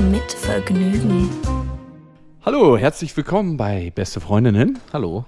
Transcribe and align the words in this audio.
Mit 0.00 0.32
Vergnügen. 0.32 1.28
Hallo, 2.44 2.76
herzlich 2.78 3.16
willkommen 3.16 3.56
bei 3.56 3.90
Beste 3.94 4.20
Freundinnen. 4.20 4.78
Hallo, 4.92 5.24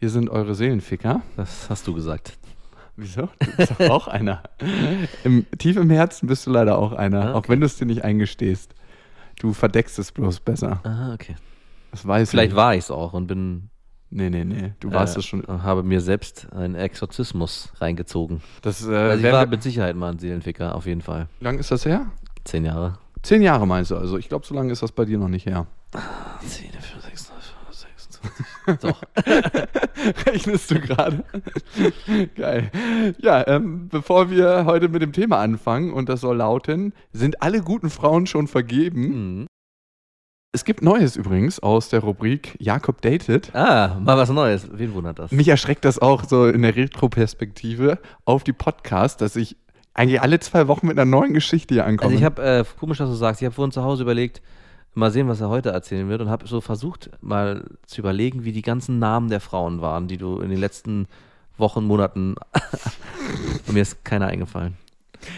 Hier 0.00 0.10
sind 0.10 0.28
eure 0.30 0.54
Seelenficker. 0.54 1.22
das 1.36 1.68
hast 1.70 1.86
du 1.86 1.94
gesagt. 1.94 2.36
Wieso? 2.96 3.28
Du 3.40 3.56
bist 3.56 3.72
doch 3.72 3.90
auch 3.90 4.08
einer. 4.08 4.42
Im, 5.24 5.46
tief 5.58 5.76
im 5.76 5.90
Herzen 5.90 6.26
bist 6.28 6.46
du 6.46 6.50
leider 6.50 6.78
auch 6.78 6.92
einer, 6.92 7.24
Ah, 7.26 7.32
auch 7.32 7.36
okay. 7.38 7.48
wenn 7.50 7.60
du 7.60 7.66
es 7.66 7.76
dir 7.76 7.86
nicht 7.86 8.04
eingestehst. 8.04 8.74
Du 9.40 9.52
verdeckst 9.52 9.98
es 9.98 10.12
bloß 10.12 10.40
besser. 10.40 10.80
Ah, 10.84 11.12
okay. 11.14 11.34
Das 11.90 12.06
weiß 12.06 12.30
Vielleicht 12.30 12.52
ich. 12.52 12.56
war 12.56 12.74
ich 12.74 12.80
es 12.84 12.90
auch 12.90 13.12
und 13.14 13.26
bin. 13.26 13.70
Nee, 14.10 14.30
nee, 14.30 14.44
nee. 14.44 14.74
Du 14.78 14.92
warst 14.92 15.16
äh, 15.16 15.20
es 15.20 15.26
schon. 15.26 15.44
Habe 15.48 15.82
mir 15.82 16.00
selbst 16.00 16.52
einen 16.52 16.76
Exorzismus 16.76 17.72
reingezogen. 17.80 18.42
Das, 18.62 18.86
äh, 18.86 18.94
Also 18.94 19.26
ich 19.26 19.32
war 19.32 19.46
mit 19.46 19.62
Sicherheit 19.62 19.96
mal 19.96 20.12
ein 20.12 20.18
Seelenficker, 20.18 20.74
auf 20.76 20.86
jeden 20.86 21.00
Fall. 21.00 21.28
wie 21.40 21.44
lange 21.44 21.58
ist 21.58 21.70
das 21.72 21.84
her? 21.84 22.06
Zehn 22.44 22.64
Jahre. 22.64 22.98
Zehn 23.24 23.40
Jahre 23.40 23.66
meinst 23.66 23.90
du 23.90 23.96
also. 23.96 24.18
Ich 24.18 24.28
glaube, 24.28 24.46
so 24.46 24.54
lange 24.54 24.70
ist 24.70 24.82
das 24.82 24.92
bei 24.92 25.06
dir 25.06 25.16
noch 25.18 25.28
nicht 25.28 25.46
her. 25.46 25.66
Zehn, 26.46 26.70
vier, 26.70 27.00
sechs, 27.00 27.32
sechs, 27.70 28.20
Doch. 28.82 29.02
Rechnest 30.26 30.70
du 30.70 30.78
gerade? 30.78 31.24
Geil. 32.34 32.70
Ja, 33.18 33.46
ähm, 33.46 33.88
bevor 33.88 34.30
wir 34.30 34.66
heute 34.66 34.90
mit 34.90 35.00
dem 35.00 35.12
Thema 35.12 35.38
anfangen, 35.38 35.92
und 35.94 36.10
das 36.10 36.20
soll 36.20 36.36
lauten, 36.36 36.92
sind 37.12 37.40
alle 37.40 37.62
guten 37.62 37.88
Frauen 37.88 38.26
schon 38.26 38.46
vergeben? 38.46 39.38
Mhm. 39.40 39.46
Es 40.52 40.66
gibt 40.66 40.82
Neues 40.82 41.16
übrigens 41.16 41.58
aus 41.60 41.88
der 41.88 42.00
Rubrik 42.00 42.56
Jakob 42.60 43.00
dated. 43.00 43.54
Ah, 43.54 43.98
mal 44.00 44.18
was 44.18 44.28
Neues. 44.28 44.68
Wen 44.70 44.92
wundert 44.92 45.18
das? 45.18 45.32
Mich 45.32 45.48
erschreckt 45.48 45.84
das 45.84 45.98
auch 45.98 46.24
so 46.24 46.46
in 46.46 46.60
der 46.60 46.76
Retro-Perspektive 46.76 47.98
auf 48.24 48.44
die 48.44 48.52
Podcast, 48.52 49.20
dass 49.22 49.34
ich 49.34 49.56
eigentlich 49.94 50.20
alle 50.20 50.40
zwei 50.40 50.68
Wochen 50.68 50.86
mit 50.86 50.98
einer 50.98 51.08
neuen 51.08 51.32
Geschichte 51.34 51.74
hier 51.74 51.86
ankomme. 51.86 52.08
Also 52.10 52.18
ich 52.18 52.24
habe, 52.24 52.42
äh, 52.42 52.64
komisch, 52.78 52.98
dass 52.98 53.08
du 53.08 53.14
sagst, 53.14 53.40
ich 53.40 53.46
habe 53.46 53.54
vorhin 53.54 53.72
zu 53.72 53.82
Hause 53.84 54.02
überlegt, 54.02 54.42
mal 54.94 55.10
sehen, 55.10 55.28
was 55.28 55.40
er 55.40 55.48
heute 55.48 55.70
erzählen 55.70 56.08
wird 56.08 56.20
und 56.20 56.28
habe 56.30 56.46
so 56.46 56.60
versucht, 56.60 57.10
mal 57.20 57.64
zu 57.86 58.00
überlegen, 58.00 58.44
wie 58.44 58.52
die 58.52 58.62
ganzen 58.62 58.98
Namen 58.98 59.28
der 59.28 59.40
Frauen 59.40 59.80
waren, 59.80 60.08
die 60.08 60.16
du 60.18 60.40
in 60.40 60.50
den 60.50 60.58
letzten 60.58 61.06
Wochen, 61.56 61.84
Monaten 61.84 62.34
und 63.66 63.72
mir 63.72 63.82
ist 63.82 64.04
keiner 64.04 64.26
eingefallen. 64.26 64.76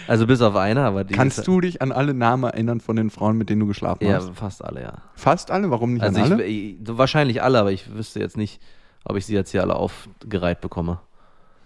Also 0.09 0.27
bis 0.27 0.41
auf 0.41 0.57
einer, 0.57 0.85
aber 0.85 1.05
die 1.05 1.15
Kannst 1.15 1.47
du 1.47 1.61
dich 1.61 1.81
an 1.81 1.93
alle 1.93 2.13
Namen 2.13 2.45
erinnern 2.45 2.81
von 2.81 2.97
den 2.97 3.11
Frauen, 3.11 3.37
mit 3.39 3.51
denen 3.51 3.61
du 3.61 3.67
geschlafen 3.67 4.05
Ja, 4.07 4.17
hast? 4.17 4.31
fast 4.35 4.65
alle, 4.65 4.83
ja. 4.83 4.95
Fast 5.15 5.51
alle? 5.51 5.71
Warum 5.71 5.93
nicht 5.95 6.03
Also 6.03 6.21
an 6.23 6.33
alle? 6.33 6.45
ich, 6.45 6.81
ich, 6.81 6.99
wahrscheinlich 6.99 7.43
alle, 7.43 7.61
aber 7.61 7.71
ich 7.73 7.95
wüsste 7.95 8.19
jetzt 8.19 8.37
nicht, 8.37 8.61
ob 9.05 9.17
ich 9.17 9.27
sie 9.27 9.35
jetzt 9.35 9.53
hier 9.53 9.63
alle 9.63 9.77
aufgereiht 9.77 10.61
bekomme. 10.61 10.99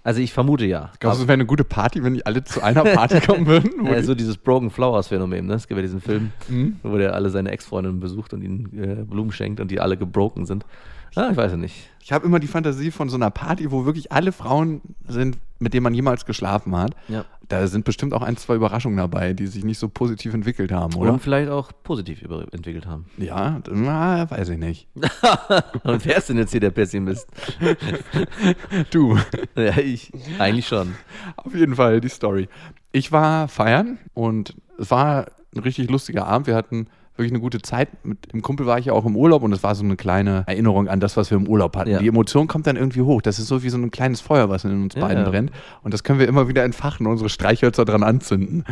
Also 0.03 0.21
ich 0.21 0.33
vermute 0.33 0.65
ja. 0.65 0.91
Glaubst 0.99 1.19
du, 1.19 1.23
es 1.25 1.29
wäre 1.29 1.35
eine 1.35 1.45
gute 1.47 1.65
Party, 1.65 2.03
wenn 2.03 2.15
die 2.15 2.25
alle 2.25 2.43
zu 2.43 2.63
einer 2.63 2.83
Party 2.85 3.21
kommen 3.27 3.47
würden? 3.47 3.85
Ja, 3.87 4.03
so 4.03 4.15
dieses 4.15 4.37
Broken 4.39 4.71
Flowers 4.71 5.09
Phänomen, 5.09 5.47
ne? 5.47 5.55
Es 5.55 5.69
gibt 5.69 5.77
ja 5.77 5.83
diesen 5.83 6.01
Film, 6.01 6.33
Mhm. 6.49 6.77
wo 6.83 6.97
der 6.97 7.15
alle 7.15 7.29
seine 7.31 7.51
Ex-Freundinnen 7.51 8.01
besucht 8.01 8.33
und 8.33 8.43
ihnen 8.43 8.83
äh, 8.83 9.05
Blumen 9.05 9.31
schenkt 9.33 9.61
und 9.61 9.71
die 9.71 9.79
alle 9.81 9.97
gebroken 9.99 10.47
sind. 10.47 10.65
Ah, 11.15 11.29
ich 11.31 11.37
weiß 11.37 11.53
ja 11.53 11.57
nicht. 11.57 11.91
Ich 12.03 12.13
habe 12.13 12.27
immer 12.27 12.39
die 12.41 12.47
Fantasie 12.47 12.91
von 12.91 13.09
so 13.09 13.17
einer 13.17 13.31
Party, 13.31 13.71
wo 13.71 13.85
wirklich 13.85 14.11
alle 14.11 14.33
Frauen 14.33 14.81
sind, 15.07 15.39
mit 15.59 15.75
denen 15.75 15.85
man 15.85 15.95
jemals 15.95 16.25
geschlafen 16.25 16.75
hat. 16.77 16.93
Ja. 17.09 17.25
Da 17.49 17.67
sind 17.67 17.85
bestimmt 17.85 18.15
auch 18.15 18.23
ein, 18.23 18.37
zwei 18.37 18.55
Überraschungen 18.55 18.97
dabei, 18.97 19.33
die 19.33 19.47
sich 19.49 19.65
nicht 19.65 19.79
so 19.79 19.89
positiv 19.89 20.33
entwickelt 20.35 20.73
haben, 20.73 20.95
oder? 20.95 21.13
Und 21.13 21.21
vielleicht 21.21 21.51
auch 21.51 21.73
positiv 21.83 22.23
entwickelt 22.53 22.87
haben. 22.87 23.07
ja, 23.19 23.61
na, 23.71 24.31
weiß 24.31 24.51
ich 24.51 24.59
nicht. 24.59 24.89
Und 25.83 26.05
wer 26.07 26.17
ist 26.17 26.29
denn 26.29 26.39
jetzt 26.39 26.53
hier 26.53 26.61
der 26.61 26.71
Pessimist? 26.71 27.29
Du, 28.91 29.19
ja, 29.57 29.77
ich. 29.79 30.13
Eigentlich 30.39 30.67
schon. 30.69 30.95
auf 31.37 31.55
jeden 31.55 31.75
Fall 31.75 32.01
die 32.01 32.09
Story. 32.09 32.49
Ich 32.93 33.13
war 33.13 33.49
feiern 33.49 33.99
und 34.15 34.55
es 34.79 34.91
war 34.91 35.27
ein 35.55 35.61
richtig 35.61 35.91
lustiger 35.91 36.27
Abend. 36.27 36.47
Wir 36.47 36.55
hatten 36.57 36.87
wirklich 37.21 37.33
eine 37.33 37.41
gute 37.41 37.63
Zeit. 37.63 37.89
Mit 38.05 38.33
dem 38.33 38.43
Kumpel 38.43 38.67
war 38.67 38.79
ich 38.79 38.87
ja 38.87 38.93
auch 38.93 39.05
im 39.05 39.15
Urlaub 39.17 39.43
und 39.43 39.53
es 39.53 39.63
war 39.63 39.75
so 39.75 39.85
eine 39.85 39.97
kleine 39.97 40.45
Erinnerung 40.47 40.89
an 40.89 40.99
das, 41.01 41.17
was 41.17 41.31
wir 41.31 41.39
im 41.39 41.47
Urlaub 41.47 41.77
hatten. 41.77 41.91
Ja. 41.91 41.99
Die 42.01 42.09
Emotion 42.09 42.49
kommt 42.49 42.67
dann 42.67 42.77
irgendwie 42.77 43.03
hoch. 43.03 43.23
Das 43.23 43.39
ist 43.39 43.47
so 43.47 43.63
wie 43.63 43.69
so 43.71 43.79
ein 43.79 43.91
kleines 43.91 44.21
Feuer, 44.21 44.49
was 44.49 44.65
in 44.65 44.83
uns 44.83 44.95
Ja, 44.95 45.03
beiden 45.03 45.23
ja. 45.25 45.31
brennt. 45.31 45.53
Und 45.83 45.95
das 45.95 46.03
können 46.03 46.19
wir 46.19 46.27
immer 46.27 46.49
wieder 46.49 46.65
entfachen, 46.65 47.07
unsere 47.07 47.29
Streichhölzer 47.29 47.85
dran 47.85 48.03
anzünden. 48.03 48.65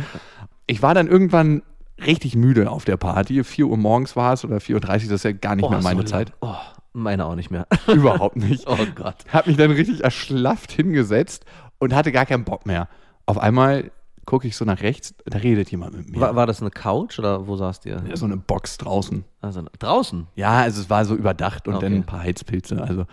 Ich 0.67 0.81
war 0.81 0.93
dann 0.93 1.07
irgendwann 1.07 1.61
richtig 2.05 2.35
müde 2.35 2.69
auf 2.69 2.85
der 2.85 2.97
Party. 2.97 3.43
4 3.43 3.67
Uhr 3.67 3.77
morgens 3.77 4.15
war 4.15 4.33
es 4.33 4.43
oder 4.45 4.57
4.30 4.57 4.73
Uhr, 4.73 4.79
das 4.81 5.03
ist 5.11 5.23
ja 5.23 5.31
gar 5.31 5.55
nicht 5.55 5.69
mehr 5.69 5.81
so 5.81 5.87
meine 5.87 5.99
lang. 6.01 6.07
Zeit. 6.07 6.33
Oh, 6.41 6.55
meine 6.93 7.25
auch 7.25 7.35
nicht 7.35 7.51
mehr. 7.51 7.67
Überhaupt 7.87 8.35
nicht. 8.35 8.65
oh 8.67 8.77
Gott. 8.95 9.15
Hab 9.31 9.47
mich 9.47 9.57
dann 9.57 9.71
richtig 9.71 10.03
erschlafft 10.03 10.71
hingesetzt 10.71 11.45
und 11.77 11.93
hatte 11.93 12.11
gar 12.11 12.25
keinen 12.25 12.43
Bock 12.45 12.65
mehr. 12.65 12.87
Auf 13.25 13.37
einmal 13.37 13.91
gucke 14.29 14.47
ich 14.47 14.55
so 14.55 14.63
nach 14.63 14.81
rechts, 14.83 15.15
da 15.25 15.39
redet 15.39 15.71
jemand 15.71 15.97
mit 15.97 16.11
mir. 16.11 16.21
War, 16.21 16.35
war 16.35 16.45
das 16.45 16.61
eine 16.61 16.69
Couch 16.69 17.17
oder 17.17 17.47
wo 17.47 17.55
saßt 17.55 17.83
ihr? 17.87 18.03
Ja, 18.07 18.15
so 18.15 18.25
eine 18.25 18.37
Box 18.37 18.77
draußen. 18.77 19.25
Also 19.41 19.63
draußen. 19.79 20.27
Ja, 20.35 20.59
also 20.61 20.81
es 20.81 20.89
war 20.89 21.03
so 21.03 21.15
überdacht 21.15 21.67
und 21.67 21.73
Okay. 21.73 21.85
dann 21.85 21.93
ein 21.95 22.03
paar 22.05 22.21
Heizpilze. 22.21 22.79
Also 22.79 23.05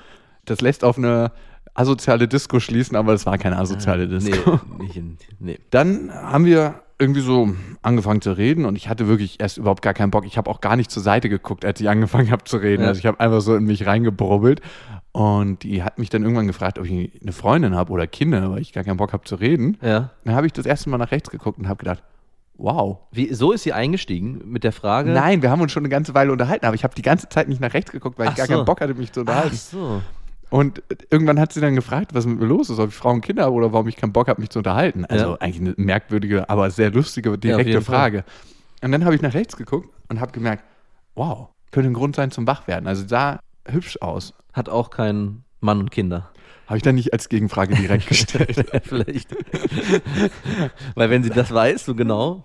das 0.44 0.60
lässt 0.60 0.84
auf 0.84 0.98
eine 0.98 1.32
asoziale 1.72 2.28
Disco 2.28 2.60
schließen, 2.60 2.96
aber 2.96 3.14
es 3.14 3.24
war 3.24 3.38
keine 3.38 3.56
asoziale 3.56 4.06
Disco. 4.08 4.60
Nee, 4.78 4.84
nicht 4.84 4.96
in, 4.96 5.16
nee. 5.38 5.58
Dann 5.70 6.12
haben 6.12 6.44
wir 6.44 6.82
irgendwie 6.98 7.20
so 7.20 7.54
angefangen 7.82 8.22
zu 8.22 8.32
reden 8.32 8.64
und 8.64 8.76
ich 8.76 8.88
hatte 8.88 9.06
wirklich 9.06 9.38
erst 9.38 9.58
überhaupt 9.58 9.82
gar 9.82 9.92
keinen 9.92 10.10
Bock. 10.10 10.24
Ich 10.24 10.38
habe 10.38 10.50
auch 10.50 10.60
gar 10.60 10.76
nicht 10.76 10.90
zur 10.90 11.02
Seite 11.02 11.28
geguckt, 11.28 11.64
als 11.64 11.80
ich 11.80 11.88
angefangen 11.88 12.30
habe 12.30 12.44
zu 12.44 12.56
reden. 12.56 12.82
Ja. 12.82 12.88
Also 12.88 13.00
ich 13.00 13.06
habe 13.06 13.20
einfach 13.20 13.40
so 13.40 13.54
in 13.54 13.64
mich 13.64 13.86
reingebrubbelt 13.86 14.62
und 15.12 15.62
die 15.62 15.82
hat 15.82 15.98
mich 15.98 16.08
dann 16.08 16.22
irgendwann 16.22 16.46
gefragt, 16.46 16.78
ob 16.78 16.86
ich 16.86 17.20
eine 17.20 17.32
Freundin 17.32 17.74
habe 17.74 17.92
oder 17.92 18.06
Kinder, 18.06 18.50
weil 18.50 18.60
ich 18.60 18.72
gar 18.72 18.84
keinen 18.84 18.96
Bock 18.96 19.12
habe 19.12 19.24
zu 19.24 19.36
reden. 19.36 19.76
Ja. 19.82 20.10
Dann 20.24 20.34
habe 20.34 20.46
ich 20.46 20.52
das 20.52 20.64
erste 20.64 20.88
Mal 20.88 20.98
nach 20.98 21.10
rechts 21.10 21.30
geguckt 21.30 21.58
und 21.58 21.68
habe 21.68 21.78
gedacht, 21.78 22.02
wow. 22.58 22.98
Wie, 23.12 23.32
so 23.34 23.52
ist 23.52 23.64
sie 23.64 23.74
eingestiegen 23.74 24.42
mit 24.46 24.64
der 24.64 24.72
Frage. 24.72 25.10
Nein, 25.10 25.42
wir 25.42 25.50
haben 25.50 25.60
uns 25.60 25.72
schon 25.72 25.82
eine 25.82 25.90
ganze 25.90 26.14
Weile 26.14 26.32
unterhalten, 26.32 26.64
aber 26.64 26.74
ich 26.74 26.84
habe 26.84 26.94
die 26.94 27.02
ganze 27.02 27.28
Zeit 27.28 27.48
nicht 27.48 27.60
nach 27.60 27.74
rechts 27.74 27.92
geguckt, 27.92 28.18
weil 28.18 28.26
ich 28.28 28.32
Ach 28.32 28.36
gar 28.36 28.46
so. 28.46 28.52
keinen 28.54 28.64
Bock 28.64 28.80
hatte, 28.80 28.94
mich 28.94 29.12
zu 29.12 29.20
Ach 29.20 29.22
unterhalten. 29.22 29.56
so. 29.56 30.02
Und 30.48 30.82
irgendwann 31.10 31.40
hat 31.40 31.52
sie 31.52 31.60
dann 31.60 31.74
gefragt, 31.74 32.14
was 32.14 32.24
mit 32.24 32.38
mir 32.38 32.46
los 32.46 32.70
ist, 32.70 32.78
ob 32.78 32.90
ich 32.90 32.94
Frauen 32.94 33.16
und 33.16 33.20
Kinder 33.22 33.44
habe 33.44 33.54
oder 33.54 33.72
warum 33.72 33.88
ich 33.88 33.96
keinen 33.96 34.12
Bock 34.12 34.28
habe, 34.28 34.40
mich 34.40 34.50
zu 34.50 34.60
unterhalten. 34.60 35.04
Also 35.04 35.30
Ja. 35.30 35.34
eigentlich 35.40 35.60
eine 35.60 35.74
merkwürdige, 35.76 36.48
aber 36.48 36.70
sehr 36.70 36.90
lustige, 36.90 37.36
direkte 37.36 37.80
Fall. 37.82 37.96
Frage. 37.96 38.24
Und 38.82 38.92
dann 38.92 39.04
habe 39.04 39.14
ich 39.16 39.22
nach 39.22 39.34
rechts 39.34 39.56
geguckt 39.56 39.88
und 40.08 40.20
habe 40.20 40.30
gemerkt, 40.32 40.62
wow, 41.16 41.48
könnte 41.72 41.90
ein 41.90 41.94
Grund 41.94 42.14
sein 42.14 42.30
zum 42.30 42.46
Wachwerden. 42.46 42.86
Also 42.86 43.06
sah 43.08 43.40
hübsch 43.66 43.98
aus. 44.00 44.34
Hat 44.52 44.68
auch 44.68 44.90
keinen 44.90 45.44
Mann 45.60 45.80
und 45.80 45.90
Kinder. 45.90 46.30
Habe 46.68 46.76
ich 46.78 46.82
dann 46.82 46.94
nicht 46.94 47.12
als 47.12 47.28
Gegenfrage 47.28 47.74
direkt 47.74 48.06
gestellt. 48.08 48.66
Vielleicht. 48.84 49.34
Weil 50.94 51.10
wenn 51.10 51.22
sie 51.22 51.30
das 51.30 51.52
weiß, 51.52 51.84
so 51.84 51.94
genau. 51.94 52.44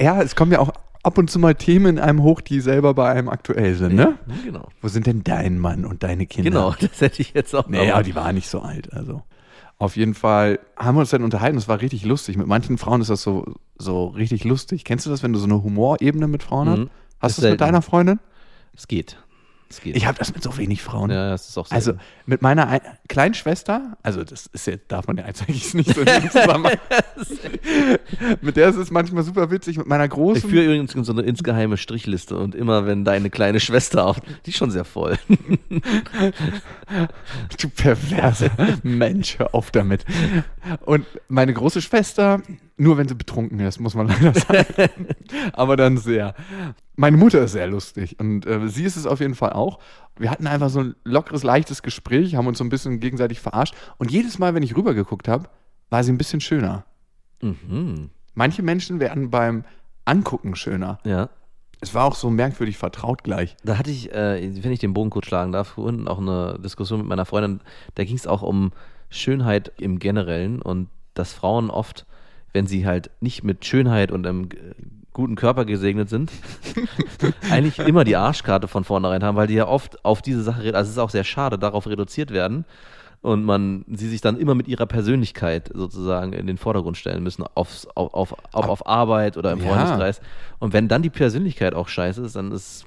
Ja, 0.00 0.22
es 0.22 0.36
kommen 0.36 0.52
ja 0.52 0.58
auch 0.58 0.72
ab 1.02 1.18
und 1.18 1.30
zu 1.30 1.38
mal 1.38 1.54
Themen 1.54 1.96
in 1.96 1.98
einem 1.98 2.22
hoch, 2.22 2.40
die 2.40 2.60
selber 2.60 2.94
bei 2.94 3.10
einem 3.10 3.28
aktuell 3.28 3.74
sind, 3.74 3.94
ne? 3.94 4.18
Ja, 4.26 4.34
genau. 4.44 4.68
Wo 4.80 4.88
sind 4.88 5.06
denn 5.06 5.24
dein 5.24 5.58
Mann 5.58 5.84
und 5.84 6.02
deine 6.02 6.26
Kinder? 6.26 6.50
Genau, 6.50 6.74
das 6.80 7.00
hätte 7.00 7.22
ich 7.22 7.34
jetzt 7.34 7.54
auch 7.54 7.68
noch. 7.68 7.80
aber 7.80 8.02
die 8.02 8.14
war 8.14 8.32
nicht 8.32 8.48
so 8.48 8.60
alt. 8.60 8.92
Also 8.92 9.22
auf 9.78 9.96
jeden 9.96 10.14
Fall 10.14 10.60
haben 10.76 10.96
wir 10.96 11.00
uns 11.00 11.10
dann 11.10 11.24
unterhalten. 11.24 11.58
Es 11.58 11.66
war 11.66 11.80
richtig 11.80 12.04
lustig. 12.04 12.36
Mit 12.36 12.46
manchen 12.46 12.78
Frauen 12.78 13.00
ist 13.00 13.10
das 13.10 13.22
so, 13.22 13.54
so 13.78 14.06
richtig 14.08 14.44
lustig. 14.44 14.84
Kennst 14.84 15.06
du 15.06 15.10
das, 15.10 15.24
wenn 15.24 15.32
du 15.32 15.40
so 15.40 15.46
eine 15.46 15.62
Humorebene 15.62 16.28
mit 16.28 16.44
Frauen 16.44 16.68
hast? 16.68 16.78
Mhm. 16.78 16.90
Hast 17.20 17.30
Ist 17.32 17.38
du 17.38 17.42
das 17.42 17.50
mit 17.52 17.60
deiner 17.60 17.82
Freundin? 17.82 18.20
Es 18.76 18.86
geht. 18.86 19.18
Geht. 19.80 19.96
Ich 19.96 20.06
habe 20.06 20.18
das 20.18 20.34
mit 20.34 20.42
so 20.42 20.56
wenig 20.58 20.82
Frauen. 20.82 21.10
ja, 21.10 21.30
das 21.30 21.48
ist 21.48 21.58
auch 21.58 21.66
so. 21.66 21.74
Also 21.74 21.94
mit 22.26 22.42
meiner 22.42 22.68
Ein 22.68 22.80
kleinen 23.08 23.34
Schwester, 23.34 23.96
also 24.02 24.22
das 24.24 24.46
ist 24.46 24.66
jetzt, 24.66 24.90
darf 24.90 25.06
man 25.06 25.16
ja 25.16 25.24
eigentlich 25.24 25.74
nicht 25.74 25.94
so 25.94 26.04
Zusammenhang. 26.30 26.76
mit 28.40 28.56
der 28.56 28.68
ist 28.68 28.76
es 28.76 28.90
manchmal 28.90 29.22
super 29.22 29.50
witzig, 29.50 29.78
mit 29.78 29.86
meiner 29.86 30.04
ich 30.04 30.10
großen. 30.10 30.48
führe 30.48 30.64
übrigens 30.64 30.92
so 31.06 31.12
eine 31.12 31.22
insgeheime 31.22 31.76
Strichliste 31.76 32.36
und 32.36 32.54
immer 32.54 32.86
wenn 32.86 33.04
deine 33.04 33.30
kleine 33.30 33.60
Schwester 33.60 34.06
auf, 34.06 34.20
die 34.46 34.50
ist 34.50 34.56
schon 34.56 34.70
sehr 34.70 34.84
voll. 34.84 35.18
Du 37.58 37.68
perverse 37.68 38.50
Mensch, 38.82 39.38
hör 39.38 39.54
auf 39.54 39.70
damit. 39.70 40.04
Und 40.84 41.06
meine 41.28 41.52
große 41.54 41.80
Schwester, 41.80 42.42
nur 42.76 42.98
wenn 42.98 43.08
sie 43.08 43.14
betrunken 43.14 43.60
ist, 43.60 43.80
muss 43.80 43.94
man 43.94 44.08
leider 44.08 44.34
sagen. 44.34 45.06
Aber 45.52 45.76
dann 45.76 45.96
sehr. 45.96 46.34
Meine 46.94 47.16
Mutter 47.16 47.42
ist 47.42 47.52
sehr 47.52 47.66
lustig 47.66 48.20
und 48.20 48.46
äh, 48.46 48.68
sie 48.68 48.84
ist 48.84 48.96
es 48.96 49.06
auf 49.06 49.20
jeden 49.20 49.34
Fall 49.34 49.52
auch. 49.52 49.78
Wir 50.18 50.30
hatten 50.30 50.46
einfach 50.46 50.68
so 50.68 50.80
ein 50.80 50.94
lockeres, 51.04 51.42
leichtes 51.42 51.82
Gespräch, 51.82 52.34
haben 52.34 52.46
uns 52.46 52.58
so 52.58 52.64
ein 52.64 52.68
bisschen 52.68 53.00
gegenseitig 53.00 53.40
verarscht. 53.40 53.74
Und 53.96 54.10
jedes 54.10 54.38
Mal, 54.38 54.54
wenn 54.54 54.62
ich 54.62 54.76
rübergeguckt 54.76 55.26
habe, 55.26 55.48
war 55.90 56.04
sie 56.04 56.12
ein 56.12 56.18
bisschen 56.18 56.40
schöner. 56.40 56.84
mhm. 57.40 58.10
Manche 58.34 58.62
Menschen 58.62 58.98
werden 58.98 59.30
beim 59.30 59.64
Angucken 60.04 60.54
schöner. 60.54 60.98
Ja. 61.04 61.28
Es 61.80 61.94
war 61.94 62.04
auch 62.04 62.14
so 62.14 62.30
merkwürdig 62.30 62.78
vertraut 62.78 63.24
gleich. 63.24 63.56
Da 63.64 63.76
hatte 63.76 63.90
ich, 63.90 64.12
äh, 64.12 64.62
wenn 64.62 64.72
ich 64.72 64.78
den 64.78 64.94
Bogen 64.94 65.10
kurz 65.10 65.26
schlagen 65.26 65.52
darf, 65.52 65.68
vorhin 65.68 66.06
auch 66.08 66.18
eine 66.18 66.58
Diskussion 66.62 67.00
mit 67.00 67.08
meiner 67.08 67.26
Freundin. 67.26 67.60
Da 67.96 68.04
ging 68.04 68.16
es 68.16 68.26
auch 68.26 68.42
um 68.42 68.72
Schönheit 69.10 69.72
im 69.78 69.98
Generellen 69.98 70.62
und 70.62 70.88
dass 71.14 71.32
Frauen 71.32 71.70
oft, 71.70 72.06
wenn 72.52 72.66
sie 72.66 72.86
halt 72.86 73.10
nicht 73.20 73.42
mit 73.44 73.64
Schönheit 73.64 74.12
und 74.12 74.24
äh, 74.26 74.32
guten 75.12 75.34
Körper 75.34 75.64
gesegnet 75.64 76.08
sind, 76.08 76.32
eigentlich 77.50 77.78
immer 77.78 78.04
die 78.04 78.16
Arschkarte 78.16 78.68
von 78.68 78.84
vornherein 78.84 79.22
haben, 79.22 79.36
weil 79.36 79.46
die 79.46 79.54
ja 79.54 79.66
oft 79.66 80.04
auf 80.04 80.22
diese 80.22 80.42
Sache, 80.42 80.74
also 80.74 80.88
es 80.88 80.90
ist 80.90 80.98
auch 80.98 81.10
sehr 81.10 81.24
schade, 81.24 81.58
darauf 81.58 81.86
reduziert 81.86 82.30
werden 82.30 82.64
und 83.22 83.44
man 83.44 83.84
sie 83.88 84.08
sich 84.08 84.20
dann 84.20 84.36
immer 84.36 84.54
mit 84.54 84.66
ihrer 84.68 84.86
Persönlichkeit 84.86 85.70
sozusagen 85.72 86.32
in 86.32 86.46
den 86.46 86.58
Vordergrund 86.58 86.96
stellen 86.96 87.22
müssen, 87.22 87.44
aufs, 87.54 87.86
auf, 87.94 88.12
auf, 88.14 88.34
auf, 88.52 88.68
auf 88.68 88.86
Arbeit 88.86 89.36
oder 89.36 89.52
im 89.52 89.60
Ja. 89.60 89.66
Freundeskreis. 89.66 90.20
Und 90.58 90.72
wenn 90.72 90.88
dann 90.88 91.02
die 91.02 91.10
Persönlichkeit 91.10 91.74
auch 91.74 91.88
scheiße 91.88 92.20
ist, 92.22 92.34
dann 92.36 92.50
ist 92.50 92.84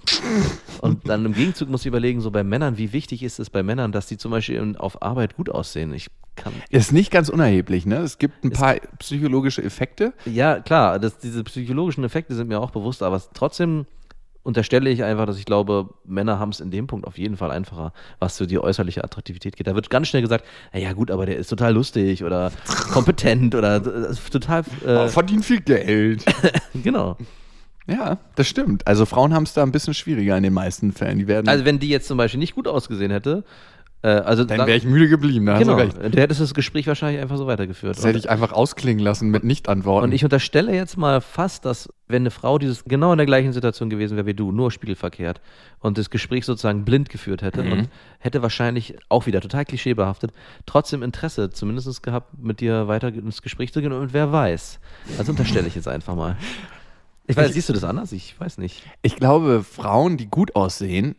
und 0.81 1.07
dann 1.09 1.25
im 1.25 1.33
Gegenzug 1.33 1.69
muss 1.69 1.81
ich 1.81 1.87
überlegen, 1.87 2.19
so 2.21 2.31
bei 2.31 2.43
Männern, 2.43 2.77
wie 2.77 2.91
wichtig 2.91 3.23
ist 3.23 3.39
es 3.39 3.49
bei 3.49 3.63
Männern, 3.63 3.91
dass 3.93 4.07
die 4.07 4.17
zum 4.17 4.31
Beispiel 4.31 4.75
auf 4.77 5.01
Arbeit 5.01 5.35
gut 5.37 5.49
aussehen? 5.49 5.93
Ich 5.93 6.07
kann. 6.35 6.51
Ist 6.69 6.91
nicht 6.91 7.11
ganz 7.11 7.29
unerheblich, 7.29 7.85
ne? 7.85 7.97
Es 7.99 8.17
gibt 8.17 8.43
ein 8.43 8.51
paar 8.51 8.75
psychologische 8.99 9.63
Effekte. 9.63 10.13
Ja, 10.25 10.59
klar, 10.59 10.99
das, 10.99 11.17
diese 11.17 11.45
psychologischen 11.45 12.03
Effekte 12.03 12.35
sind 12.35 12.49
mir 12.49 12.59
auch 12.59 12.71
bewusst, 12.71 13.03
aber 13.03 13.21
trotzdem 13.33 13.85
unterstelle 14.45 14.89
ich 14.89 15.03
einfach, 15.03 15.25
dass 15.25 15.37
ich 15.37 15.45
glaube, 15.45 15.89
Männer 16.05 16.39
haben 16.39 16.49
es 16.49 16.59
in 16.59 16.69
dem 16.69 16.87
Punkt 16.87 17.07
auf 17.07 17.17
jeden 17.17 17.35
Fall 17.35 17.51
einfacher, 17.51 17.93
was 18.19 18.37
so 18.37 18.45
die 18.45 18.59
äußerliche 18.59 19.03
Attraktivität 19.03 19.55
geht. 19.57 19.67
Da 19.67 19.75
wird 19.75 19.89
ganz 19.89 20.07
schnell 20.07 20.21
gesagt, 20.21 20.45
"Na 20.71 20.79
ja 20.79 20.93
gut, 20.93 21.09
aber 21.09 21.25
der 21.25 21.37
ist 21.37 21.47
total 21.49 21.73
lustig 21.73 22.23
oder 22.23 22.51
kompetent 22.93 23.55
oder 23.55 23.77
ist 24.09 24.31
total, 24.31 24.63
äh, 24.85 25.07
Verdient 25.07 25.45
viel 25.45 25.61
Geld. 25.61 26.23
genau. 26.83 27.17
ja, 27.87 28.19
das 28.35 28.47
stimmt. 28.47 28.85
Also 28.85 29.05
Frauen 29.05 29.33
haben 29.33 29.43
es 29.43 29.53
da 29.53 29.63
ein 29.63 29.71
bisschen 29.71 29.93
schwieriger 29.93 30.37
in 30.37 30.43
den 30.43 30.53
meisten 30.53 30.91
Fällen. 30.91 31.17
Die 31.17 31.27
werden. 31.27 31.47
Also 31.47 31.65
wenn 31.65 31.79
die 31.79 31.89
jetzt 31.89 32.07
zum 32.07 32.17
Beispiel 32.17 32.39
nicht 32.39 32.53
gut 32.55 32.67
ausgesehen 32.67 33.11
hätte, 33.11 33.43
äh, 33.43 33.74
also 34.01 34.43
dann 34.43 34.59
wäre 34.67 34.75
ich 34.77 34.83
müde 34.85 35.07
geblieben. 35.09 35.47
Da 35.47 35.53
hast 35.53 35.61
genau, 35.61 35.77
du 35.77 35.81
recht. 35.83 35.97
du 36.13 36.21
hättest 36.21 36.39
das 36.39 36.53
Gespräch 36.53 36.85
wahrscheinlich 36.85 37.19
einfach 37.21 37.37
so 37.37 37.47
weitergeführt. 37.47 37.97
Das 37.97 38.05
hätte 38.05 38.19
ich 38.19 38.29
einfach 38.29 38.51
ausklingen 38.51 39.03
lassen 39.03 39.29
mit 39.29 39.43
Nicht-Antworten. 39.43 40.05
Und 40.05 40.11
ich 40.11 40.23
unterstelle 40.23 40.75
jetzt 40.75 40.95
mal 40.95 41.21
fast, 41.21 41.65
dass 41.65 41.89
wenn 42.07 42.21
eine 42.21 42.29
Frau 42.29 42.59
dieses 42.59 42.83
genau 42.83 43.11
in 43.13 43.17
der 43.17 43.25
gleichen 43.25 43.51
Situation 43.51 43.89
gewesen 43.89 44.15
wäre 44.15 44.27
wie 44.27 44.35
du, 44.35 44.51
nur 44.51 44.69
spiegelverkehrt 44.71 45.41
und 45.79 45.97
das 45.97 46.11
Gespräch 46.11 46.45
sozusagen 46.45 46.85
blind 46.85 47.09
geführt 47.09 47.41
hätte 47.41 47.63
Mhm. 47.63 47.71
und 47.71 47.89
hätte 48.19 48.43
wahrscheinlich 48.43 48.95
auch 49.09 49.25
wieder 49.25 49.41
total 49.41 49.65
klischeebehaftet, 49.65 50.31
trotzdem 50.67 51.01
Interesse 51.01 51.49
zumindest 51.49 52.03
gehabt, 52.03 52.37
mit 52.37 52.59
dir 52.59 52.87
weiter 52.87 53.07
ins 53.07 53.41
Gespräch 53.41 53.73
zu 53.73 53.81
gehen 53.81 53.91
und 53.91 54.13
wer 54.13 54.31
weiß. 54.31 54.79
Also 55.17 55.31
unterstelle 55.31 55.67
ich 55.67 55.73
jetzt 55.73 55.87
einfach 55.87 56.15
mal. 56.15 56.37
Ich 57.25 57.35
weiß, 57.35 57.47
Ich- 57.47 57.53
siehst 57.55 57.69
du 57.69 57.73
das 57.73 57.83
anders? 57.83 58.11
Ich 58.11 58.39
weiß 58.39 58.59
nicht. 58.59 58.83
Ich 59.01 59.15
glaube, 59.15 59.63
Frauen, 59.63 60.17
die 60.17 60.27
gut 60.27 60.55
aussehen, 60.55 61.15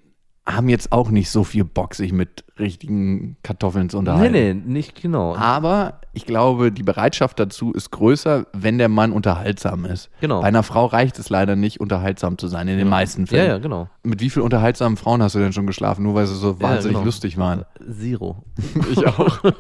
haben 0.49 0.69
jetzt 0.69 0.93
auch 0.93 1.11
nicht 1.11 1.29
so 1.29 1.43
viel 1.43 1.65
Bock, 1.65 1.97
sich 1.97 2.13
mit 2.13 2.45
richtigen 2.59 3.37
Kartoffeln 3.43 3.91
zu 3.91 3.97
Nee, 3.97 3.99
unterhalten. 4.11 4.33
nee, 4.33 4.55
nicht 4.55 5.03
genau. 5.03 5.35
Aber 5.35 6.01
ich 6.13 6.25
glaube, 6.25 6.71
die 6.71 6.85
Bereitschaft 6.85 7.41
dazu 7.41 7.73
ist 7.73 7.91
größer, 7.91 8.47
wenn 8.53 8.79
der 8.79 8.89
Mann 8.89 9.11
unterhaltsam 9.13 9.85
ist. 9.87 10.09
Genau. 10.21 10.41
Bei 10.43 10.47
einer 10.47 10.63
Frau 10.63 10.87
reicht 10.87 11.19
es 11.19 11.31
leider 11.31 11.57
nicht, 11.57 11.81
unterhaltsam 11.81 12.39
zu 12.39 12.47
sein, 12.47 12.69
in 12.69 12.79
den 12.79 12.89
meisten 12.89 13.23
Ja, 13.23 13.27
Fällen. 13.27 13.49
ja, 13.49 13.59
genau. 13.59 13.89
Mit 14.05 14.21
wie 14.21 14.31
vielen 14.31 14.45
unterhaltsamen 14.45 14.97
Frauen 14.97 15.21
hast 15.21 15.35
du 15.35 15.41
denn 15.41 15.53
schon 15.53 15.67
geschlafen, 15.67 16.05
nur 16.05 16.15
weil 16.15 16.29
sie 16.29 16.37
so 16.37 16.53
Ja, 16.53 16.61
wahnsinnig 16.63 16.95
genau. 16.99 17.05
lustig 17.07 17.37
waren? 17.39 17.65
Zero. 18.01 18.45
Ich 18.93 19.05
auch. 19.07 19.41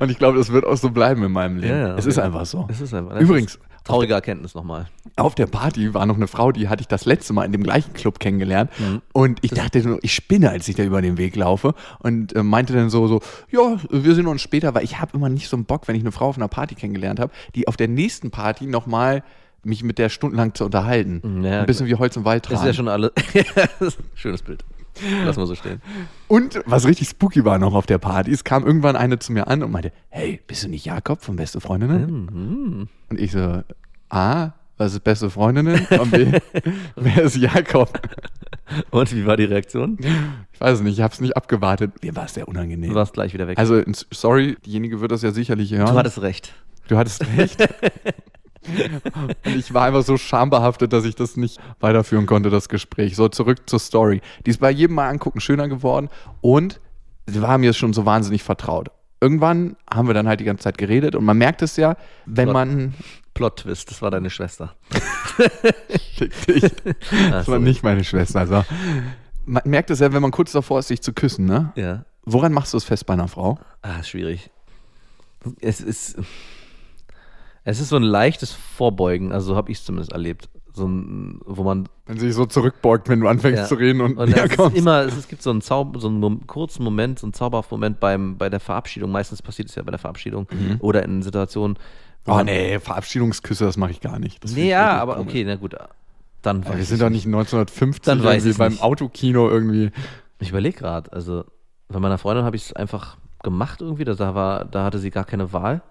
Und 0.00 0.10
ich 0.10 0.18
glaube, 0.18 0.38
das 0.38 0.50
wird 0.52 0.64
auch 0.66 0.76
so 0.76 0.90
bleiben 0.90 1.22
in 1.24 1.32
meinem 1.32 1.58
Leben. 1.58 1.74
Ja, 1.74 1.88
ja, 1.88 1.94
es 1.96 2.06
ist 2.06 2.18
einfach 2.18 2.46
so. 2.46 2.66
Es 2.70 2.80
ist 2.80 2.94
einfach, 2.94 3.18
Übrigens, 3.20 3.58
traurige 3.84 4.14
Erkenntnis 4.14 4.54
nochmal. 4.54 4.88
auf 5.16 5.34
der 5.34 5.46
Party 5.46 5.94
war 5.94 6.06
noch 6.06 6.16
eine 6.16 6.26
Frau, 6.26 6.52
die 6.52 6.68
hatte 6.68 6.80
ich 6.80 6.88
das 6.88 7.04
letzte 7.04 7.32
Mal 7.32 7.44
in 7.44 7.52
dem 7.52 7.62
gleichen 7.62 7.92
Club 7.92 8.18
kennengelernt. 8.18 8.70
Mhm. 8.78 9.02
Und 9.12 9.38
ich 9.42 9.50
dachte 9.50 9.86
nur, 9.86 9.98
ich 10.02 10.14
spinne, 10.14 10.50
als 10.50 10.66
ich 10.68 10.74
da 10.74 10.82
über 10.82 11.02
den 11.02 11.18
Weg 11.18 11.36
laufe. 11.36 11.74
Und 12.00 12.34
äh, 12.34 12.42
meinte 12.42 12.72
dann 12.72 12.90
so, 12.90 13.06
so, 13.06 13.20
ja, 13.50 13.76
wir 13.90 14.14
sehen 14.14 14.26
uns 14.26 14.42
später, 14.42 14.74
weil 14.74 14.84
ich 14.84 15.00
habe 15.00 15.12
immer 15.14 15.28
nicht 15.28 15.48
so 15.48 15.56
einen 15.56 15.66
Bock, 15.66 15.86
wenn 15.86 15.94
ich 15.96 16.02
eine 16.02 16.12
Frau 16.12 16.28
auf 16.28 16.36
einer 16.36 16.48
Party 16.48 16.74
kennengelernt 16.74 17.20
habe, 17.20 17.32
die 17.54 17.68
auf 17.68 17.76
der 17.76 17.88
nächsten 17.88 18.30
Party 18.30 18.66
nochmal 18.66 19.22
mich 19.64 19.82
mit 19.82 19.98
der 19.98 20.08
stundenlang 20.08 20.54
zu 20.54 20.64
unterhalten. 20.64 21.42
Ja, 21.42 21.60
ein 21.60 21.66
bisschen 21.66 21.86
wie 21.86 21.94
Holz 21.94 22.16
und 22.16 22.24
Wald 22.24 22.50
Das 22.50 22.60
ist 22.60 22.66
ja 22.66 22.72
schon 22.74 22.88
alle. 22.88 23.12
Schönes 24.14 24.42
Bild. 24.42 24.64
Lass 25.24 25.36
mal 25.36 25.46
so 25.46 25.54
stehen. 25.54 25.80
Und 26.28 26.60
was 26.66 26.86
richtig 26.86 27.08
spooky 27.08 27.44
war 27.44 27.58
noch 27.58 27.74
auf 27.74 27.86
der 27.86 27.98
Party, 27.98 28.30
es 28.30 28.44
kam 28.44 28.64
irgendwann 28.66 28.96
eine 28.96 29.18
zu 29.18 29.32
mir 29.32 29.48
an 29.48 29.62
und 29.62 29.70
meinte, 29.70 29.92
hey, 30.08 30.40
bist 30.46 30.64
du 30.64 30.68
nicht 30.68 30.84
Jakob 30.84 31.22
von 31.22 31.36
Beste 31.36 31.60
Freundinnen? 31.60 32.26
Mhm. 32.32 32.88
Und 33.10 33.20
ich 33.20 33.32
so, 33.32 33.62
A, 34.08 34.52
was 34.76 34.92
ist 34.92 35.04
Beste 35.04 35.30
Freundinnen? 35.30 35.86
Und 35.86 36.10
B, 36.10 36.32
wer 36.96 37.22
ist 37.22 37.36
Jakob? 37.36 38.00
Und 38.90 39.14
wie 39.14 39.26
war 39.26 39.36
die 39.36 39.44
Reaktion? 39.44 39.98
Ich 40.52 40.60
weiß 40.60 40.78
es 40.78 40.80
nicht, 40.82 40.94
ich 40.94 41.02
habe 41.02 41.12
es 41.12 41.20
nicht 41.20 41.36
abgewartet. 41.36 42.02
Mir 42.02 42.16
war 42.16 42.24
es 42.24 42.34
sehr 42.34 42.48
unangenehm. 42.48 42.90
Du 42.90 42.96
warst 42.96 43.12
gleich 43.12 43.34
wieder 43.34 43.46
weg. 43.46 43.58
Also, 43.58 43.82
sorry, 44.10 44.56
diejenige 44.64 45.00
wird 45.00 45.12
das 45.12 45.22
ja 45.22 45.32
sicherlich 45.32 45.72
hören. 45.72 45.86
du 45.86 45.98
hattest 45.98 46.22
recht. 46.22 46.54
Du 46.88 46.96
hattest 46.96 47.26
recht. 47.36 47.60
Und 49.44 49.56
ich 49.56 49.72
war 49.74 49.84
einfach 49.86 50.02
so 50.02 50.16
schambehaftet, 50.16 50.92
dass 50.92 51.04
ich 51.04 51.14
das 51.14 51.36
nicht 51.36 51.60
weiterführen 51.80 52.26
konnte, 52.26 52.50
das 52.50 52.68
Gespräch. 52.68 53.16
So, 53.16 53.28
zurück 53.28 53.58
zur 53.66 53.78
Story. 53.78 54.20
Die 54.46 54.50
ist 54.50 54.60
bei 54.60 54.70
jedem 54.70 54.96
Mal 54.96 55.08
angucken 55.08 55.40
schöner 55.40 55.68
geworden 55.68 56.08
und 56.40 56.80
sie 57.26 57.42
war 57.42 57.58
mir 57.58 57.72
schon 57.72 57.92
so 57.92 58.06
wahnsinnig 58.06 58.42
vertraut. 58.42 58.90
Irgendwann 59.20 59.76
haben 59.90 60.08
wir 60.08 60.14
dann 60.14 60.28
halt 60.28 60.40
die 60.40 60.44
ganze 60.44 60.64
Zeit 60.64 60.78
geredet 60.78 61.14
und 61.14 61.24
man 61.24 61.38
merkt 61.38 61.62
es 61.62 61.76
ja, 61.76 61.96
wenn 62.26 62.46
Plot. 62.46 62.54
man. 62.54 62.94
Plot-Twist, 63.34 63.90
das 63.90 64.00
war 64.00 64.12
deine 64.12 64.30
Schwester. 64.30 64.74
Dich. 66.20 66.70
Das 67.30 67.48
war 67.48 67.58
nicht 67.58 67.82
meine 67.82 68.04
Schwester. 68.04 68.40
Also, 68.40 68.64
man 69.44 69.62
merkt 69.64 69.90
es 69.90 69.98
ja, 69.98 70.12
wenn 70.12 70.22
man 70.22 70.30
kurz 70.30 70.52
davor 70.52 70.78
ist, 70.78 70.88
sich 70.88 71.02
zu 71.02 71.12
küssen, 71.12 71.44
ne? 71.44 71.72
Ja. 71.74 72.04
Woran 72.24 72.52
machst 72.52 72.72
du 72.72 72.76
es 72.76 72.84
fest 72.84 73.06
bei 73.06 73.14
einer 73.14 73.26
Frau? 73.28 73.58
Ah, 73.82 74.02
schwierig. 74.02 74.50
Es 75.60 75.80
ist. 75.80 76.16
Es 77.64 77.80
ist 77.80 77.88
so 77.88 77.96
ein 77.96 78.02
leichtes 78.02 78.52
Vorbeugen, 78.52 79.32
also 79.32 79.48
so 79.48 79.56
habe 79.56 79.70
ich 79.72 79.78
es 79.78 79.84
zumindest 79.84 80.12
erlebt. 80.12 80.48
So 80.74 80.86
ein, 80.86 81.40
wo 81.46 81.62
man. 81.62 81.88
Wenn 82.06 82.18
sich 82.18 82.34
so 82.34 82.46
zurückbeugt, 82.46 83.08
wenn 83.08 83.20
du 83.20 83.28
anfängst 83.28 83.62
ja. 83.62 83.66
zu 83.66 83.76
reden 83.76 84.00
und, 84.00 84.18
und 84.18 84.28
es, 84.28 84.44
ist 84.44 84.56
kommst. 84.56 84.76
immer, 84.76 85.02
es, 85.02 85.28
gibt 85.28 85.40
so 85.40 85.50
einen, 85.50 85.62
Zaub, 85.62 85.96
so 85.98 86.08
einen 86.08 86.46
kurzen 86.46 86.82
Moment, 86.82 87.20
so 87.20 87.26
einen 87.26 87.32
zauberhaften 87.32 87.76
Moment 87.76 88.00
beim, 88.00 88.36
bei 88.36 88.50
der 88.50 88.60
Verabschiedung. 88.60 89.10
Meistens 89.12 89.40
passiert 89.40 89.68
es 89.68 89.76
ja 89.76 89.82
bei 89.82 89.92
der 89.92 90.00
Verabschiedung 90.00 90.48
oder 90.80 91.04
in 91.04 91.22
Situationen. 91.22 91.78
Oh 92.26 92.40
nee, 92.42 92.78
Verabschiedungsküsse, 92.80 93.64
das 93.64 93.76
mache 93.76 93.92
ich 93.92 94.00
gar 94.00 94.18
nicht. 94.18 94.42
Das 94.42 94.52
Nee, 94.52 94.70
ja, 94.70 94.98
aber 94.98 95.16
komisch. 95.16 95.30
okay, 95.30 95.44
na 95.46 95.56
gut. 95.56 95.76
Dann 96.42 96.66
weiß 96.66 96.76
wir 96.76 96.84
sind 96.84 97.02
doch 97.02 97.10
nicht 97.10 97.26
1950 97.26 98.02
Dann 98.02 98.22
weiß 98.22 98.44
irgendwie 98.44 98.58
beim 98.58 98.72
nicht. 98.72 98.82
Autokino 98.82 99.48
irgendwie. 99.48 99.90
Ich 100.40 100.50
überlege 100.50 100.78
gerade, 100.78 101.12
also 101.12 101.44
bei 101.88 102.00
meiner 102.00 102.18
Freundin 102.18 102.44
habe 102.44 102.56
ich 102.56 102.66
es 102.66 102.72
einfach 102.72 103.16
gemacht 103.44 103.80
irgendwie. 103.80 104.04
Da, 104.04 104.34
war, 104.34 104.64
da 104.64 104.84
hatte 104.84 104.98
sie 104.98 105.10
gar 105.10 105.24
keine 105.24 105.52
Wahl. 105.52 105.82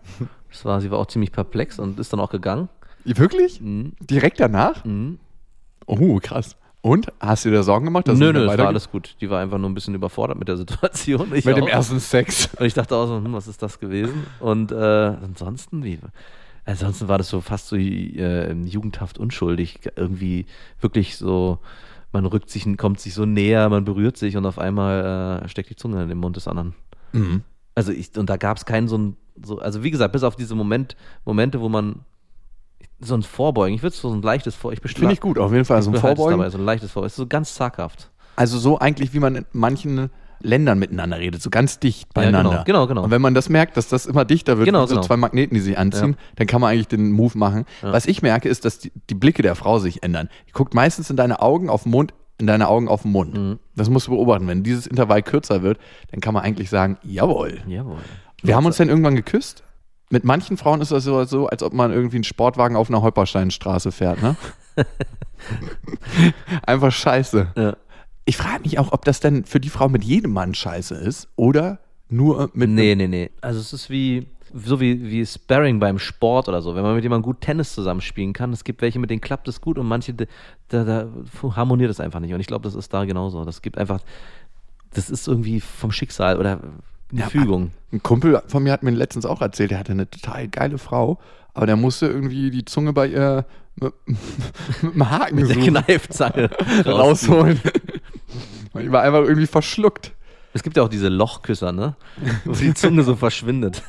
Das 0.49 0.65
war, 0.65 0.81
sie 0.81 0.91
war 0.91 0.99
auch 0.99 1.07
ziemlich 1.07 1.31
perplex 1.31 1.79
und 1.79 1.99
ist 1.99 2.11
dann 2.13 2.19
auch 2.19 2.29
gegangen. 2.29 2.69
Wirklich? 3.05 3.61
Mhm. 3.61 3.93
Direkt 4.01 4.39
danach? 4.39 4.83
Mhm. 4.85 5.19
Oh, 5.85 6.19
krass. 6.21 6.55
Und? 6.81 7.07
Hast 7.21 7.45
du 7.45 7.49
dir 7.49 7.55
da 7.55 7.63
Sorgen 7.63 7.85
gemacht? 7.85 8.07
dass 8.07 8.19
Nö, 8.19 8.33
nö, 8.33 8.45
es 8.45 8.57
war 8.57 8.67
alles 8.67 8.91
gut. 8.91 9.15
Die 9.21 9.29
war 9.29 9.39
einfach 9.41 9.57
nur 9.57 9.69
ein 9.69 9.73
bisschen 9.73 9.95
überfordert 9.95 10.37
mit 10.37 10.49
der 10.49 10.57
Situation. 10.57 11.33
Ich 11.33 11.45
Mit 11.45 11.55
dem 11.55 11.63
auch. 11.63 11.69
ersten 11.69 11.99
Sex. 11.99 12.49
Und 12.59 12.65
ich 12.65 12.73
dachte 12.73 12.95
auch 12.95 13.07
so, 13.07 13.15
hm, 13.15 13.31
was 13.31 13.47
ist 13.47 13.63
das 13.63 13.79
gewesen? 13.79 14.25
Und 14.41 14.71
äh, 14.73 14.75
ansonsten, 14.75 15.83
wie? 15.83 15.97
Ansonsten 16.65 17.07
war 17.07 17.17
das 17.17 17.29
so 17.29 17.41
fast 17.41 17.67
so 17.67 17.77
äh, 17.77 18.53
jugendhaft 18.53 19.17
unschuldig. 19.17 19.79
Irgendwie 19.95 20.45
wirklich 20.81 21.17
so, 21.17 21.59
man 22.11 22.25
rückt 22.25 22.49
sich, 22.49 22.65
kommt 22.77 22.99
sich 22.99 23.13
so 23.13 23.25
näher, 23.25 23.69
man 23.69 23.85
berührt 23.85 24.17
sich 24.17 24.35
und 24.37 24.45
auf 24.45 24.59
einmal 24.59 25.41
äh, 25.43 25.49
steckt 25.49 25.69
die 25.69 25.75
Zunge 25.75 26.03
in 26.03 26.09
den 26.09 26.17
Mund 26.17 26.35
des 26.35 26.47
anderen. 26.47 26.73
Mhm. 27.13 27.41
Also 27.75 27.91
ich, 27.91 28.15
und 28.17 28.29
da 28.29 28.37
gab 28.37 28.57
es 28.57 28.65
keinen 28.65 28.87
so 28.87 28.97
ein, 28.97 29.17
so, 29.43 29.59
also 29.59 29.83
wie 29.83 29.91
gesagt, 29.91 30.11
bis 30.11 30.23
auf 30.23 30.35
diese 30.35 30.55
Moment, 30.55 30.95
Momente, 31.25 31.59
wo 31.61 31.69
man 31.69 32.01
so 32.99 33.15
ein 33.15 33.23
Vorbeugen, 33.23 33.75
ich 33.75 33.83
würde 33.83 33.95
so 33.95 34.13
ein 34.13 34.21
leichtes 34.21 34.55
Vor, 34.55 34.71
ich 34.71 34.79
Finde 34.79 35.13
ich 35.13 35.21
gut, 35.21 35.37
auf 35.37 35.51
jeden 35.51 35.65
Fall. 35.65 35.81
So 35.81 35.91
ein 35.91 35.97
Vorbeugen. 35.97 36.37
Dabei, 36.39 36.49
so 36.49 36.57
ein 36.57 36.65
leichtes 36.65 36.91
Vorbeugen, 36.91 37.07
ist 37.07 37.15
so 37.15 37.27
ganz 37.27 37.55
zaghaft. 37.55 38.11
Also 38.35 38.57
so 38.57 38.79
eigentlich, 38.79 39.13
wie 39.13 39.19
man 39.19 39.35
in 39.35 39.45
manchen 39.51 40.09
Ländern 40.39 40.77
miteinander 40.77 41.19
redet, 41.19 41.41
so 41.41 41.49
ganz 41.49 41.79
dicht 41.79 42.13
beieinander. 42.13 42.49
genau, 42.49 42.63
genau, 42.65 42.87
genau. 42.87 43.03
Und 43.03 43.11
wenn 43.11 43.21
man 43.21 43.33
das 43.33 43.47
merkt, 43.49 43.77
dass 43.77 43.87
das 43.87 44.05
immer 44.05 44.25
dichter 44.25 44.57
wird, 44.57 44.65
Genau, 44.65 44.85
so 44.85 44.95
genau. 44.95 45.05
zwei 45.07 45.15
Magneten, 45.17 45.55
die 45.55 45.61
sich 45.61 45.77
anziehen, 45.77 46.17
dann 46.35 46.47
kann 46.47 46.59
man 46.59 46.71
eigentlich 46.71 46.89
den 46.89 47.11
Move 47.11 47.37
machen. 47.37 47.65
Was 47.81 48.05
ich 48.05 48.21
merke, 48.21 48.49
ist, 48.49 48.65
dass 48.65 48.79
die, 48.79 48.91
die 49.09 49.15
Blicke 49.15 49.41
der 49.41 49.55
Frau 49.55 49.79
sich 49.79 50.03
ändern. 50.03 50.29
Die 50.47 50.51
guckt 50.51 50.73
meistens 50.73 51.09
in 51.09 51.15
deine 51.15 51.41
Augen 51.41 51.69
auf 51.69 51.83
den 51.83 51.91
Mund, 51.91 52.13
in 52.39 52.47
deine 52.47 52.67
Augen 52.67 52.87
auf 52.87 53.03
den 53.03 53.11
Mund. 53.11 53.37
Mhm. 53.37 53.59
Das 53.75 53.89
musst 53.89 54.07
du 54.07 54.11
beobachten. 54.11 54.47
Wenn 54.47 54.63
dieses 54.63 54.87
Intervall 54.87 55.21
kürzer 55.21 55.61
wird, 55.61 55.79
dann 56.11 56.19
kann 56.19 56.33
man 56.33 56.43
eigentlich 56.43 56.69
sagen, 56.69 56.97
jawohl. 57.03 57.61
Jawohl. 57.67 57.99
Wir 58.41 58.55
haben 58.55 58.65
uns 58.65 58.77
dann 58.77 58.89
irgendwann 58.89 59.15
geküsst. 59.15 59.63
Mit 60.09 60.25
manchen 60.25 60.57
Frauen 60.57 60.81
ist 60.81 60.91
das 60.91 61.05
so, 61.05 61.23
so, 61.23 61.47
als 61.47 61.63
ob 61.63 61.73
man 61.73 61.91
irgendwie 61.91 62.17
einen 62.17 62.23
Sportwagen 62.23 62.75
auf 62.75 62.89
einer 62.89 63.01
Holpersteinstraße 63.01 63.91
fährt, 63.91 64.21
ne? 64.21 64.35
Einfach 66.65 66.91
scheiße. 66.91 67.47
Ja. 67.55 67.77
Ich 68.25 68.37
frage 68.37 68.61
mich 68.61 68.79
auch, 68.79 68.91
ob 68.91 69.05
das 69.05 69.19
denn 69.19 69.45
für 69.45 69.59
die 69.59 69.69
Frau 69.69 69.89
mit 69.89 70.03
jedem 70.03 70.31
Mann 70.31 70.53
scheiße 70.53 70.95
ist 70.95 71.29
oder 71.35 71.79
nur 72.09 72.51
mit 72.53 72.69
Nee, 72.69 72.95
nee, 72.95 73.07
nee. 73.07 73.31
Also 73.41 73.59
es 73.59 73.73
ist 73.73 73.89
wie, 73.89 74.27
so 74.53 74.79
wie, 74.79 75.09
wie 75.09 75.25
Sparring 75.25 75.79
beim 75.79 75.99
Sport 75.99 76.47
oder 76.47 76.61
so, 76.61 76.75
wenn 76.75 76.83
man 76.83 76.95
mit 76.95 77.03
jemandem 77.03 77.23
gut 77.23 77.41
Tennis 77.41 77.73
zusammenspielen 77.73 78.33
kann. 78.33 78.53
Es 78.53 78.63
gibt 78.63 78.81
welche, 78.81 78.99
mit 78.99 79.09
denen 79.09 79.21
klappt 79.21 79.47
es 79.47 79.61
gut 79.61 79.77
und 79.77 79.87
manche, 79.87 80.13
da, 80.13 80.83
da, 80.83 81.07
harmoniert 81.55 81.89
es 81.89 81.99
einfach 81.99 82.19
nicht. 82.19 82.33
Und 82.33 82.39
ich 82.39 82.47
glaube, 82.47 82.63
das 82.63 82.75
ist 82.75 82.93
da 82.93 83.05
genauso. 83.05 83.43
Das 83.45 83.61
gibt 83.61 83.77
einfach, 83.77 83.99
das 84.93 85.09
ist 85.09 85.27
irgendwie 85.27 85.59
vom 85.59 85.91
Schicksal 85.91 86.37
oder 86.37 86.59
eine 87.11 87.21
Ja, 87.21 87.29
Fügung. 87.29 87.71
Ein 87.91 88.03
Kumpel 88.03 88.41
von 88.47 88.63
mir 88.63 88.71
hat 88.71 88.83
mir 88.83 88.91
letztens 88.91 89.25
auch 89.25 89.41
erzählt, 89.41 89.71
der 89.71 89.79
hatte 89.79 89.91
eine 89.91 90.09
total 90.09 90.47
geile 90.47 90.77
Frau, 90.77 91.19
aber 91.53 91.65
der 91.65 91.75
musste 91.75 92.07
irgendwie 92.07 92.51
die 92.51 92.65
Zunge 92.65 92.93
bei 92.93 93.07
ihr 93.07 93.45
mit, 93.75 93.93
mit 94.81 94.93
einem 94.93 95.09
Haken 95.09 95.37
Der 95.37 95.47
suchen, 95.47 95.63
Kneifzange 95.63 96.49
rausholen. 96.85 97.59
Und 98.73 98.81
ich 98.81 98.91
war 98.91 99.03
einfach 99.03 99.21
irgendwie 99.21 99.47
verschluckt. 99.47 100.13
Es 100.53 100.61
gibt 100.63 100.77
ja 100.77 100.83
auch 100.83 100.89
diese 100.89 101.07
Lochküsser, 101.09 101.71
ne? 101.71 101.95
Wo 102.45 102.51
die 102.53 102.73
Zunge 102.75 103.03
so 103.03 103.15
verschwindet. 103.15 103.81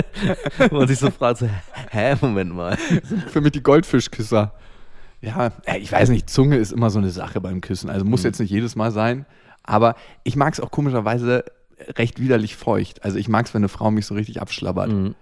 Wo 0.70 0.76
man 0.78 0.88
sich 0.88 0.98
so 0.98 1.10
fragt, 1.10 1.38
so, 1.38 1.48
hä, 1.90 2.16
Moment 2.20 2.54
mal. 2.54 2.76
Für 3.28 3.40
mich 3.42 3.52
die 3.52 3.62
Goldfischküsser. 3.62 4.54
Ja, 5.20 5.52
ich 5.78 5.92
weiß 5.92 6.08
nicht, 6.08 6.30
Zunge 6.30 6.56
ist 6.56 6.72
immer 6.72 6.90
so 6.90 6.98
eine 6.98 7.10
Sache 7.10 7.40
beim 7.40 7.60
Küssen. 7.60 7.90
Also 7.90 8.04
Mhm. 8.04 8.10
muss 8.10 8.22
jetzt 8.22 8.40
nicht 8.40 8.50
jedes 8.50 8.74
Mal 8.76 8.90
sein. 8.90 9.26
Aber 9.62 9.96
ich 10.24 10.34
mag 10.36 10.54
es 10.54 10.60
auch 10.60 10.70
komischerweise 10.70 11.44
recht 11.96 12.20
widerlich 12.20 12.56
feucht. 12.56 13.04
Also 13.04 13.18
ich 13.18 13.28
mag 13.28 13.46
es, 13.46 13.52
wenn 13.54 13.60
eine 13.60 13.68
Frau 13.68 13.90
mich 13.90 14.06
so 14.06 14.14
richtig 14.14 14.40
abschlabbert. 14.40 14.90
Mhm. 14.90 15.14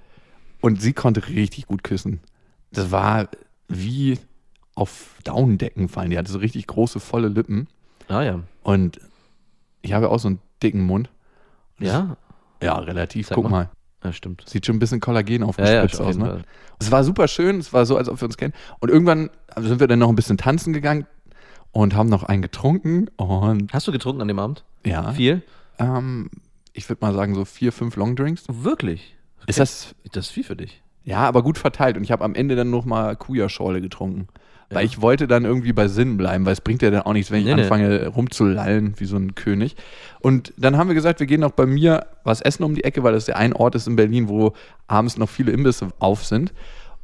Und 0.61 0.81
sie 0.81 0.93
konnte 0.93 1.27
richtig 1.29 1.67
gut 1.67 1.83
küssen. 1.83 2.21
Das 2.73 2.91
war 2.93 3.29
wie 3.69 4.19
auf 4.77 5.17
Daunendecken 5.25 5.89
fallen. 5.89 6.11
Die 6.11 6.19
hatte 6.19 6.31
so 6.31 6.39
richtig 6.39 6.67
große, 6.69 7.01
volle 7.01 7.29
Lippen. 7.29 7.67
Ah 8.09 8.23
ja. 8.23 8.41
Und 8.63 9.01
ich 9.83 9.93
habe 9.93 10.07
ja 10.07 10.11
auch 10.13 10.19
so 10.21 10.29
einen 10.29 10.39
dicken 10.63 10.83
Mund. 10.83 11.11
Ja? 11.79 12.17
Ja, 12.63 12.79
relativ. 12.79 13.29
Sag 13.29 13.35
Guck 13.37 13.45
mal. 13.45 13.51
mal. 13.51 13.71
Ja, 14.05 14.13
stimmt. 14.13 14.45
Sieht 14.47 14.67
schon 14.67 14.77
ein 14.77 14.79
bisschen 14.79 15.01
Kollagen 15.01 15.33
Ja, 15.35 15.41
ja, 15.41 15.47
aufgespritzt 15.47 16.01
auf 16.01 16.07
aus. 16.09 16.17
Ne? 16.17 16.27
Fall. 16.27 16.43
Es 16.79 16.91
war 16.91 17.03
super 17.05 17.29
schön. 17.29 17.59
Es 17.59 17.73
war 17.73 17.87
so, 17.87 17.97
als 17.97 18.09
ob 18.09 18.21
wir 18.21 18.27
uns 18.27 18.37
kennen. 18.37 18.55
Und 18.79 18.91
irgendwann 18.91 19.31
sind 19.57 19.81
wir 19.81 19.87
dann 19.89 19.99
noch 19.99 20.09
ein 20.09 20.15
bisschen 20.17 20.37
tanzen 20.39 20.73
gegangen 20.73 21.07
und 21.73 21.95
haben 21.95 22.09
noch 22.09 22.23
einen 22.23 22.43
getrunken. 22.43 23.09
Und 23.17 23.73
Hast 23.73 23.87
du 23.89 23.93
getrunken 23.93 24.21
an 24.23 24.29
dem 24.29 24.39
Abend? 24.39 24.65
ja, 24.85 25.13
Viel? 25.13 25.43
ähm, 25.79 26.31
ich 26.73 26.89
würde 26.89 27.05
mal 27.05 27.13
sagen 27.15 27.35
so 27.35 27.45
vier, 27.45 27.73
fünf 27.73 27.97
Longdrinks. 27.97 28.45
Wirklich? 28.49 29.17
Ist 29.47 29.59
das, 29.59 29.95
Das 30.13 30.27
ist 30.27 30.33
viel 30.33 30.45
für 30.45 30.57
dich. 30.57 30.83
ja, 31.05 31.19
aber 31.27 31.43
gut 31.43 31.59
verteilt. 31.59 31.97
Und 31.97 32.05
ich 32.05 32.13
habe 32.13 32.25
am 32.25 32.35
Ende 32.35 32.55
dann 32.57 32.71
noch 32.71 32.85
mal 32.85 33.17
Kuja-Schorle 33.17 33.81
getrunken. 33.81 34.29
Weil 34.71 34.85
ich 34.85 35.01
wollte 35.01 35.27
dann 35.29 35.45
irgendwie 35.45 35.73
bei 35.73 35.87
Sinn 35.89 36.17
bleiben, 36.17 36.45
weil 36.45 36.53
es 36.53 36.61
bringt 36.61 36.83
ja 36.83 36.91
dann 36.91 37.03
auch 37.03 37.13
nichts, 37.13 37.31
wenn 37.31 37.41
ich 37.41 37.47
Nee, 37.47 37.55
nee. 37.55 37.63
anfange 37.63 38.09
rumzulallen 38.09 38.95
wie 38.99 39.05
so 39.05 39.17
ein 39.17 39.35
König. 39.35 39.77
Und 40.21 40.53
dann 40.57 40.77
haben 40.77 40.89
wir 40.89 40.95
gesagt, 40.95 41.21
wir 41.21 41.27
gehen 41.27 41.41
noch 41.41 41.53
bei 41.53 41.67
mir 41.67 42.07
was 42.25 42.41
essen 42.41 42.65
um 42.65 42.75
die 42.75 42.83
Ecke, 42.85 43.03
weil 43.05 43.13
das 43.13 43.27
der 43.27 43.37
ein 43.37 43.53
Ort 43.53 43.75
ist 43.77 43.87
in 43.87 43.95
Berlin, 43.97 44.29
wo 44.29 44.53
abends 44.89 45.17
noch 45.19 45.29
viele 45.29 45.53
Imbisse 45.53 45.89
auf 46.01 46.25
sind. 46.25 46.53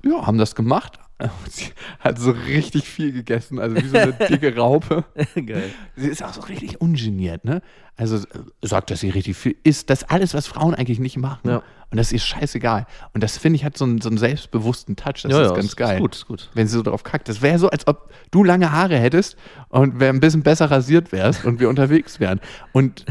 Ja, 0.04 0.26
haben 0.26 0.38
das 0.38 0.54
gemacht. 0.57 0.99
Sie 1.49 1.66
hat 2.00 2.19
so 2.19 2.33
richtig 2.33 2.88
viel 2.88 3.12
gegessen, 3.12 3.61
also 3.61 3.76
wie 3.76 3.87
so 3.87 3.97
eine 3.97 4.12
dicke 4.28 4.57
Raupe. 4.57 5.04
Geil. 5.35 5.71
Sie 5.95 6.09
ist 6.09 6.25
auch 6.25 6.33
so 6.33 6.40
richtig 6.40 6.81
ungeniert, 6.81 7.45
ne? 7.45 7.62
Also 7.97 8.16
äh, 8.16 8.21
sagt, 8.62 8.90
dass 8.90 9.00
sie 9.00 9.11
richtig 9.11 9.37
viel 9.37 9.54
isst. 9.62 9.88
Das 9.90 10.02
ist 10.02 10.11
alles, 10.11 10.35
was 10.35 10.49
Frauen 10.49 10.75
eigentlich 10.75 10.99
nicht 10.99 11.16
machen. 11.19 11.49
Ja. 11.49 11.62
Und 11.92 11.99
das 11.99 12.11
ist 12.11 12.25
scheißegal. 12.26 12.87
Und 13.12 13.22
das 13.22 13.37
finde 13.37 13.56
ich 13.56 13.64
hat 13.64 13.76
so 13.76 13.84
einen, 13.84 14.00
so 14.00 14.08
einen 14.08 14.16
selbstbewussten 14.16 14.96
Touch. 14.96 15.22
Das 15.22 15.30
ja, 15.30 15.42
ist 15.42 15.49
ja, 15.49 15.54
ganz 15.54 15.64
ist, 15.66 15.76
geil. 15.76 15.96
Ist 15.96 16.00
gut, 16.00 16.14
ist 16.16 16.26
gut. 16.26 16.50
Wenn 16.54 16.66
sie 16.66 16.72
so 16.72 16.82
drauf 16.82 17.04
kackt. 17.04 17.28
Das 17.28 17.42
wäre 17.42 17.58
so, 17.58 17.68
als 17.68 17.87
ob 17.87 18.11
du 18.30 18.42
lange 18.44 18.72
Haare 18.72 18.96
hättest 18.96 19.37
und 19.68 20.00
wär 20.00 20.08
ein 20.08 20.18
bisschen 20.20 20.42
besser 20.42 20.70
rasiert 20.70 21.12
wärst 21.12 21.44
und 21.44 21.61
wir 21.61 21.68
unterwegs 21.68 22.18
wären. 22.18 22.40
Und 22.72 23.04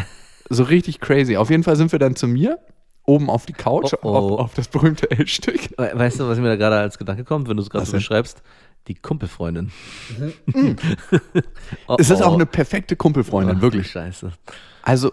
so 0.50 0.64
richtig 0.64 1.00
crazy. 1.00 1.38
Auf 1.38 1.52
jeden 1.52 1.62
Fall 1.64 1.76
sind 1.76 1.92
wir 1.92 2.00
dann 2.00 2.16
zu 2.16 2.28
mir, 2.28 2.58
oben 3.06 3.30
auf 3.30 3.46
die 3.46 3.54
Couch, 3.54 3.94
Oh, 3.94 4.10
oh. 4.10 4.16
Auf, 4.16 4.40
auf 4.40 4.54
das 4.56 4.68
berühmte 4.68 5.10
L-Stück. 5.12 5.78
We- 5.78 5.92
Weißt 5.94 6.20
du, 6.20 6.28
was 6.28 6.40
mir 6.40 6.48
da 6.48 6.56
gerade 6.56 6.78
als 6.78 6.98
Gedanke 6.98 7.24
kommt, 7.24 7.48
wenn 7.48 7.58
du 7.58 7.64
es 7.64 7.70
gerade 7.70 7.86
so 7.86 7.94
beschreibst? 7.94 8.42
Die 8.88 8.96
Kumpelfreundin. 8.96 9.72
oh, 11.88 11.96
Es 12.00 12.10
ist 12.10 12.22
auch 12.24 12.32
oh. 12.32 12.36
eine 12.36 12.48
perfekte 12.48 12.96
Kumpelfreundin, 12.96 13.58
Ach, 13.58 13.62
wirklich. 13.62 13.92
Scheiße. 13.92 14.32
Also, 14.82 15.12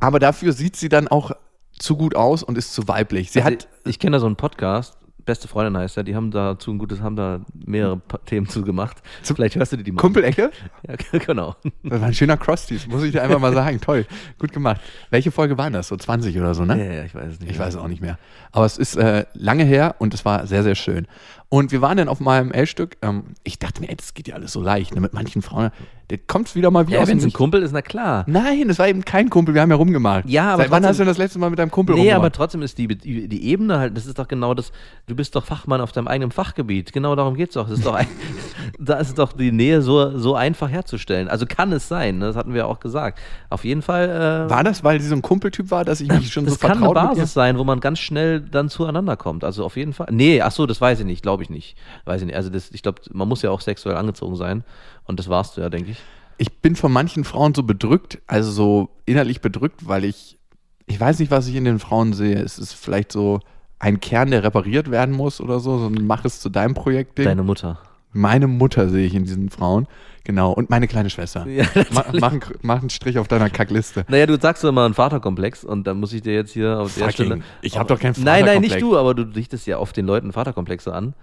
aber 0.00 0.18
dafür 0.18 0.52
sieht 0.52 0.74
sie 0.74 0.88
dann 0.88 1.06
auch 1.06 1.30
zu 1.78 1.96
gut 1.96 2.14
aus 2.16 2.42
und 2.42 2.58
ist 2.58 2.72
zu 2.72 2.88
weiblich. 2.88 3.30
Sie 3.30 3.40
Also 3.42 3.54
hat, 3.54 3.68
ich 3.84 3.90
ich 3.90 3.98
kenne 3.98 4.16
da 4.16 4.20
so 4.20 4.26
einen 4.26 4.36
Podcast, 4.36 4.96
Beste 5.24 5.48
Freundin 5.48 5.76
heißt 5.78 5.96
er, 5.96 6.04
die 6.04 6.14
haben 6.14 6.30
dazu 6.30 6.70
ein 6.70 6.78
gutes, 6.78 7.00
haben 7.00 7.16
da 7.16 7.40
mehrere 7.54 8.00
Themen 8.26 8.46
zu 8.46 8.62
gemacht. 8.62 8.98
Vielleicht 9.22 9.56
hörst 9.56 9.72
du 9.72 9.78
dir 9.78 9.84
die 9.84 9.92
mal. 9.92 10.00
Kumpelecke? 10.00 10.50
Ja, 10.86 10.96
genau. 11.18 11.56
Das 11.82 12.00
war 12.00 12.08
ein 12.08 12.14
schöner 12.14 12.36
Cross-Tease, 12.36 12.88
muss 12.90 13.02
ich 13.04 13.12
dir 13.12 13.22
einfach 13.22 13.38
mal 13.38 13.54
sagen. 13.54 13.80
Toll, 13.80 14.06
gut 14.38 14.52
gemacht. 14.52 14.82
Welche 15.08 15.30
Folge 15.30 15.56
waren 15.56 15.72
das? 15.72 15.88
So 15.88 15.96
20 15.96 16.38
oder 16.38 16.54
so, 16.54 16.66
ne? 16.66 16.78
Ja, 16.78 16.92
ja, 16.92 17.04
ich 17.04 17.14
weiß 17.14 17.32
es 17.32 17.40
nicht. 17.40 17.50
Ich 17.50 17.56
mehr. 17.58 17.66
weiß 17.66 17.74
es 17.74 17.80
auch 17.80 17.88
nicht 17.88 18.02
mehr. 18.02 18.18
Aber 18.52 18.66
es 18.66 18.76
ist 18.76 18.96
äh, 18.96 19.24
lange 19.32 19.64
her 19.64 19.94
und 19.98 20.12
es 20.12 20.26
war 20.26 20.46
sehr, 20.46 20.62
sehr 20.62 20.74
schön. 20.74 21.06
Und 21.48 21.70
wir 21.70 21.80
waren 21.82 21.96
dann 21.96 22.08
auf 22.08 22.18
meinem 22.20 22.50
L-Stück. 22.50 22.96
Ähm, 23.02 23.24
ich 23.44 23.58
dachte 23.60 23.80
mir, 23.80 23.88
ey, 23.88 23.96
das 23.96 24.14
geht 24.14 24.26
ja 24.28 24.34
alles 24.34 24.52
so 24.52 24.60
leicht. 24.60 24.94
Ne? 24.94 25.00
Mit 25.00 25.12
manchen 25.14 25.40
Frauen, 25.40 25.70
da 26.08 26.16
kommt 26.26 26.48
es 26.48 26.54
wieder 26.56 26.70
mal 26.70 26.88
wie 26.88 26.92
Ja, 26.94 27.06
wenn 27.06 27.18
es 27.18 27.24
ein. 27.24 27.32
Kumpel 27.32 27.62
ist, 27.62 27.72
na 27.72 27.80
klar. 27.80 28.24
Nein, 28.26 28.66
das 28.68 28.78
war 28.78 28.88
eben 28.88 29.04
kein 29.04 29.30
Kumpel, 29.30 29.54
wir 29.54 29.62
haben 29.62 29.70
ja 29.70 29.76
rumgemacht. 29.76 30.28
Ja, 30.28 30.52
aber 30.54 30.62
Seit 30.64 30.70
wann 30.72 30.82
trotzdem- 30.82 30.88
hast 30.88 30.96
du 30.98 31.02
denn 31.04 31.08
das 31.08 31.18
letzte 31.18 31.38
Mal 31.38 31.50
mit 31.50 31.58
deinem 31.58 31.70
Kumpel 31.70 31.94
Nee, 31.94 32.10
aber 32.10 32.24
rumgemacht? 32.24 32.34
trotzdem 32.34 32.62
ist 32.62 32.76
die, 32.76 32.88
die, 32.88 33.28
die 33.28 33.44
Ebene 33.46 33.78
halt, 33.78 33.96
das 33.96 34.04
ist 34.06 34.18
doch 34.18 34.26
genau 34.28 34.52
das, 34.52 34.72
du 35.06 35.14
bist 35.14 35.34
doch 35.36 35.44
Fachmann 35.46 35.80
auf 35.80 35.92
deinem 35.92 36.08
eigenen 36.08 36.30
Fachgebiet. 36.32 36.92
Genau 36.92 37.14
darum 37.14 37.36
geht 37.36 37.48
es 37.50 37.54
doch. 37.54 37.68
Das 37.68 37.78
ist 37.78 37.86
doch 37.86 37.94
ein, 37.94 38.06
da 38.78 38.94
ist 38.96 39.16
doch 39.18 39.32
die 39.32 39.52
Nähe 39.52 39.80
so, 39.80 40.18
so 40.18 40.34
einfach 40.34 40.68
herzustellen. 40.68 41.28
Also 41.28 41.46
kann 41.46 41.72
es 41.72 41.86
sein, 41.88 42.18
ne? 42.18 42.26
das 42.26 42.36
hatten 42.36 42.52
wir 42.52 42.66
auch 42.66 42.80
gesagt. 42.80 43.18
Auf 43.48 43.64
jeden 43.64 43.80
Fall. 43.82 44.08
Äh, 44.48 44.50
War 44.50 44.64
das, 44.64 44.82
weil 44.84 45.00
sie 45.00 45.08
so 45.08 45.14
ein 45.14 45.22
Kumpeltyp 45.22 45.70
war, 45.70 45.84
dass 45.84 46.00
ich 46.00 46.08
mich 46.10 46.30
schon 46.32 46.44
das 46.44 46.54
so 46.54 46.60
kann 46.60 46.72
eine 46.72 46.80
vertraut 46.80 46.96
mit 47.10 47.12
ihr? 47.12 47.20
Basis 47.20 47.32
sein, 47.34 47.58
wo 47.58 47.64
man 47.64 47.78
ganz 47.80 48.00
schnell 48.00 48.40
dann 48.40 48.68
zueinander 48.68 49.16
kommt. 49.16 49.44
Also 49.44 49.64
auf 49.64 49.76
jeden 49.76 49.92
Fall. 49.92 50.08
Nee, 50.10 50.42
ach 50.42 50.50
so, 50.52 50.66
das 50.66 50.80
weiß 50.82 51.00
ich 51.00 51.06
nicht, 51.06 51.24
glaube 51.34 51.42
ich 51.42 51.50
nicht. 51.50 51.76
Weiß 52.04 52.20
ich 52.20 52.26
nicht. 52.26 52.36
Also 52.36 52.48
das, 52.48 52.70
ich 52.70 52.82
glaube, 52.82 53.02
man 53.12 53.28
muss 53.28 53.42
ja 53.42 53.50
auch 53.50 53.60
sexuell 53.60 53.96
angezogen 53.96 54.36
sein. 54.36 54.62
Und 55.04 55.18
das 55.18 55.28
warst 55.28 55.56
du 55.56 55.60
ja, 55.60 55.68
denke 55.68 55.90
ich. 55.90 55.98
Ich 56.38 56.60
bin 56.60 56.76
von 56.76 56.92
manchen 56.92 57.24
Frauen 57.24 57.54
so 57.54 57.62
bedrückt, 57.64 58.20
also 58.26 58.50
so 58.50 58.88
innerlich 59.04 59.40
bedrückt, 59.40 59.86
weil 59.86 60.04
ich, 60.04 60.38
ich 60.86 60.98
weiß 60.98 61.18
nicht, 61.18 61.30
was 61.30 61.48
ich 61.48 61.56
in 61.56 61.64
den 61.64 61.80
Frauen 61.80 62.12
sehe. 62.12 62.36
Es 62.36 62.58
ist 62.58 62.72
vielleicht 62.72 63.10
so 63.10 63.40
ein 63.80 63.98
Kern, 64.00 64.30
der 64.30 64.44
repariert 64.44 64.90
werden 64.90 65.14
muss 65.14 65.40
oder 65.40 65.58
so, 65.58 65.78
so 65.78 65.90
Mach 65.90 66.24
es 66.24 66.40
zu 66.40 66.48
deinem 66.48 66.74
Projekt 66.74 67.18
Ding. 67.18 67.26
Deine 67.26 67.42
Mutter. 67.42 67.78
Meine 68.12 68.46
Mutter 68.46 68.88
sehe 68.88 69.06
ich 69.06 69.14
in 69.14 69.24
diesen 69.24 69.50
Frauen, 69.50 69.88
genau, 70.24 70.52
und 70.52 70.70
meine 70.70 70.88
kleine 70.88 71.10
Schwester. 71.10 71.46
Ja, 71.48 71.64
Ma 71.90 72.04
mach, 72.12 72.32
einen, 72.32 72.42
mach 72.62 72.80
einen 72.80 72.90
Strich 72.90 73.18
auf 73.18 73.28
deiner 73.28 73.50
Kackliste. 73.50 74.04
Naja, 74.08 74.26
du 74.26 74.38
sagst 74.40 74.64
doch 74.64 74.68
immer 74.70 74.84
einen 74.84 74.94
Vaterkomplex 74.94 75.64
und 75.64 75.86
dann 75.86 76.00
muss 76.00 76.12
ich 76.12 76.22
dir 76.22 76.34
jetzt 76.34 76.52
hier 76.52 76.80
auf 76.80 76.94
der 76.94 77.10
Stelle. 77.10 77.40
ich 77.62 77.78
hab 77.78 77.88
doch 77.88 77.98
keinen 78.00 78.14
Nein, 78.22 78.44
nein, 78.44 78.60
nicht 78.60 78.72
Vaterkomplex. 78.72 78.80
du, 78.80 78.98
aber 78.98 79.14
du 79.14 79.24
dichtest 79.24 79.66
ja 79.66 79.78
oft 79.78 79.96
den 79.96 80.06
Leuten 80.06 80.32
Vaterkomplexe 80.32 80.92
an. 80.92 81.14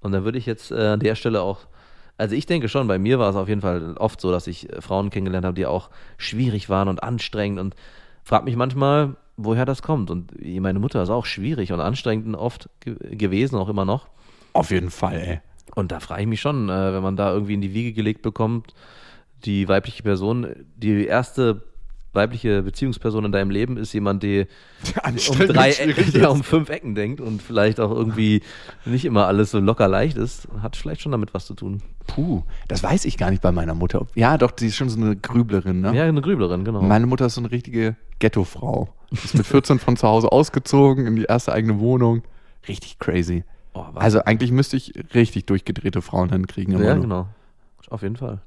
Und 0.00 0.12
dann 0.12 0.24
würde 0.24 0.38
ich 0.38 0.46
jetzt 0.46 0.70
äh, 0.70 0.88
an 0.88 1.00
der 1.00 1.14
Stelle 1.14 1.42
auch. 1.42 1.66
Also 2.16 2.34
ich 2.34 2.46
denke 2.46 2.68
schon, 2.68 2.86
bei 2.88 2.98
mir 2.98 3.18
war 3.18 3.30
es 3.30 3.36
auf 3.36 3.48
jeden 3.48 3.60
Fall 3.60 3.94
oft 3.96 4.20
so, 4.20 4.30
dass 4.30 4.46
ich 4.46 4.70
äh, 4.72 4.80
Frauen 4.80 5.10
kennengelernt 5.10 5.46
habe, 5.46 5.54
die 5.54 5.66
auch 5.66 5.90
schwierig 6.16 6.68
waren 6.68 6.88
und 6.88 7.02
anstrengend 7.02 7.60
und 7.60 7.74
frag 8.24 8.44
mich 8.44 8.56
manchmal, 8.56 9.16
woher 9.36 9.64
das 9.64 9.82
kommt. 9.82 10.10
Und 10.10 10.32
meine 10.44 10.78
Mutter 10.78 11.02
ist 11.02 11.10
auch 11.10 11.26
schwierig 11.26 11.72
und 11.72 11.80
anstrengend 11.80 12.36
oft 12.36 12.68
ge 12.80 12.96
gewesen, 13.16 13.56
auch 13.56 13.68
immer 13.68 13.84
noch. 13.84 14.08
Auf 14.52 14.70
jeden 14.70 14.90
Fall, 14.90 15.14
ey. 15.14 15.40
Und 15.74 15.92
da 15.92 16.00
frage 16.00 16.22
ich 16.22 16.28
mich 16.28 16.40
schon, 16.40 16.68
äh, 16.68 16.92
wenn 16.92 17.02
man 17.02 17.16
da 17.16 17.32
irgendwie 17.32 17.54
in 17.54 17.60
die 17.60 17.74
Wiege 17.74 17.92
gelegt 17.92 18.22
bekommt, 18.22 18.74
die 19.44 19.68
weibliche 19.68 20.02
Person, 20.02 20.46
die 20.76 21.06
erste 21.06 21.62
weibliche 22.12 22.62
Beziehungsperson 22.62 23.26
in 23.26 23.32
deinem 23.32 23.50
Leben 23.50 23.76
ist 23.76 23.92
jemand, 23.92 24.22
die 24.22 24.46
um 25.28 25.38
drei 25.38 25.70
Ecken, 25.70 26.14
ist. 26.14 26.26
um 26.26 26.42
fünf 26.42 26.68
Ecken 26.70 26.94
denkt 26.94 27.20
und 27.20 27.42
vielleicht 27.42 27.80
auch 27.80 27.90
irgendwie 27.90 28.42
nicht 28.84 29.04
immer 29.04 29.26
alles 29.26 29.50
so 29.50 29.60
locker 29.60 29.88
leicht 29.88 30.16
ist, 30.16 30.48
hat 30.62 30.76
vielleicht 30.76 31.02
schon 31.02 31.12
damit 31.12 31.34
was 31.34 31.46
zu 31.46 31.54
tun. 31.54 31.82
Puh, 32.06 32.42
das 32.66 32.82
weiß 32.82 33.04
ich 33.04 33.18
gar 33.18 33.30
nicht 33.30 33.42
bei 33.42 33.52
meiner 33.52 33.74
Mutter. 33.74 34.06
Ja, 34.14 34.38
doch, 34.38 34.52
sie 34.56 34.68
ist 34.68 34.76
schon 34.76 34.88
so 34.88 35.00
eine 35.00 35.16
Grüblerin, 35.16 35.80
ne? 35.80 35.94
Ja, 35.94 36.04
eine 36.04 36.22
Grüblerin, 36.22 36.64
genau. 36.64 36.82
Meine 36.82 37.06
Mutter 37.06 37.26
ist 37.26 37.34
so 37.34 37.40
eine 37.40 37.50
richtige 37.50 37.96
Ghetto-Frau. 38.18 38.88
Ist 39.10 39.34
mit 39.34 39.46
14 39.46 39.78
von 39.78 39.96
zu 39.96 40.06
Hause 40.08 40.32
ausgezogen 40.32 41.06
in 41.06 41.16
die 41.16 41.24
erste 41.24 41.52
eigene 41.52 41.78
Wohnung. 41.78 42.22
Richtig 42.66 42.98
crazy. 42.98 43.44
Oh. 43.78 43.98
Also 43.98 44.20
eigentlich 44.24 44.50
müsste 44.50 44.76
ich 44.76 44.92
richtig 45.14 45.46
durchgedrehte 45.46 46.02
Frauen 46.02 46.30
hinkriegen. 46.30 46.82
Ja, 46.82 46.94
genau. 46.94 47.28
Auf 47.88 48.02
jeden 48.02 48.16
Fall. 48.16 48.40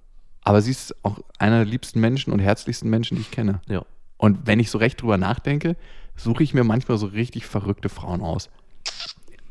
Aber 0.43 0.61
sie 0.61 0.71
ist 0.71 0.95
auch 1.03 1.19
einer 1.37 1.57
der 1.57 1.65
liebsten 1.65 1.99
Menschen 1.99 2.33
und 2.33 2.39
herzlichsten 2.39 2.89
Menschen, 2.89 3.15
die 3.15 3.21
ich 3.21 3.31
kenne. 3.31 3.61
Ja. 3.67 3.83
Und 4.17 4.45
wenn 4.45 4.59
ich 4.59 4.69
so 4.69 4.77
recht 4.77 5.01
drüber 5.01 5.17
nachdenke, 5.17 5.75
suche 6.15 6.43
ich 6.43 6.53
mir 6.53 6.63
manchmal 6.63 6.97
so 6.97 7.07
richtig 7.07 7.45
verrückte 7.45 7.89
Frauen 7.89 8.21
aus. 8.21 8.49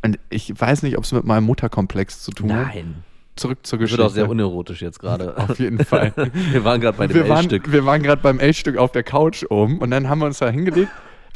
Und 0.02 0.18
ich 0.30 0.58
weiß 0.58 0.82
nicht, 0.82 0.96
ob 0.96 1.04
es 1.04 1.12
mit 1.12 1.24
meinem 1.24 1.44
Mutterkomplex 1.44 2.22
zu 2.22 2.32
tun 2.32 2.52
hat. 2.52 2.74
Nein. 2.74 3.04
Zurück 3.36 3.60
zur 3.62 3.78
Geschichte. 3.78 3.98
wird 3.98 4.10
auch 4.10 4.14
sehr 4.14 4.28
unerotisch 4.28 4.82
jetzt 4.82 4.98
gerade. 4.98 5.36
Auf 5.38 5.58
jeden 5.58 5.84
Fall. 5.84 6.12
Wir 6.52 6.64
waren 6.64 6.80
gerade 6.80 6.98
bei 6.98 7.06
dem 7.06 7.24
L-Stück. 7.24 7.70
wir 7.70 7.86
waren 7.86 8.02
gerade 8.02 8.20
beim 8.20 8.38
L-Stück 8.38 8.76
auf 8.76 8.92
der 8.92 9.02
Couch 9.02 9.44
oben 9.48 9.78
und 9.78 9.90
dann 9.90 10.08
haben 10.08 10.18
wir 10.20 10.26
uns 10.26 10.38
da 10.38 10.50
hingelegt. 10.50 10.90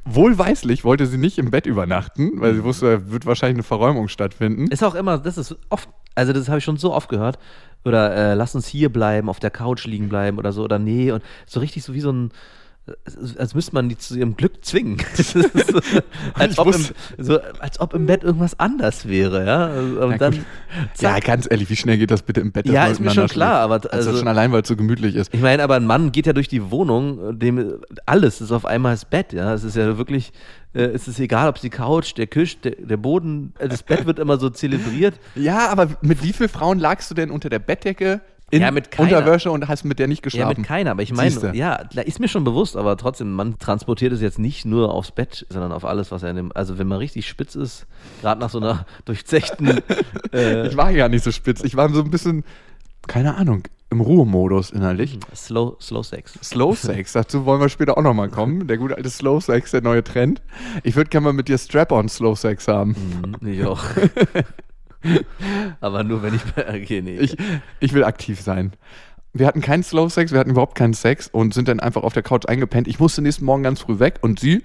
Wohlweislich 0.04 0.84
wollte 0.84 1.06
sie 1.06 1.16
nicht 1.16 1.38
im 1.38 1.50
Bett 1.50 1.66
übernachten, 1.66 2.32
weil 2.40 2.54
sie 2.54 2.62
wusste, 2.62 2.98
da 2.98 3.10
wird 3.10 3.24
wahrscheinlich 3.24 3.56
eine 3.56 3.62
Verräumung 3.62 4.08
stattfinden. 4.08 4.66
Ist 4.66 4.84
auch 4.84 4.94
immer, 4.94 5.18
das 5.18 5.38
ist 5.38 5.56
oft, 5.70 5.88
also 6.14 6.32
das 6.32 6.48
habe 6.48 6.58
ich 6.58 6.64
schon 6.64 6.76
so 6.76 6.92
oft 6.92 7.08
gehört. 7.08 7.38
Oder 7.84 8.14
äh, 8.14 8.34
lass 8.34 8.54
uns 8.54 8.66
hier 8.66 8.90
bleiben, 8.90 9.28
auf 9.28 9.40
der 9.40 9.50
Couch 9.50 9.86
liegen 9.86 10.08
bleiben 10.08 10.38
oder 10.38 10.52
so, 10.52 10.62
oder 10.62 10.78
nee. 10.78 11.10
Und 11.10 11.22
so 11.46 11.60
richtig 11.60 11.84
so 11.84 11.94
wie 11.94 12.00
so 12.00 12.12
ein, 12.12 12.32
als, 13.38 13.54
müsste 13.54 13.74
man 13.74 13.88
die 13.88 13.96
zu 13.96 14.16
ihrem 14.16 14.36
Glück 14.36 14.64
zwingen. 14.64 14.98
So, 15.14 15.40
als, 16.34 16.58
ob 16.58 16.74
im, 16.74 16.84
so, 17.18 17.40
als 17.58 17.80
ob 17.80 17.94
im 17.94 18.06
Bett 18.06 18.22
irgendwas 18.24 18.58
anders 18.60 19.08
wäre, 19.08 19.46
ja. 19.46 19.66
Und 20.04 20.12
Ja, 20.12 20.18
dann, 20.18 20.44
ja, 21.00 21.18
ganz 21.20 21.46
ehrlich, 21.50 21.70
wie 21.70 21.76
schnell 21.76 21.98
geht 21.98 22.10
das 22.10 22.22
bitte 22.22 22.40
im 22.40 22.52
Bett? 22.52 22.66
Ja, 22.68 22.86
ist 22.86 23.00
mir 23.00 23.10
schon 23.10 23.28
klar, 23.28 23.60
aber 23.60 23.74
Also, 23.76 23.88
also- 24.10 24.18
schon 24.18 24.28
allein, 24.28 24.52
weil 24.52 24.62
es 24.62 24.68
so 24.68 24.76
gemütlich 24.76 25.14
ist. 25.14 25.32
Ich 25.32 25.40
meine, 25.40 25.62
aber 25.62 25.76
ein 25.76 25.86
Mann 25.86 26.12
geht 26.12 26.26
ja 26.26 26.32
durch 26.32 26.48
die 26.48 26.70
Wohnung, 26.70 27.38
dem 27.38 27.80
alles 28.06 28.40
ist 28.40 28.52
auf 28.52 28.66
einmal 28.66 28.92
das 28.94 29.04
Bett, 29.06 29.32
ja. 29.32 29.54
Es 29.54 29.64
ist 29.64 29.76
ja 29.76 29.96
wirklich, 29.96 30.32
äh, 30.74 30.82
es 30.82 31.08
ist 31.08 31.18
egal, 31.18 31.48
ob 31.48 31.56
es 31.56 31.62
die 31.62 31.70
Couch, 31.70 32.16
der 32.16 32.28
Tisch, 32.28 32.60
der, 32.60 32.72
der 32.72 32.96
Boden, 32.96 33.54
das 33.58 33.82
Bett 33.82 34.04
wird 34.06 34.18
immer 34.18 34.38
so 34.38 34.50
zelebriert. 34.50 35.14
Ja, 35.34 35.68
aber 35.68 35.88
mit 36.02 36.22
wie 36.22 36.32
vielen 36.32 36.48
Frauen 36.48 36.78
lagst 36.78 37.10
du 37.10 37.14
denn 37.14 37.30
unter 37.30 37.48
der 37.48 37.58
Bettdecke 37.58 38.20
in 38.50 38.60
Ja, 38.62 38.70
mit 38.70 38.90
keiner. 38.90 39.18
Unterwäsche 39.18 39.50
und 39.50 39.66
hast 39.68 39.84
mit 39.84 39.98
der 39.98 40.06
nicht 40.06 40.18
Ja, 40.20 40.24
geschlafen? 40.24 40.60
mit 40.60 40.66
keiner, 40.66 40.90
aber 40.92 41.02
ich 41.02 41.12
meine, 41.12 41.54
ja, 41.56 41.82
da 41.94 42.02
ist 42.02 42.20
mir 42.20 42.28
schon 42.28 42.44
bewusst, 42.44 42.76
aber 42.76 42.96
trotzdem, 42.96 43.32
man 43.32 43.58
transportiert 43.58 44.12
es 44.12 44.20
jetzt 44.20 44.38
nicht 44.38 44.64
nur 44.64 44.92
aufs 44.92 45.10
Bett, 45.10 45.46
sondern 45.48 45.72
auf 45.72 45.84
alles, 45.84 46.10
was 46.10 46.22
er 46.22 46.32
dem, 46.34 46.52
also 46.54 46.78
wenn 46.78 46.86
man 46.86 46.98
richtig 46.98 47.26
spitz 47.26 47.54
ist, 47.54 47.86
gerade 48.20 48.40
nach 48.40 48.50
so 48.50 48.58
einer 48.58 48.86
durchzechten, 49.06 49.80
äh, 50.32 50.68
Ich 50.68 50.76
war 50.76 50.90
ja 50.90 51.08
nicht 51.08 51.24
so 51.24 51.32
spitz. 51.32 51.64
Ich 51.64 51.76
war 51.76 51.88
so 51.90 52.02
ein 52.02 52.10
bisschen, 52.10 52.44
keine 53.06 53.34
Ahnung, 53.36 53.62
im 53.90 54.00
Ruhemodus 54.00 54.70
innerlich. 54.70 55.18
Slow, 55.34 55.76
Slow 55.80 56.02
Sex. 56.02 56.34
Slow 56.42 56.74
Sex, 56.76 57.12
dazu 57.12 57.46
wollen 57.46 57.60
wir 57.60 57.68
später 57.68 57.96
auch 57.96 58.02
nochmal 58.02 58.28
kommen. 58.28 58.66
Der 58.66 58.76
gute 58.76 58.96
alte 58.96 59.08
Slow 59.10 59.40
Sex, 59.40 59.70
der 59.70 59.82
neue 59.82 60.02
Trend. 60.02 60.42
Ich 60.82 60.96
würde 60.96 61.10
gerne 61.10 61.24
mal 61.26 61.32
mit 61.32 61.48
dir 61.48 61.58
Strap-on 61.58 62.08
Slow 62.08 62.34
Sex 62.36 62.66
haben. 62.68 62.96
Mhm, 63.40 63.48
ich 63.48 63.64
auch. 63.64 63.82
aber 65.80 66.04
nur 66.04 66.22
wenn 66.22 66.34
ich, 66.34 66.42
okay, 66.56 67.02
nee. 67.02 67.18
Ich, 67.18 67.36
ich 67.80 67.92
will 67.92 68.04
aktiv 68.04 68.40
sein. 68.40 68.72
Wir 69.32 69.46
hatten 69.46 69.60
keinen 69.60 69.82
Slow 69.82 70.08
Sex, 70.08 70.32
wir 70.32 70.38
hatten 70.38 70.50
überhaupt 70.50 70.76
keinen 70.76 70.94
Sex 70.94 71.28
und 71.28 71.54
sind 71.54 71.68
dann 71.68 71.80
einfach 71.80 72.02
auf 72.02 72.12
der 72.12 72.22
Couch 72.22 72.46
eingepennt. 72.46 72.86
Ich 72.86 73.00
musste 73.00 73.20
nächsten 73.20 73.44
Morgen 73.44 73.62
ganz 73.62 73.80
früh 73.80 73.98
weg 73.98 74.18
und 74.22 74.38
sie 74.38 74.62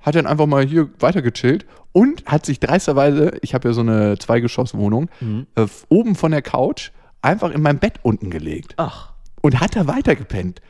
hat 0.00 0.14
dann 0.14 0.26
einfach 0.26 0.46
mal 0.46 0.64
hier 0.64 0.90
weiter 0.98 1.22
gechillt 1.22 1.66
und 1.92 2.24
hat 2.26 2.46
sich 2.46 2.60
dreisterweise, 2.60 3.32
ich 3.42 3.54
habe 3.54 3.68
ja 3.68 3.74
so 3.74 3.80
eine 3.80 4.18
Zweigeschosswohnung, 4.18 5.10
äh, 5.56 5.66
oben 5.88 6.14
von 6.14 6.30
der 6.32 6.42
Couch 6.42 6.90
einfach 7.22 7.50
in 7.50 7.62
mein 7.62 7.78
Bett 7.78 7.94
unten 8.02 8.30
gelegt 8.30 8.74
Ach, 8.76 9.12
und 9.40 9.60
hat 9.60 9.76
da 9.76 9.86
weiter 9.86 10.16
gepennt. 10.16 10.60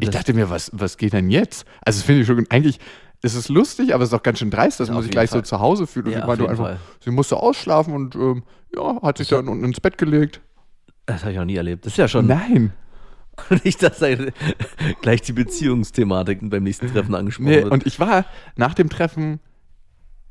Ich 0.00 0.10
dachte 0.10 0.32
mir, 0.32 0.48
was, 0.48 0.70
was 0.72 0.96
geht 0.96 1.12
denn 1.12 1.28
jetzt? 1.30 1.66
Also, 1.84 1.98
das 1.98 2.06
finde 2.06 2.20
ich 2.20 2.26
schon, 2.26 2.46
eigentlich 2.50 2.78
ist 3.22 3.34
es 3.34 3.48
lustig, 3.48 3.94
aber 3.94 4.04
es 4.04 4.10
ist 4.10 4.14
auch 4.14 4.22
ganz 4.22 4.38
schön 4.38 4.50
dreist, 4.50 4.78
dass 4.80 4.88
Ja, 4.88 4.94
man 4.94 5.02
sich 5.02 5.10
gleich 5.10 5.30
Fall. 5.30 5.40
so 5.40 5.42
zu 5.42 5.60
Hause 5.60 5.86
fühlt. 5.86 6.06
Und 6.06 6.12
Ja, 6.12 6.20
ich 6.24 6.28
jeden 6.38 6.46
einfach, 6.50 6.64
Fall. 6.64 6.80
sie 7.04 7.10
musste 7.10 7.36
ausschlafen 7.36 7.92
und 7.94 8.14
ähm, 8.14 8.42
ja, 8.74 9.02
hat 9.02 9.18
sich 9.18 9.28
dann 9.28 9.48
unten 9.48 9.64
ins 9.64 9.80
Bett 9.80 9.98
gelegt. 9.98 10.40
das 11.06 11.22
habe 11.22 11.32
ich 11.32 11.38
noch 11.38 11.44
nie 11.44 11.56
erlebt. 11.56 11.84
Das 11.86 11.92
ist 11.94 11.96
ja 11.98 12.06
schon 12.08 12.26
Nein. 12.26 12.72
nicht, 13.64 13.82
dass 13.82 13.98
da 14.00 14.08
gleich 15.00 15.22
die 15.22 15.32
Beziehungsthematik 15.32 16.38
beim 16.42 16.64
nächsten 16.64 16.92
Treffen 16.92 17.14
angesprochen 17.14 17.46
Nee, 17.50 17.62
wird. 17.62 17.70
und 17.72 17.86
ich 17.86 18.00
war 18.00 18.24
nach 18.56 18.74
dem 18.74 18.88
Treffen 18.88 19.40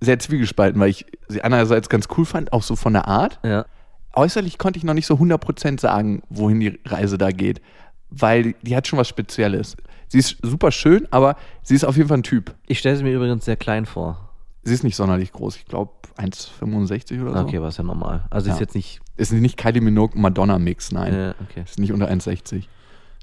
sehr 0.01 0.20
zwiegespalten, 0.20 0.79
weil 0.79 0.89
ich 0.89 1.06
sie 1.27 1.41
einerseits 1.41 1.89
ganz 1.89 2.08
cool 2.17 2.25
fand, 2.25 2.53
auch 2.53 2.63
so 2.63 2.75
von 2.75 2.94
der 2.94 3.08
Art. 3.08 3.39
ja. 3.44 3.65
Äußerlich 4.13 4.58
konnte 4.58 4.77
ich 4.77 4.84
noch 4.84 4.96
nicht 4.96 5.06
so 5.06 5.13
100% 5.13 5.79
sagen, 5.79 6.24
wohin 6.29 6.60
die 6.60 6.79
Reise 6.86 7.20
da 7.20 7.29
geht, 7.29 7.62
weil 8.10 8.53
die 8.63 8.75
hat 8.75 8.88
schon 8.88 8.98
was 8.98 9.08
Spezielles. 9.08 9.77
Sie 10.07 10.19
ist 10.19 10.37
super 10.41 10.71
schön, 10.71 11.07
aber 11.11 11.35
sie 11.63 11.75
ist 11.75 11.83
auf 11.83 11.97
jeden 11.97 12.07
Fall 12.09 12.19
ein 12.19 12.23
Typ. 12.23 12.55
Ich 12.67 12.79
stelle 12.79 12.95
sie 12.95 13.03
mir 13.03 13.13
übrigens 13.13 13.45
sehr 13.45 13.57
klein 13.57 13.85
vor. 13.85 14.29
Sie 14.63 14.73
ist 14.73 14.83
nicht 14.83 14.95
sonderlich 14.95 15.31
groß, 15.31 15.55
ich 15.57 15.65
glaube 15.65 15.91
1,65 16.17 17.21
oder 17.21 17.33
so. 17.33 17.39
Okay, 17.39 17.61
war 17.61 17.67
es 17.69 17.77
ja 17.77 17.83
normal. 17.83 18.25
Also 18.29 18.49
ist 18.49 18.55
Ja. 18.55 18.61
jetzt 18.61 18.75
nicht. 18.75 18.99
Ist 19.17 19.31
nicht 19.31 19.57
Kylie 19.57 19.81
Minogue 19.81 20.19
Madonna 20.19 20.59
Mix, 20.59 20.91
nein. 20.91 21.13
Äh, 21.13 21.33
okay. 21.41 21.63
Ist 21.63 21.79
nicht 21.79 21.91
unter 21.91 22.09
1,60. 22.09 22.63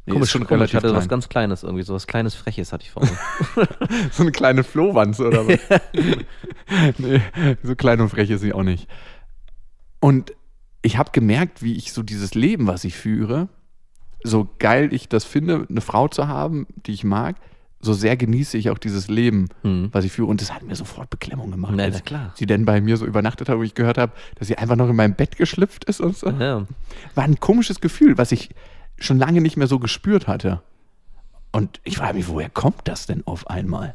Nee, 0.06 0.12
Komisch, 0.12 0.24
ist 0.26 0.30
schon 0.32 0.46
komisch. 0.46 0.70
Ich 0.70 0.76
hatte 0.76 0.88
was 0.88 1.00
klein. 1.04 1.08
ganz 1.08 1.28
Kleines 1.30 1.62
irgendwie, 1.62 1.82
so 1.82 1.94
was 1.94 2.06
Kleines 2.06 2.34
Freches 2.34 2.72
hatte 2.72 2.84
ich 2.84 2.90
vor 2.90 3.02
mir. 3.04 3.66
So 4.12 4.22
eine 4.22 4.32
kleine 4.32 4.62
Flohwanze 4.62 5.26
oder 5.28 5.46
was? 5.48 5.58
nee, 6.98 7.20
so 7.62 7.74
klein 7.74 8.00
und 8.00 8.10
frech 8.10 8.28
ist 8.30 8.40
sie 8.42 8.52
auch 8.52 8.62
nicht. 8.62 8.88
Und 10.00 10.34
ich 10.82 10.98
habe 10.98 11.10
gemerkt, 11.12 11.62
wie 11.62 11.74
ich 11.74 11.92
so 11.92 12.02
dieses 12.02 12.34
Leben, 12.34 12.66
was 12.66 12.84
ich 12.84 12.94
führe, 12.94 13.48
so 14.24 14.48
geil 14.58 14.92
ich 14.92 15.08
das 15.08 15.24
finde, 15.24 15.66
eine 15.68 15.80
Frau 15.80 16.08
zu 16.08 16.26
haben, 16.26 16.66
die 16.86 16.92
ich 16.92 17.04
mag, 17.04 17.36
so 17.80 17.92
sehr 17.92 18.16
genieße 18.16 18.56
ich 18.56 18.70
auch 18.70 18.78
dieses 18.78 19.08
Leben, 19.08 19.48
Mhm. 19.62 19.90
was 19.92 20.04
ich 20.06 20.12
führe. 20.12 20.28
Und 20.30 20.40
das 20.40 20.52
hat 20.54 20.62
mir 20.62 20.74
sofort 20.74 21.10
Beklemmung 21.10 21.50
gemacht. 21.50 21.74
Na, 21.76 21.84
als 21.84 22.02
klar. 22.04 22.32
Sie 22.34 22.46
denn 22.46 22.64
bei 22.64 22.80
mir 22.80 22.96
so 22.96 23.04
übernachtet 23.04 23.48
hat, 23.50 23.58
wo 23.58 23.62
ich 23.62 23.74
gehört 23.74 23.98
habe, 23.98 24.12
dass 24.36 24.48
sie 24.48 24.56
einfach 24.56 24.76
noch 24.76 24.88
in 24.88 24.96
meinem 24.96 25.14
Bett 25.14 25.36
geschlüpft 25.36 25.84
ist 25.84 26.00
und 26.00 26.16
so. 26.16 26.30
ja. 26.30 26.66
War 27.14 27.24
ein 27.24 27.38
komisches 27.40 27.80
Gefühl, 27.80 28.16
was 28.16 28.32
ich 28.32 28.48
schon 28.98 29.18
lange 29.18 29.42
nicht 29.42 29.56
mehr 29.58 29.66
so 29.66 29.78
gespürt 29.78 30.26
hatte. 30.26 30.62
Und 31.52 31.80
ich 31.84 31.98
frage 31.98 32.14
mich, 32.14 32.26
woher 32.28 32.48
kommt 32.48 32.80
das 32.88 33.06
denn 33.06 33.22
auf 33.26 33.48
einmal? 33.50 33.92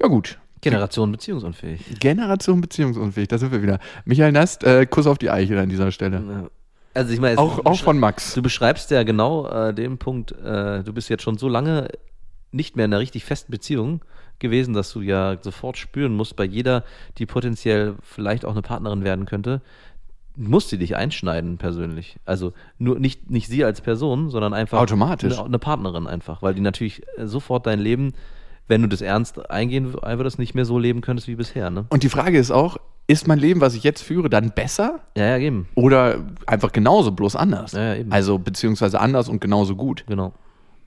Ja 0.00 0.06
gut, 0.08 0.38
Generation 0.60 1.10
beziehungsunfähig. 1.12 1.98
Generation 2.00 2.60
beziehungsunfähig, 2.60 3.28
da 3.28 3.38
sind 3.38 3.50
wir 3.52 3.62
wieder. 3.62 3.80
Michael 4.04 4.32
Nast, 4.32 4.62
äh, 4.64 4.86
Kuss 4.86 5.06
auf 5.06 5.18
die 5.18 5.30
Eichel 5.30 5.58
an 5.58 5.68
dieser 5.68 5.90
Stelle. 5.90 6.22
Ja. 6.28 6.50
Also 6.96 7.12
ich 7.12 7.20
meine, 7.20 7.38
Auch, 7.38 7.64
auch 7.64 7.78
von 7.78 7.98
Max. 7.98 8.34
Du 8.34 8.42
beschreibst 8.42 8.90
ja 8.90 9.02
genau 9.02 9.46
äh, 9.48 9.74
den 9.74 9.98
Punkt, 9.98 10.32
äh, 10.32 10.82
du 10.82 10.92
bist 10.92 11.08
jetzt 11.08 11.22
schon 11.22 11.36
so 11.36 11.48
lange 11.48 11.88
nicht 12.52 12.76
mehr 12.76 12.86
in 12.86 12.92
einer 12.92 13.00
richtig 13.00 13.24
festen 13.24 13.52
Beziehung 13.52 14.00
gewesen, 14.38 14.74
dass 14.74 14.92
du 14.92 15.00
ja 15.00 15.36
sofort 15.40 15.76
spüren 15.78 16.14
musst, 16.14 16.36
bei 16.36 16.44
jeder, 16.44 16.84
die 17.18 17.26
potenziell 17.26 17.94
vielleicht 18.02 18.44
auch 18.44 18.52
eine 18.52 18.62
Partnerin 18.62 19.04
werden 19.04 19.26
könnte, 19.26 19.60
muss 20.36 20.68
sie 20.68 20.78
dich 20.78 20.96
einschneiden 20.96 21.58
persönlich. 21.58 22.16
Also 22.24 22.52
nur 22.78 22.98
nicht, 22.98 23.30
nicht 23.30 23.48
sie 23.48 23.64
als 23.64 23.80
Person, 23.80 24.30
sondern 24.30 24.52
einfach 24.52 24.78
Automatisch. 24.78 25.34
Eine, 25.34 25.46
eine 25.46 25.58
Partnerin 25.58 26.06
einfach, 26.06 26.42
weil 26.42 26.54
die 26.54 26.60
natürlich 26.60 27.02
äh, 27.16 27.26
sofort 27.26 27.66
dein 27.66 27.80
Leben, 27.80 28.12
wenn 28.68 28.82
du 28.82 28.88
das 28.88 29.00
ernst 29.00 29.50
eingehen 29.50 29.94
würdest, 29.94 30.38
nicht 30.38 30.54
mehr 30.54 30.64
so 30.64 30.78
leben 30.78 31.00
könntest 31.00 31.28
wie 31.28 31.36
bisher. 31.36 31.70
Ne? 31.70 31.86
Und 31.88 32.02
die 32.02 32.08
Frage 32.08 32.38
ist 32.38 32.50
auch, 32.50 32.78
ist 33.06 33.28
mein 33.28 33.38
Leben, 33.38 33.60
was 33.60 33.74
ich 33.74 33.82
jetzt 33.84 34.02
führe, 34.02 34.28
dann 34.28 34.50
besser 34.50 35.00
Ja, 35.16 35.36
ja, 35.36 35.38
eben. 35.38 35.68
oder 35.74 36.24
einfach 36.46 36.72
genauso, 36.72 37.12
bloß 37.12 37.36
anders? 37.36 37.72
Ja, 37.72 37.94
ja, 37.94 37.94
eben. 38.00 38.12
Also 38.12 38.38
beziehungsweise 38.38 39.00
anders 39.00 39.28
und 39.28 39.40
genauso 39.40 39.76
gut. 39.76 40.04
Genau. 40.06 40.32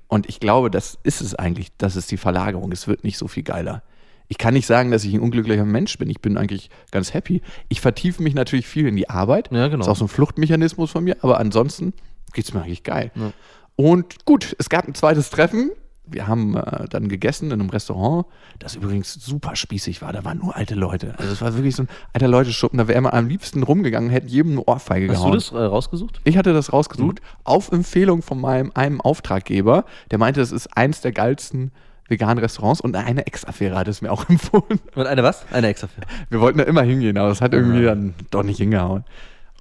Und 0.07 0.27
ich 0.27 0.39
glaube, 0.39 0.71
das 0.71 0.97
ist 1.03 1.21
es 1.21 1.35
eigentlich, 1.35 1.69
das 1.77 1.95
ist 1.95 2.09
die 2.11 2.17
Verlagerung. 2.17 2.71
Es 2.71 2.87
wird 2.87 3.03
nicht 3.03 3.17
so 3.17 3.27
viel 3.27 3.43
geiler. 3.43 3.83
Ich 4.27 4.37
kann 4.37 4.53
nicht 4.53 4.65
sagen, 4.67 4.91
dass 4.91 5.03
ich 5.03 5.13
ein 5.13 5.21
unglücklicher 5.21 5.65
Mensch 5.65 5.97
bin. 5.97 6.09
Ich 6.09 6.19
bin 6.19 6.37
eigentlich 6.37 6.69
ganz 6.91 7.13
happy. 7.13 7.41
Ich 7.67 7.81
vertiefe 7.81 8.21
mich 8.21 8.35
natürlich 8.35 8.67
viel 8.67 8.87
in 8.87 8.95
die 8.95 9.09
Arbeit. 9.09 9.49
Ja, 9.51 9.67
genau. 9.67 9.81
Ist 9.81 9.87
auch 9.89 9.95
so 9.95 10.05
ein 10.05 10.09
Fluchtmechanismus 10.09 10.91
von 10.91 11.03
mir. 11.03 11.17
Aber 11.21 11.39
ansonsten 11.39 11.93
geht 12.33 12.45
es 12.45 12.53
mir 12.53 12.61
eigentlich 12.61 12.83
geil. 12.83 13.11
Ja. 13.15 13.31
Und 13.75 14.25
gut, 14.25 14.55
es 14.59 14.69
gab 14.69 14.87
ein 14.87 14.93
zweites 14.93 15.29
Treffen. 15.29 15.71
Wir 16.11 16.27
haben 16.27 16.55
äh, 16.55 16.87
dann 16.89 17.09
gegessen 17.09 17.51
in 17.51 17.59
einem 17.59 17.69
Restaurant, 17.69 18.25
das 18.59 18.75
übrigens 18.75 19.13
super 19.13 19.55
spießig 19.55 20.01
war. 20.01 20.13
Da 20.13 20.23
waren 20.25 20.39
nur 20.39 20.55
alte 20.55 20.75
Leute. 20.75 21.13
Also 21.17 21.31
es 21.31 21.41
war 21.41 21.53
wirklich 21.55 21.75
so 21.75 21.83
ein 21.83 21.89
alter 22.13 22.27
Leute-Schuppen. 22.27 22.77
Da 22.77 22.87
wäre 22.87 23.01
man 23.01 23.13
am 23.13 23.27
liebsten 23.27 23.63
rumgegangen, 23.63 24.09
hätte 24.09 24.27
jedem 24.27 24.53
eine 24.53 24.63
Ohrfeige 24.65 25.07
Hast 25.09 25.17
gehauen. 25.17 25.31
du 25.31 25.37
das 25.37 25.51
äh, 25.51 25.57
rausgesucht? 25.57 26.21
Ich 26.23 26.37
hatte 26.37 26.53
das 26.53 26.73
rausgesucht 26.73 27.19
auf 27.43 27.71
Empfehlung 27.71 28.21
von 28.21 28.39
meinem 28.41 28.71
einem 28.73 29.01
Auftraggeber, 29.01 29.85
der 30.11 30.17
meinte, 30.17 30.41
es 30.41 30.51
ist 30.51 30.67
eins 30.75 31.01
der 31.01 31.11
geilsten 31.11 31.71
veganen 32.07 32.39
Restaurants 32.39 32.81
und 32.81 32.95
eine 32.95 33.27
Ex-Affäre 33.27 33.75
hat 33.75 33.87
es 33.87 34.01
mir 34.01 34.11
auch 34.11 34.27
empfohlen. 34.29 34.79
Und 34.95 35.05
eine 35.07 35.23
was? 35.23 35.45
Eine 35.51 35.67
Extra-Affäre. 35.67 36.07
Wir 36.29 36.41
wollten 36.41 36.57
da 36.57 36.63
immer 36.65 36.81
hingehen, 36.81 37.17
aber 37.17 37.29
es 37.29 37.41
hat 37.41 37.53
irgendwie 37.53 37.83
dann 37.83 38.15
doch 38.31 38.43
nicht 38.43 38.57
hingehauen. 38.57 39.03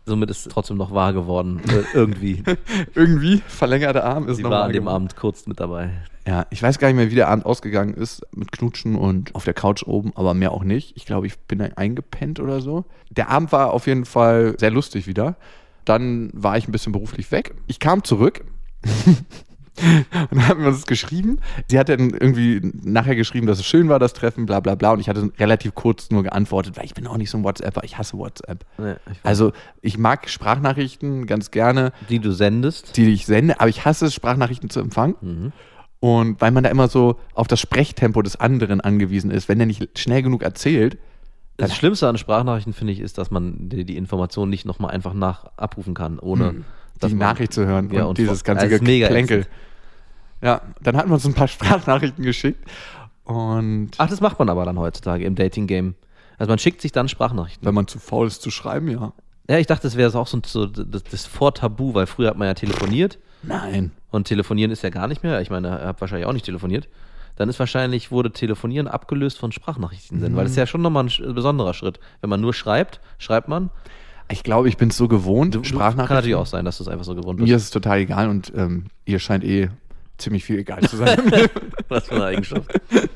Somit 0.08 0.30
ist 0.30 0.46
es 0.46 0.52
trotzdem 0.52 0.76
noch 0.76 0.92
wahr 0.92 1.12
geworden. 1.12 1.60
Äh, 1.68 1.84
irgendwie. 1.94 2.42
Irgendwie 2.94 3.42
verlängerter 3.46 4.04
Arm 4.04 4.26
ist 4.28 4.38
Sie 4.38 4.42
noch 4.42 4.50
war 4.50 4.64
an 4.64 4.72
dem 4.72 4.84
geworden. 4.84 4.94
Abend 4.94 5.16
kurz 5.16 5.46
mit 5.46 5.60
dabei. 5.60 5.90
Ja, 6.26 6.46
ich 6.50 6.62
weiß 6.62 6.78
gar 6.78 6.88
nicht 6.88 6.96
mehr, 6.96 7.10
wie 7.10 7.14
der 7.14 7.28
Abend 7.28 7.46
ausgegangen 7.46 7.94
ist 7.94 8.22
mit 8.34 8.52
Knutschen 8.52 8.96
und 8.96 9.34
auf 9.34 9.44
der 9.44 9.54
Couch 9.54 9.82
oben, 9.84 10.12
aber 10.14 10.34
mehr 10.34 10.52
auch 10.52 10.64
nicht. 10.64 10.96
Ich 10.96 11.06
glaube, 11.06 11.26
ich 11.26 11.38
bin 11.40 11.60
eingepennt 11.60 12.40
oder 12.40 12.60
so. 12.60 12.84
Der 13.10 13.28
Abend 13.30 13.52
war 13.52 13.72
auf 13.72 13.86
jeden 13.86 14.04
Fall 14.04 14.56
sehr 14.58 14.70
lustig 14.70 15.06
wieder. 15.06 15.36
Dann 15.84 16.30
war 16.32 16.56
ich 16.58 16.68
ein 16.68 16.72
bisschen 16.72 16.92
beruflich 16.92 17.30
weg. 17.32 17.54
Ich 17.66 17.78
kam 17.78 18.02
zurück 18.04 18.44
und 20.30 20.38
dann 20.38 20.48
haben 20.48 20.60
wir 20.62 20.68
uns 20.68 20.86
geschrieben. 20.86 21.38
Sie 21.70 21.78
hat 21.78 21.88
dann 21.88 22.10
irgendwie 22.10 22.60
nachher 22.82 23.16
geschrieben, 23.16 23.46
dass 23.46 23.58
es 23.58 23.66
schön 23.66 23.88
war, 23.88 23.98
das 23.98 24.12
Treffen, 24.12 24.46
bla 24.46 24.60
bla 24.60 24.74
bla. 24.74 24.92
Und 24.92 25.00
ich 25.00 25.08
hatte 25.08 25.30
relativ 25.38 25.74
kurz 25.74 26.10
nur 26.10 26.22
geantwortet, 26.22 26.76
weil 26.76 26.84
ich 26.84 26.94
bin 26.94 27.06
auch 27.06 27.16
nicht 27.16 27.30
so 27.30 27.38
ein 27.38 27.44
WhatsApper. 27.44 27.84
Ich 27.84 27.98
hasse 27.98 28.16
WhatsApp. 28.16 28.64
Ja, 28.78 28.96
ich. 29.10 29.18
Also 29.22 29.52
ich 29.80 29.98
mag 29.98 30.28
Sprachnachrichten 30.28 31.26
ganz 31.26 31.50
gerne 31.50 31.92
die 32.08 32.18
du 32.18 32.32
sendest. 32.32 32.96
die 32.96 33.12
ich 33.12 33.26
sende, 33.26 33.60
aber 33.60 33.68
ich 33.68 33.84
hasse 33.84 34.06
es, 34.06 34.14
Sprachnachrichten 34.14 34.70
zu 34.70 34.80
empfangen. 34.80 35.14
Mhm. 35.20 35.52
Und 36.00 36.40
weil 36.40 36.52
man 36.52 36.62
da 36.62 36.70
immer 36.70 36.88
so 36.88 37.18
auf 37.34 37.48
das 37.48 37.60
Sprechtempo 37.60 38.22
des 38.22 38.36
anderen 38.36 38.80
angewiesen 38.80 39.30
ist, 39.30 39.48
wenn 39.48 39.58
der 39.58 39.66
nicht 39.66 39.98
schnell 39.98 40.22
genug 40.22 40.42
erzählt, 40.42 40.98
Das 41.56 41.74
Schlimmste 41.74 42.08
an 42.08 42.16
Sprachnachrichten, 42.16 42.72
finde 42.72 42.92
ich, 42.92 43.00
ist, 43.00 43.18
dass 43.18 43.32
man 43.32 43.68
die, 43.68 43.84
die 43.84 43.96
Information 43.96 44.48
nicht 44.48 44.64
nochmal 44.64 44.92
einfach 44.92 45.12
nach 45.12 45.46
abrufen 45.56 45.94
kann, 45.94 46.20
ohne 46.20 46.64
dass 47.00 47.10
die 47.10 47.16
Nachricht 47.16 47.52
zu 47.52 47.66
hören 47.66 47.90
Ja, 47.92 48.02
und, 48.02 48.10
und 48.10 48.18
dieses 48.18 48.44
ganze 48.44 48.66
also 48.66 48.78
Geplänkel. 48.78 49.46
Ja, 50.42 50.62
dann 50.80 50.96
hatten 50.96 51.08
wir 51.10 51.14
uns 51.14 51.24
ein 51.26 51.34
paar 51.34 51.48
Sprachnachrichten 51.48 52.24
geschickt 52.24 52.64
und 53.24 53.90
Ach, 53.98 54.08
das 54.08 54.20
macht 54.20 54.38
man 54.38 54.48
aber 54.48 54.64
dann 54.64 54.78
heutzutage 54.78 55.24
im 55.24 55.34
Dating-Game. 55.34 55.94
Also 56.38 56.50
man 56.50 56.58
schickt 56.58 56.80
sich 56.80 56.92
dann 56.92 57.08
Sprachnachrichten. 57.08 57.66
wenn 57.66 57.74
man 57.74 57.86
zu 57.86 57.98
faul 57.98 58.26
ist 58.26 58.42
zu 58.42 58.50
schreiben, 58.50 58.88
ja. 58.88 59.12
Ja, 59.50 59.58
ich 59.58 59.66
dachte, 59.66 59.82
das 59.84 59.96
wäre 59.96 60.16
auch 60.18 60.26
so, 60.26 60.40
so 60.44 60.66
das, 60.66 61.02
das 61.04 61.26
Vortabu, 61.26 61.94
weil 61.94 62.06
früher 62.06 62.28
hat 62.30 62.36
man 62.36 62.46
ja 62.48 62.54
telefoniert 62.54 63.18
Nein. 63.42 63.92
und 64.10 64.28
telefonieren 64.28 64.70
ist 64.70 64.82
ja 64.82 64.90
gar 64.90 65.08
nicht 65.08 65.22
mehr. 65.22 65.40
Ich 65.40 65.50
meine, 65.50 65.68
ihr 65.68 65.86
habt 65.86 66.00
wahrscheinlich 66.00 66.26
auch 66.26 66.32
nicht 66.32 66.44
telefoniert. 66.44 66.88
dann 67.36 67.48
ist 67.48 67.58
wahrscheinlich, 67.58 68.10
wurde 68.10 68.30
Telefonieren 68.32 68.88
abgelöst 68.88 69.38
von 69.38 69.50
Sprachnachrichten 69.52 70.18
Mhm. 70.20 70.36
weil 70.36 70.44
das 70.44 70.52
ist 70.52 70.56
ja 70.56 70.66
schon 70.66 70.82
nochmal 70.82 71.04
ein 71.06 71.34
besonderer 71.34 71.72
Schritt. 71.74 71.98
Wenn 72.20 72.30
man 72.30 72.40
nur 72.40 72.52
schreibt, 72.52 73.00
schreibt 73.18 73.48
man. 73.48 73.70
Ich 74.30 74.42
glaube, 74.42 74.68
ich 74.68 74.76
bin 74.76 74.90
es 74.90 74.96
so 74.96 75.08
gewohnt. 75.08 75.54
Du, 75.54 75.58
du, 75.60 75.62
kann 75.62 75.68
Sprachnachrichten. 75.68 76.14
natürlich 76.16 76.34
auch 76.36 76.46
sein, 76.46 76.64
dass 76.64 76.76
du 76.78 76.84
es 76.84 76.88
einfach 76.88 77.04
so 77.04 77.14
gewohnt 77.14 77.38
bist. 77.38 77.48
Mir 77.48 77.56
ist 77.56 77.62
es 77.64 77.70
total 77.70 77.98
egal 77.98 78.28
und 78.28 78.52
ähm, 78.54 78.84
ihr 79.06 79.18
scheint 79.18 79.44
eh 79.44 79.70
ziemlich 80.18 80.44
viel 80.44 80.58
egal 80.58 80.82
zu 80.82 80.96
sein, 80.96 81.18
Was 81.88 82.06
für 82.08 82.16
eine 82.16 82.24
Eigenschaft. 82.24 82.70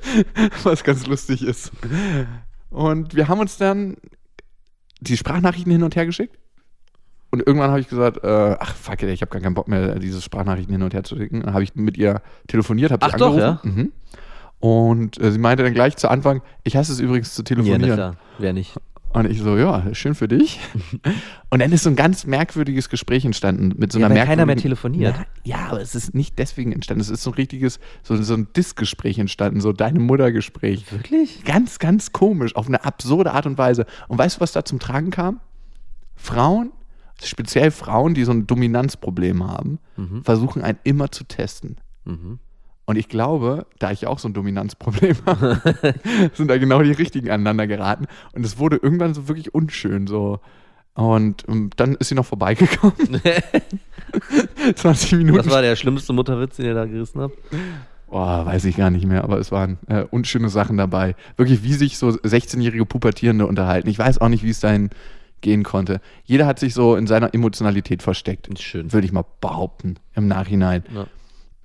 was 0.64 0.82
ganz 0.84 1.06
lustig 1.06 1.42
ist. 1.42 1.72
Und 2.70 3.14
wir 3.14 3.28
haben 3.28 3.40
uns 3.40 3.56
dann 3.58 3.96
die 5.00 5.16
Sprachnachrichten 5.16 5.70
hin 5.72 5.82
und 5.82 5.94
her 5.96 6.06
geschickt. 6.06 6.38
Und 7.30 7.46
irgendwann 7.46 7.70
habe 7.70 7.80
ich 7.80 7.88
gesagt, 7.88 8.22
äh, 8.24 8.56
ach 8.58 8.74
fuck 8.74 9.02
it, 9.02 9.08
ich 9.08 9.22
habe 9.22 9.30
gar 9.30 9.40
keinen 9.40 9.54
Bock 9.54 9.66
mehr, 9.68 9.98
diese 9.98 10.20
Sprachnachrichten 10.20 10.72
hin 10.74 10.82
und 10.82 10.94
her 10.94 11.02
zu 11.02 11.16
schicken. 11.16 11.40
Dann 11.42 11.54
habe 11.54 11.64
ich 11.64 11.74
mit 11.74 11.96
ihr 11.96 12.22
telefoniert, 12.46 12.92
habe 12.92 13.04
sie 13.04 13.12
Ach 13.12 13.18
doch, 13.18 13.32
angerufen. 13.34 13.74
Mhm. 13.74 13.92
Und 14.60 15.20
äh, 15.20 15.32
sie 15.32 15.38
meinte 15.38 15.64
dann 15.64 15.74
gleich 15.74 15.96
zu 15.96 16.08
Anfang, 16.08 16.42
ich 16.62 16.76
hasse 16.76 16.92
es 16.92 17.00
übrigens 17.00 17.34
zu 17.34 17.42
Ja, 17.42 17.46
telefonieren. 17.46 17.80
na 17.88 17.94
klar. 17.94 18.16
Wer 18.38 18.52
nicht? 18.52 18.74
Und 19.12 19.30
ich 19.30 19.40
so, 19.40 19.56
ja, 19.58 19.94
schön 19.94 20.14
für 20.14 20.26
dich. 20.26 20.58
Und 21.50 21.60
dann 21.60 21.70
ist 21.72 21.82
so 21.82 21.90
ein 21.90 21.96
ganz 21.96 22.24
merkwürdiges 22.24 22.88
Gespräch 22.88 23.26
entstanden 23.26 23.74
mit 23.76 23.92
so 23.92 23.98
Ja, 23.98 24.06
einer 24.06 24.14
weil 24.14 24.24
keiner 24.24 24.46
mehr 24.46 24.56
telefoniert. 24.56 25.14
Na, 25.18 25.26
ja, 25.44 25.66
aber 25.68 25.82
es 25.82 25.94
ist 25.94 26.14
nicht 26.14 26.38
deswegen 26.38 26.72
entstanden. 26.72 27.02
Es 27.02 27.10
ist 27.10 27.22
so 27.22 27.30
ein 27.30 27.34
richtiges, 27.34 27.78
so, 28.02 28.16
so 28.16 28.34
ein 28.34 28.48
Diskgespräch 28.56 29.18
entstanden, 29.18 29.60
so 29.60 29.72
deine 29.72 30.00
Mutter-Gespräch. 30.00 30.90
Wirklich? 30.90 31.44
Ganz, 31.44 31.78
ganz 31.78 32.12
komisch, 32.12 32.56
auf 32.56 32.68
eine 32.68 32.84
absurde 32.84 33.32
Art 33.32 33.44
und 33.44 33.58
Weise. 33.58 33.84
Und 34.08 34.16
weißt 34.16 34.36
du, 34.36 34.40
was 34.40 34.52
da 34.52 34.64
zum 34.64 34.78
Tragen 34.78 35.10
kam? 35.10 35.40
Frauen, 36.16 36.72
speziell 37.22 37.70
Frauen, 37.70 38.14
die 38.14 38.24
so 38.24 38.32
ein 38.32 38.46
Dominanzproblem 38.46 39.46
haben, 39.46 39.78
versuchen 40.22 40.62
einen 40.62 40.78
immer 40.84 41.10
zu 41.10 41.24
testen. 41.24 41.76
Mhm. 42.04 42.38
Und 42.92 42.98
ich 42.98 43.08
glaube, 43.08 43.64
da 43.78 43.90
ich 43.90 44.06
auch 44.06 44.18
so 44.18 44.28
ein 44.28 44.34
Dominanzproblem 44.34 45.16
habe, 45.24 45.62
sind 46.34 46.48
da 46.48 46.58
genau 46.58 46.82
die 46.82 46.92
richtigen 46.92 47.30
aneinander 47.30 47.66
geraten. 47.66 48.04
Und 48.34 48.44
es 48.44 48.58
wurde 48.58 48.76
irgendwann 48.76 49.14
so 49.14 49.28
wirklich 49.28 49.54
unschön. 49.54 50.06
So. 50.06 50.40
Und 50.92 51.48
ähm, 51.48 51.70
dann 51.76 51.94
ist 51.94 52.10
sie 52.10 52.14
noch 52.14 52.26
vorbeigekommen. 52.26 52.94
20 54.74 55.12
Minuten. 55.12 55.38
Was 55.38 55.48
war 55.48 55.62
der 55.62 55.74
schlimmste 55.74 56.12
Mutterwitz, 56.12 56.56
den 56.56 56.66
ihr 56.66 56.74
da 56.74 56.84
gerissen 56.84 57.22
habt? 57.22 57.38
Boah, 58.10 58.44
weiß 58.44 58.66
ich 58.66 58.76
gar 58.76 58.90
nicht 58.90 59.06
mehr, 59.06 59.24
aber 59.24 59.38
es 59.38 59.50
waren 59.50 59.78
äh, 59.88 60.02
unschöne 60.02 60.50
Sachen 60.50 60.76
dabei. 60.76 61.16
Wirklich, 61.38 61.62
wie 61.62 61.72
sich 61.72 61.96
so 61.96 62.08
16-jährige 62.08 62.84
Pubertierende 62.84 63.46
unterhalten. 63.46 63.88
Ich 63.88 63.98
weiß 63.98 64.20
auch 64.20 64.28
nicht, 64.28 64.44
wie 64.44 64.50
es 64.50 64.60
dahin 64.60 64.90
gehen 65.40 65.62
konnte. 65.62 66.02
Jeder 66.24 66.44
hat 66.44 66.58
sich 66.58 66.74
so 66.74 66.94
in 66.94 67.06
seiner 67.06 67.32
Emotionalität 67.32 68.02
versteckt. 68.02 68.50
Schön. 68.60 68.92
Würde 68.92 69.06
ich 69.06 69.12
mal 69.12 69.24
behaupten, 69.40 69.94
im 70.14 70.28
Nachhinein. 70.28 70.84
Ja. 70.94 71.06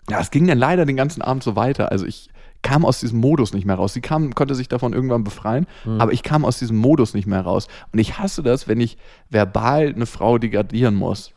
Ja, 0.09 0.19
es 0.19 0.31
ging 0.31 0.47
dann 0.47 0.57
leider 0.57 0.85
den 0.85 0.95
ganzen 0.95 1.21
Abend 1.21 1.43
so 1.43 1.55
weiter. 1.55 1.91
Also 1.91 2.05
ich 2.05 2.29
kam 2.61 2.85
aus 2.85 2.99
diesem 2.99 3.19
Modus 3.19 3.53
nicht 3.53 3.65
mehr 3.65 3.75
raus. 3.75 3.93
Sie 3.93 4.01
kam, 4.01 4.33
konnte 4.33 4.55
sich 4.55 4.67
davon 4.67 4.93
irgendwann 4.93 5.23
befreien, 5.23 5.67
aber 5.99 6.11
ich 6.11 6.23
kam 6.23 6.43
aus 6.45 6.59
diesem 6.59 6.77
Modus 6.77 7.13
nicht 7.13 7.27
mehr 7.27 7.41
raus. 7.41 7.67
Und 7.91 7.99
ich 7.99 8.17
hasse 8.17 8.41
das, 8.43 8.67
wenn 8.67 8.79
ich 8.79 8.97
verbal 9.29 9.93
eine 9.93 10.05
Frau 10.05 10.37
degradieren 10.37 10.95
muss. 10.95 11.33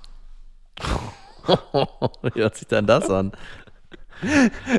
Wie 2.22 2.40
hört 2.40 2.56
sich 2.56 2.68
dann 2.68 2.86
das 2.86 3.10
an? 3.10 3.32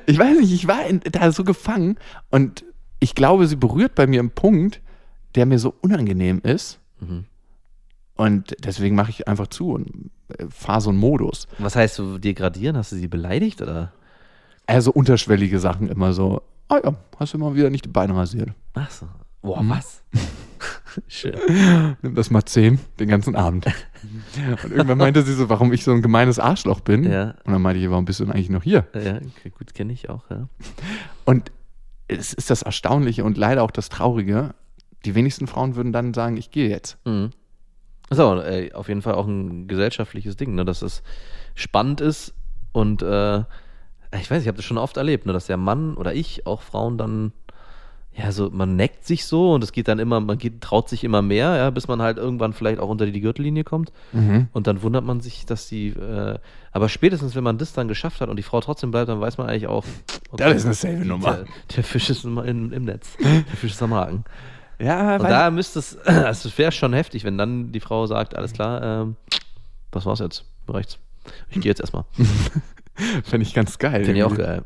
Ich 0.06 0.18
weiß 0.20 0.40
nicht, 0.40 0.54
ich 0.54 0.68
war 0.68 0.86
in, 0.86 1.00
da 1.00 1.32
so 1.32 1.44
gefangen 1.44 1.98
und 2.30 2.64
ich 3.00 3.16
glaube, 3.16 3.48
sie 3.48 3.56
berührt 3.56 3.96
bei 3.96 4.08
mir 4.08 4.20
einen 4.20 4.30
Punkt, 4.30 4.82
der 5.36 5.46
mir 5.46 5.60
so 5.60 5.74
unangenehm 5.82 6.40
ist. 6.44 6.80
Und 8.16 8.56
deswegen 8.64 8.96
mache 8.96 9.10
ich 9.10 9.28
einfach 9.28 9.48
zu 9.48 9.72
und 9.72 10.12
äh, 10.38 10.46
fahre 10.50 10.82
so 10.82 10.90
einen 10.90 11.00
Modus. 11.00 11.48
Was 11.58 11.76
heißt 11.76 11.98
du 12.00 12.18
degradieren? 12.18 12.78
Hast 12.78 12.92
du 12.92 12.96
sie 12.96 13.08
beleidigt 13.08 13.62
oder? 13.62 13.92
Also 14.68 14.92
unterschwellige 14.92 15.60
Sachen 15.60 15.90
immer 15.90 16.14
so. 16.14 16.42
Ah 16.68 16.80
ja, 16.84 16.94
hast 17.20 17.34
du 17.34 17.38
mal 17.38 17.56
wieder 17.56 17.70
nicht 17.70 17.86
die 17.86 17.90
Beine 17.90 18.16
rasiert. 18.16 18.52
Ach 18.74 18.90
so. 18.92 19.08
Boah, 19.42 19.60
Hm? 19.60 19.70
was? 19.70 20.04
Schön. 21.08 21.36
Nimm 22.02 22.16
das 22.16 22.30
mal 22.30 22.44
zehn, 22.46 22.80
den 23.00 23.08
ganzen 23.10 23.36
Abend. 23.36 23.66
Und 24.64 24.72
irgendwann 24.72 24.98
meinte 24.98 25.24
sie 25.24 25.34
so, 25.34 25.50
warum 25.50 25.74
ich 25.74 25.84
so 25.84 25.92
ein 25.92 26.02
gemeines 26.02 26.38
Arschloch 26.38 26.82
bin. 26.82 27.04
Ja. 27.10 27.36
Und 27.46 27.54
dann 27.54 27.62
meinte 27.62 27.82
ich, 27.82 27.90
warum 27.90 28.06
bist 28.06 28.20
du 28.20 28.26
denn 28.26 28.34
eigentlich 28.34 28.50
noch 28.50 28.64
hier? 28.64 28.86
Ja, 28.94 29.16
okay, 29.16 29.50
gut, 29.58 29.74
kenne 29.74 29.94
ich 29.94 30.10
auch, 30.10 30.30
ja. 30.30 30.48
Und 31.26 31.52
es 32.08 32.34
ist 32.34 32.50
das 32.50 32.62
Erstaunliche 32.62 33.24
und 33.24 33.38
leider 33.38 33.64
auch 33.64 33.72
das 33.72 33.90
Traurige. 33.90 34.54
Die 35.06 35.16
wenigsten 35.16 35.48
Frauen 35.48 35.76
würden 35.76 35.92
dann 35.94 36.14
sagen, 36.14 36.38
ich 36.38 36.52
gehe 36.52 36.70
jetzt. 36.70 36.98
Mhm. 37.06 37.32
Das 38.12 38.18
ist 38.18 38.26
aber 38.26 38.46
äh, 38.46 38.74
auf 38.74 38.90
jeden 38.90 39.02
Fall 39.02 39.16
auch 39.16 39.26
ein 39.26 39.70
gesellschaftliches 39.70 40.36
Ding, 40.36 40.54
ne? 40.54 40.66
dass 40.66 40.82
es 40.82 41.02
spannend 41.56 42.02
ist 42.02 42.34
und 42.74 43.02
äh, 43.02 43.40
ich 44.20 44.30
weiß, 44.30 44.42
ich 44.42 44.50
habe 44.50 44.58
das 44.58 44.66
schon 44.66 44.78
oft 44.78 44.98
erlebt, 44.98 45.26
ne? 45.26 45.32
dass 45.32 45.46
der 45.46 45.56
Mann 45.56 45.96
oder 45.96 46.14
ich 46.14 46.46
auch 46.46 46.62
Frauen 46.62 46.98
dann, 46.98 47.32
ja, 48.14 48.34
so, 48.34 48.50
man 48.50 48.76
neckt 48.76 49.06
sich 49.06 49.24
so 49.26 49.54
und 49.54 49.64
es 49.64 49.72
geht 49.72 49.88
dann 49.88 49.98
immer, 49.98 50.20
man 50.20 50.38
geht, 50.38 50.60
traut 50.60 50.90
sich 50.90 51.06
immer 51.06 51.22
mehr, 51.22 51.56
ja, 51.56 51.70
bis 51.70 51.88
man 51.88 52.02
halt 52.02 52.18
irgendwann 52.18 52.52
vielleicht 52.52 52.82
auch 52.82 52.90
unter 52.90 53.06
die 53.06 53.22
Gürtellinie 53.22 53.64
kommt 53.64 53.94
und 54.52 54.68
dann 54.68 54.82
wundert 54.82 55.06
man 55.06 55.22
sich, 55.22 55.46
dass 55.46 55.70
die, 55.70 55.92
äh, 55.92 56.38
aber 56.74 56.90
spätestens, 56.90 57.34
wenn 57.36 57.46
man 57.46 57.60
das 57.60 57.72
dann 57.72 57.88
geschafft 57.88 58.20
hat 58.20 58.28
und 58.28 58.36
die 58.36 58.44
Frau 58.44 58.60
trotzdem 58.60 58.92
bleibt, 58.92 59.08
dann 59.08 59.22
weiß 59.22 59.38
man 59.38 59.48
eigentlich 59.48 59.68
auch, 59.68 59.86
Das 60.36 60.58
ist 60.58 60.66
eine 60.66 60.74
safe 60.74 61.06
Nummer. 61.08 61.36
Der, 61.36 61.46
der 61.78 61.84
Fisch 61.86 62.10
ist 62.10 62.26
im, 62.26 62.38
im 62.74 62.84
Netz, 62.84 63.16
der 63.24 63.56
Fisch 63.56 63.72
ist 63.72 63.82
am 63.82 63.94
Haken. 63.94 64.26
Ja, 64.82 65.16
Und 65.16 65.24
da 65.24 65.52
müsste 65.52 65.80
es, 65.80 65.98
also 66.06 66.50
es 66.50 66.58
wäre 66.58 66.72
schon 66.72 66.94
heftig, 66.94 67.24
wenn 67.24 67.38
dann 67.38 67.72
die 67.72 67.80
Frau 67.80 68.06
sagt, 68.08 68.36
alles 68.36 68.54
klar, 68.54 69.02
ähm, 69.02 69.16
das 69.92 70.06
war's 70.06 70.20
jetzt, 70.20 70.46
reicht's. 70.68 70.98
Ich 71.50 71.62
gehe 71.62 71.70
jetzt 71.70 71.82
erstmal. 71.82 72.06
fände 73.24 73.46
ich 73.46 73.54
ganz 73.54 73.78
geil. 73.78 74.04
Finde 74.06 74.20
ich 74.20 74.24
auch 74.24 74.36
geil. 74.36 74.64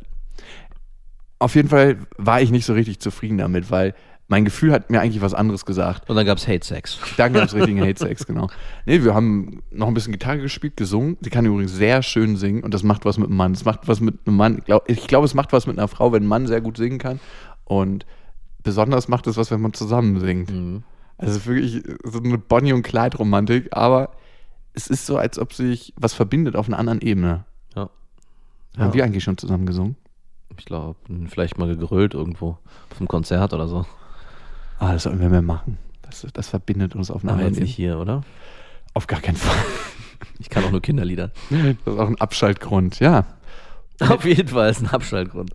Auf 1.40 1.56
jeden 1.56 1.68
Fall 1.68 1.98
war 2.18 2.42
ich 2.42 2.52
nicht 2.52 2.66
so 2.66 2.74
richtig 2.74 3.00
zufrieden 3.00 3.38
damit, 3.38 3.70
weil 3.72 3.94
mein 4.28 4.46
Gefühl 4.46 4.72
hat 4.72 4.90
mir 4.90 5.02
eigentlich 5.02 5.22
was 5.22 5.34
anderes 5.34 5.66
gesagt. 5.66 6.10
Und 6.10 6.16
dann 6.16 6.26
gab's 6.26 6.48
Hate 6.48 6.66
Sex. 6.66 6.98
Dann 7.18 7.34
gab 7.34 7.44
es 7.44 7.54
richtigen 7.54 7.82
Hate-Sex, 7.82 8.26
genau. 8.26 8.50
Nee, 8.86 9.04
wir 9.04 9.14
haben 9.14 9.62
noch 9.70 9.88
ein 9.88 9.94
bisschen 9.94 10.14
Gitarre 10.14 10.40
gespielt, 10.40 10.78
gesungen. 10.78 11.18
Sie 11.22 11.30
kann 11.30 11.46
übrigens 11.46 11.74
sehr 11.74 12.02
schön 12.02 12.36
singen 12.36 12.64
und 12.64 12.74
das 12.74 12.82
macht 12.82 13.06
was 13.06 13.18
mit 13.18 13.28
einem 13.28 13.38
Mann. 13.38 13.52
Es 13.52 13.66
macht 13.66 13.88
was 13.88 14.00
mit 14.00 14.20
einem 14.26 14.38
Mann. 14.38 14.64
Ich 14.88 15.08
glaube, 15.08 15.26
es 15.26 15.34
macht 15.36 15.54
was 15.54 15.68
mit 15.68 15.78
einer 15.78 15.88
Frau, 15.88 16.12
wenn 16.12 16.24
ein 16.24 16.28
Mann 16.28 16.48
sehr 16.48 16.62
gut 16.62 16.78
singen 16.78 16.98
kann. 16.98 17.20
Und 17.66 18.06
besonders 18.66 19.08
macht 19.08 19.28
es 19.28 19.38
was, 19.38 19.52
wenn 19.52 19.62
man 19.62 19.74
zusammen 19.74 20.20
singt. 20.20 20.52
Mhm. 20.52 20.84
Also 21.18 21.46
wirklich 21.46 21.82
so 22.04 22.20
eine 22.20 22.38
Bonnie- 22.38 22.74
und 22.74 22.82
Clyde-Romantik, 22.84 23.70
aber 23.72 24.12
es 24.74 24.88
ist 24.88 25.06
so, 25.06 25.18
als 25.18 25.40
ob 25.40 25.54
sich 25.54 25.94
was 25.96 26.14
verbindet 26.14 26.58
auf 26.58 26.68
einer 26.68 26.78
anderen 26.78 27.00
Ebene. 27.00 27.46
Ja. 27.76 27.90
Haben 28.78 28.94
wir 28.94 29.06
eigentlich 29.06 29.24
schon 29.24 29.38
zusammen 29.38 29.66
gesungen? 29.66 29.96
Ich 30.58 30.66
glaube, 30.66 30.98
vielleicht 31.30 31.58
mal 31.58 31.68
gegrölt 31.68 32.14
irgendwo. 32.14 32.58
Auf 32.92 33.00
einem 33.00 33.08
Konzert 33.08 33.54
oder 33.54 33.68
so. 33.70 33.86
Ah, 34.80 34.92
das 34.94 35.04
sollten 35.04 35.22
wir 35.22 35.30
mehr 35.30 35.42
machen. 35.42 35.78
Das, 36.02 36.28
das 36.34 36.50
verbindet 36.50 36.96
uns 36.96 37.10
auf 37.10 37.24
einer 37.24 37.34
Aber 37.34 37.40
anderen 37.42 37.54
jetzt 37.54 37.62
nicht 37.62 37.80
Ebene. 37.80 37.94
hier, 37.94 38.02
oder? 38.02 38.22
Auf 38.94 39.08
gar 39.08 39.22
keinen 39.22 39.38
Fall. 39.38 39.56
Ich 40.40 40.50
kann 40.50 40.64
auch 40.66 40.72
nur 40.72 40.82
Kinderlieder. 40.82 41.32
Das 41.86 41.94
ist 41.94 42.00
auch 42.00 42.08
ein 42.08 42.20
Abschaltgrund, 42.20 43.00
ja. 43.00 43.26
Auf 44.00 44.26
jeden 44.26 44.50
Fall 44.50 44.70
ist 44.70 44.82
ein 44.82 44.90
Abschaltgrund. 44.90 45.52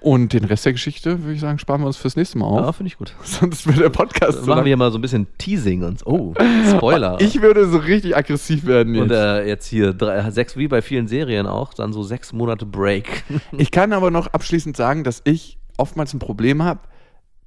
Und 0.00 0.32
den 0.34 0.44
Rest 0.44 0.66
der 0.66 0.72
Geschichte, 0.72 1.22
würde 1.22 1.32
ich 1.34 1.40
sagen, 1.40 1.58
sparen 1.58 1.80
wir 1.80 1.86
uns 1.86 1.96
fürs 1.96 2.14
nächste 2.16 2.36
Mal 2.38 2.54
Ja, 2.60 2.68
auf. 2.68 2.76
finde 2.76 2.88
ich 2.88 2.98
gut. 2.98 3.14
Sonst 3.22 3.66
wird 3.66 3.78
der 3.80 3.88
Podcast 3.90 4.38
Dann 4.38 4.44
zu 4.44 4.50
machen 4.50 4.64
wir 4.66 4.76
mal 4.76 4.90
so 4.92 4.98
ein 4.98 5.00
bisschen 5.00 5.26
Teasing 5.38 5.82
und 5.82 6.00
so. 6.00 6.06
Oh, 6.06 6.34
Spoiler. 6.76 7.16
Ich 7.20 7.40
würde 7.40 7.66
so 7.68 7.78
richtig 7.78 8.16
aggressiv 8.16 8.66
werden 8.66 8.94
jetzt. 8.94 9.02
und 9.04 9.10
äh, 9.12 9.46
jetzt 9.46 9.66
hier 9.66 9.92
drei, 9.94 10.30
sechs, 10.30 10.56
wie 10.56 10.68
bei 10.68 10.82
vielen 10.82 11.08
Serien 11.08 11.46
auch, 11.46 11.72
dann 11.74 11.92
so 11.92 12.02
sechs 12.02 12.32
Monate 12.32 12.66
Break. 12.66 13.24
ich 13.58 13.70
kann 13.70 13.92
aber 13.92 14.10
noch 14.10 14.26
abschließend 14.28 14.76
sagen, 14.76 15.04
dass 15.04 15.22
ich 15.24 15.58
oftmals 15.78 16.12
ein 16.12 16.18
Problem 16.18 16.62
habe, 16.62 16.80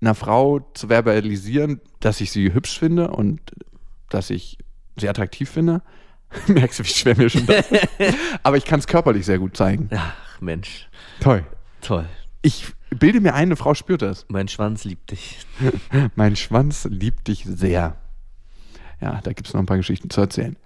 einer 0.02 0.16
Frau 0.16 0.60
zu 0.74 0.90
verbalisieren, 0.90 1.82
dass 2.00 2.22
ich 2.22 2.32
sie 2.32 2.54
hübsch 2.54 2.78
finde 2.80 3.10
und 3.10 3.40
dass 4.10 4.30
ich 4.30 4.58
sie 4.98 5.10
attraktiv 5.10 5.50
finde. 5.50 5.82
Merkst 6.48 6.80
du, 6.80 6.84
wie 6.84 6.88
schwer 6.90 7.16
mir 7.18 7.30
schon 7.30 7.46
das 7.46 7.72
ist? 7.72 7.88
Aber 8.44 8.58
ich 8.58 8.66
kann 8.66 8.80
es 8.80 8.88
körperlich 8.88 9.26
sehr 9.26 9.40
gut 9.40 9.56
zeigen. 9.56 9.90
Ach, 9.96 10.14
Mensch. 10.42 10.88
Toll. 11.22 11.44
Toll. 11.82 12.06
Ich 12.42 12.74
bilde 12.90 13.20
mir 13.22 13.34
ein, 13.34 13.44
eine 13.44 13.56
Frau 13.56 13.74
spürt 13.74 14.02
das. 14.02 14.26
Mein 14.30 14.48
Schwanz 14.48 14.84
liebt 14.84 15.12
dich. 15.12 15.46
Mein 16.16 16.36
Schwanz 16.36 16.86
liebt 16.90 17.28
dich 17.28 17.44
sehr. 17.46 17.98
Ja, 19.02 19.20
da 19.24 19.34
gibt 19.34 19.48
es 19.48 19.54
noch 19.54 19.62
ein 19.62 19.66
paar 19.66 19.78
Geschichten 19.78 20.10
zu 20.10 20.22
erzählen. 20.22 20.58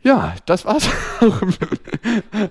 Ja, 0.00 0.34
das 0.46 0.64
war's 0.64 0.88
auch 1.20 1.42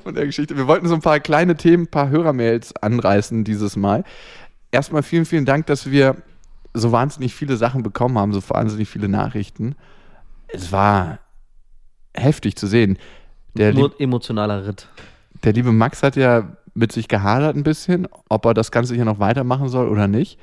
von 0.04 0.16
der 0.16 0.26
Geschichte. 0.26 0.58
Wir 0.58 0.68
wollten 0.68 0.88
so 0.88 0.96
ein 0.96 1.02
paar 1.02 1.20
kleine 1.20 1.56
Themen, 1.56 1.84
ein 1.84 1.92
paar 1.92 2.10
Hörermails 2.10 2.76
anreißen 2.76 3.44
dieses 3.44 3.76
Mal. 3.76 4.04
Erstmal 4.72 5.04
vielen, 5.04 5.26
vielen 5.26 5.46
Dank, 5.46 5.66
dass 5.68 5.90
wir 5.90 6.18
so 6.74 6.92
wahnsinnig 6.92 7.34
viele 7.34 7.58
Sachen 7.58 7.84
bekommen 7.84 8.18
haben, 8.18 8.34
so 8.34 8.42
wahnsinnig 8.50 8.90
viele 8.90 9.08
Nachrichten. 9.08 9.76
Es 10.48 10.72
war 10.72 11.20
heftig 12.14 12.56
zu 12.58 12.68
sehen. 12.68 12.98
Der, 13.54 13.74
Nur 13.74 14.00
emotionaler 14.00 14.68
Ritt. 14.68 14.88
der 15.44 15.54
liebe 15.54 15.72
Max 15.72 16.04
hat 16.04 16.16
ja 16.16 16.58
mit 16.78 16.92
sich 16.92 17.08
gehadert 17.08 17.56
ein 17.56 17.64
bisschen, 17.64 18.08
ob 18.30 18.46
er 18.46 18.54
das 18.54 18.72
Ganze 18.72 18.96
hier 18.96 19.06
noch 19.06 19.20
weitermachen 19.20 19.68
soll 19.68 19.90
oder 19.90 20.08
nicht. 20.08 20.38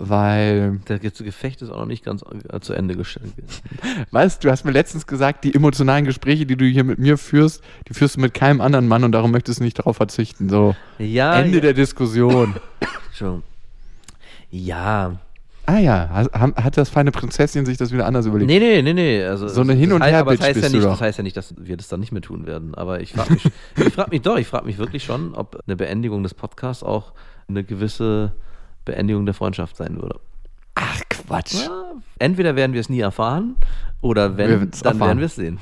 Weil 0.00 0.80
Das 0.84 1.00
Gefecht 1.00 1.62
ist 1.62 1.70
auch 1.70 1.80
noch 1.80 1.86
nicht 1.86 2.04
ganz 2.04 2.22
äh, 2.22 2.60
zu 2.60 2.72
Ende 2.72 2.94
gestellt. 2.94 3.32
Weißt 4.12 4.44
du, 4.44 4.50
hast 4.50 4.64
mir 4.64 4.70
letztens 4.70 5.06
gesagt, 5.06 5.44
die 5.44 5.54
emotionalen 5.54 6.04
Gespräche, 6.04 6.46
die 6.46 6.56
du 6.56 6.66
hier 6.66 6.84
mit 6.84 6.98
mir 6.98 7.18
führst, 7.18 7.64
die 7.88 7.94
führst 7.94 8.16
du 8.16 8.20
mit 8.20 8.34
keinem 8.34 8.60
anderen 8.60 8.86
Mann 8.86 9.02
und 9.02 9.12
darum 9.12 9.32
möchtest 9.32 9.58
du 9.58 9.64
nicht 9.64 9.78
darauf 9.78 9.96
verzichten. 9.96 10.48
So, 10.48 10.76
Ja, 10.98 11.40
Ende 11.40 11.56
ja. 11.56 11.62
der 11.62 11.74
Diskussion. 11.74 12.54
Entschuldigung. 13.08 13.42
Ja. 14.50 15.16
Ah 15.70 15.78
ja, 15.80 16.08
hat, 16.32 16.78
das 16.78 16.88
feine 16.88 17.10
Prinzesschen 17.12 17.66
sich 17.66 17.76
das 17.76 17.92
wieder 17.92 18.06
anders 18.06 18.24
überlegt? 18.24 18.48
Nee, 18.50 18.58
nee, 18.58 18.80
nee, 18.80 18.94
nee. 18.94 19.22
Also, 19.22 19.48
So 19.48 19.60
eine 19.60 19.72
das 19.74 19.80
Hin- 19.80 19.92
und 19.92 20.02
heißt- 20.02 20.10
Her-Bitch 20.12 20.38
das 20.38 20.46
heißt, 20.46 20.56
ja 20.56 20.60
bist 20.62 20.72
du 20.72 20.76
nicht, 20.78 20.86
doch. 20.86 20.90
das 20.92 21.00
heißt 21.02 21.18
ja 21.18 21.22
nicht, 21.24 21.36
dass 21.36 21.54
wir 21.58 21.76
das 21.76 21.88
dann 21.88 22.00
nicht 22.00 22.10
mehr 22.10 22.22
tun 22.22 22.46
werden. 22.46 22.74
Aber 22.74 23.00
ich 23.02 23.12
frage 23.12 23.34
mich, 23.34 23.44
ich 23.76 23.92
frage 23.92 24.08
mich 24.10 24.22
doch, 24.22 24.38
ich 24.38 24.46
frage 24.46 24.64
mich 24.64 24.78
wirklich 24.78 25.04
schon, 25.04 25.34
ob 25.34 25.60
eine 25.66 25.76
Beendigung 25.76 26.22
des 26.22 26.32
Podcasts 26.32 26.82
auch 26.82 27.12
eine 27.48 27.64
gewisse 27.64 28.32
Beendigung 28.86 29.26
der 29.26 29.34
Freundschaft 29.34 29.76
sein 29.76 29.96
würde. 30.00 30.18
Ach 30.74 31.00
Quatsch. 31.10 31.66
Ja, 31.66 31.84
entweder 32.18 32.56
werden 32.56 32.72
wir 32.72 32.80
es 32.80 32.88
nie 32.88 33.00
erfahren 33.00 33.56
oder 34.00 34.38
wenn, 34.38 34.48
dann 34.48 34.70
erfahren. 34.72 35.00
werden 35.00 35.18
wir 35.18 35.26
es 35.26 35.34
sehen. 35.36 35.58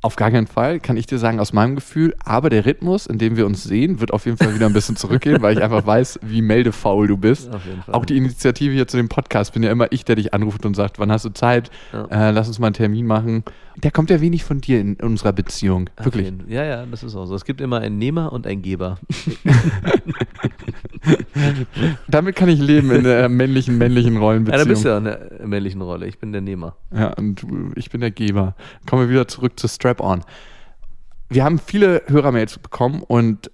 Auf 0.00 0.14
gar 0.14 0.30
keinen 0.30 0.46
Fall, 0.46 0.78
kann 0.78 0.96
ich 0.96 1.06
dir 1.06 1.18
sagen, 1.18 1.40
aus 1.40 1.52
meinem 1.52 1.74
Gefühl. 1.74 2.14
Aber 2.24 2.50
der 2.50 2.64
Rhythmus, 2.64 3.06
in 3.06 3.18
dem 3.18 3.36
wir 3.36 3.46
uns 3.46 3.64
sehen, 3.64 3.98
wird 3.98 4.12
auf 4.12 4.26
jeden 4.26 4.36
Fall 4.36 4.54
wieder 4.54 4.66
ein 4.66 4.72
bisschen 4.72 4.94
zurückgehen, 4.94 5.42
weil 5.42 5.56
ich 5.56 5.62
einfach 5.62 5.84
weiß, 5.84 6.20
wie 6.22 6.40
meldefaul 6.40 7.08
du 7.08 7.16
bist. 7.16 7.52
Auf 7.52 7.66
jeden 7.66 7.82
Fall. 7.82 7.94
Auch 7.96 8.04
die 8.04 8.16
Initiative 8.16 8.72
hier 8.72 8.86
zu 8.86 8.96
dem 8.96 9.08
Podcast 9.08 9.54
bin 9.54 9.64
ja 9.64 9.72
immer 9.72 9.90
ich, 9.90 10.04
der 10.04 10.14
dich 10.14 10.32
anruft 10.32 10.64
und 10.64 10.74
sagt, 10.74 11.00
wann 11.00 11.10
hast 11.10 11.24
du 11.24 11.30
Zeit? 11.30 11.72
Ja. 11.92 12.28
Äh, 12.28 12.30
lass 12.30 12.46
uns 12.46 12.60
mal 12.60 12.68
einen 12.68 12.74
Termin 12.74 13.06
machen. 13.06 13.42
Der 13.74 13.90
kommt 13.90 14.10
ja 14.10 14.20
wenig 14.20 14.44
von 14.44 14.60
dir 14.60 14.80
in 14.80 14.94
unserer 14.96 15.32
Beziehung. 15.32 15.90
Wirklich. 16.00 16.32
Ja, 16.46 16.64
ja, 16.64 16.86
das 16.86 17.02
ist 17.02 17.16
auch 17.16 17.26
so. 17.26 17.34
Es 17.34 17.44
gibt 17.44 17.60
immer 17.60 17.80
einen 17.80 17.98
Nehmer 17.98 18.32
und 18.32 18.46
einen 18.46 18.62
Geber. 18.62 18.98
Damit 22.08 22.36
kann 22.36 22.48
ich 22.48 22.60
leben 22.60 22.90
in 22.90 23.04
der 23.04 23.28
männlichen, 23.28 23.78
männlichen 23.78 24.14
Ja, 24.14 24.20
Rollenbeziehung. 24.20 24.64
da 24.64 24.68
bist 24.68 24.84
du 24.84 24.88
ja 24.88 24.98
in 24.98 25.04
der 25.04 25.46
männlichen 25.46 25.82
Rolle. 25.82 26.06
Ich 26.06 26.18
bin 26.18 26.32
der 26.32 26.40
Nehmer. 26.40 26.76
Ja, 26.94 27.12
und 27.14 27.44
ich 27.76 27.90
bin 27.90 28.00
der 28.00 28.10
Geber. 28.10 28.54
Kommen 28.88 29.02
wir 29.02 29.10
wieder 29.10 29.28
zurück 29.28 29.58
zu 29.58 29.68
Strap-On. 29.68 30.22
Wir 31.28 31.44
haben 31.44 31.58
viele 31.58 32.02
Hörermails 32.06 32.58
bekommen 32.58 33.02
und 33.02 33.50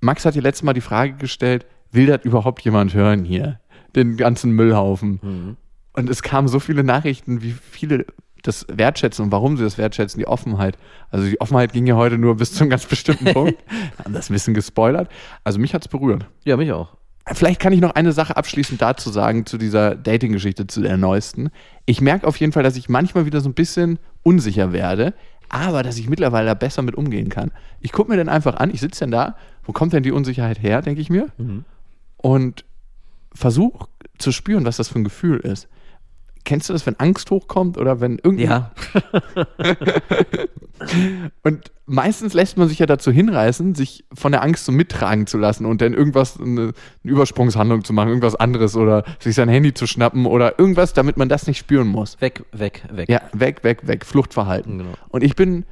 Max 0.00 0.24
hat 0.24 0.34
dir 0.34 0.42
letztes 0.42 0.62
Mal 0.64 0.72
die 0.74 0.80
Frage 0.80 1.14
gestellt, 1.14 1.64
will 1.90 2.06
das 2.06 2.24
überhaupt 2.24 2.62
jemand 2.62 2.92
hören 2.94 3.24
hier? 3.24 3.60
Den 3.94 4.16
ganzen 4.16 4.52
Müllhaufen. 4.52 5.20
Mhm. 5.22 5.56
Und 5.94 6.10
es 6.10 6.22
kamen 6.22 6.48
so 6.48 6.58
viele 6.58 6.84
Nachrichten, 6.84 7.42
wie 7.42 7.52
viele 7.52 8.06
das 8.42 8.66
wertschätzen 8.68 9.24
und 9.24 9.32
warum 9.32 9.56
sie 9.56 9.64
das 9.64 9.78
wertschätzen, 9.78 10.18
die 10.18 10.26
Offenheit. 10.26 10.76
Also 11.10 11.26
die 11.28 11.40
Offenheit 11.40 11.72
ging 11.72 11.86
ja 11.86 11.96
heute 11.96 12.18
nur 12.18 12.36
bis 12.36 12.52
zum 12.52 12.68
ganz 12.68 12.86
bestimmten 12.86 13.24
Punkt. 13.32 13.58
Haben 13.98 14.12
das 14.12 14.30
ein 14.30 14.32
bisschen 14.32 14.54
gespoilert. 14.54 15.08
Also 15.44 15.58
mich 15.58 15.74
hat 15.74 15.82
es 15.82 15.88
berührt. 15.88 16.26
Ja, 16.44 16.56
mich 16.56 16.72
auch. 16.72 16.96
Vielleicht 17.32 17.60
kann 17.60 17.72
ich 17.72 17.80
noch 17.80 17.94
eine 17.94 18.12
Sache 18.12 18.36
abschließend 18.36 18.82
dazu 18.82 19.10
sagen, 19.10 19.46
zu 19.46 19.56
dieser 19.56 19.94
Dating-Geschichte, 19.94 20.66
zu 20.66 20.80
der 20.80 20.96
neuesten. 20.96 21.50
Ich 21.86 22.00
merke 22.00 22.26
auf 22.26 22.36
jeden 22.38 22.52
Fall, 22.52 22.64
dass 22.64 22.76
ich 22.76 22.88
manchmal 22.88 23.26
wieder 23.26 23.40
so 23.40 23.48
ein 23.48 23.54
bisschen 23.54 24.00
unsicher 24.24 24.72
werde, 24.72 25.14
aber 25.48 25.84
dass 25.84 25.98
ich 25.98 26.08
mittlerweile 26.08 26.46
da 26.46 26.54
besser 26.54 26.82
mit 26.82 26.96
umgehen 26.96 27.28
kann. 27.28 27.52
Ich 27.80 27.92
gucke 27.92 28.10
mir 28.10 28.16
dann 28.16 28.28
einfach 28.28 28.56
an, 28.56 28.70
ich 28.74 28.80
sitze 28.80 29.00
dann 29.00 29.12
da, 29.12 29.36
wo 29.62 29.72
kommt 29.72 29.92
denn 29.92 30.02
die 30.02 30.10
Unsicherheit 30.10 30.60
her, 30.60 30.82
denke 30.82 31.00
ich 31.00 31.10
mir, 31.10 31.28
und 32.16 32.64
versuche 33.32 33.86
zu 34.18 34.32
spüren, 34.32 34.64
was 34.64 34.78
das 34.78 34.88
für 34.88 34.98
ein 34.98 35.04
Gefühl 35.04 35.38
ist. 35.38 35.68
Kennst 36.44 36.68
du 36.68 36.72
das, 36.72 36.86
wenn 36.86 36.98
Angst 36.98 37.30
hochkommt 37.30 37.78
oder 37.78 38.00
wenn 38.00 38.18
irgendwie. 38.22 38.44
Ja. 38.44 38.72
Und 41.42 41.70
meistens 41.86 42.34
lässt 42.34 42.56
man 42.56 42.68
sich 42.68 42.78
ja 42.78 42.86
dazu 42.86 43.12
hinreißen, 43.12 43.74
sich 43.74 44.04
von 44.12 44.32
der 44.32 44.42
Angst 44.42 44.64
so 44.64 44.72
mittragen 44.72 45.26
zu 45.26 45.38
lassen 45.38 45.66
und 45.66 45.80
dann 45.80 45.94
irgendwas, 45.94 46.40
eine, 46.40 46.60
eine 46.60 46.72
Übersprungshandlung 47.04 47.84
zu 47.84 47.92
machen, 47.92 48.08
irgendwas 48.08 48.34
anderes 48.34 48.76
oder 48.76 49.04
sich 49.18 49.34
sein 49.34 49.48
Handy 49.48 49.74
zu 49.74 49.86
schnappen 49.86 50.26
oder 50.26 50.58
irgendwas, 50.58 50.92
damit 50.92 51.16
man 51.16 51.28
das 51.28 51.46
nicht 51.46 51.58
spüren 51.58 51.88
muss. 51.88 52.20
Weg, 52.20 52.44
weg, 52.52 52.82
weg. 52.90 53.08
Ja, 53.08 53.20
weg, 53.32 53.62
weg, 53.64 53.86
weg, 53.86 54.04
Fluchtverhalten. 54.04 54.78
Genau. 54.78 54.94
Und 55.08 55.22
ich 55.22 55.36
bin 55.36 55.64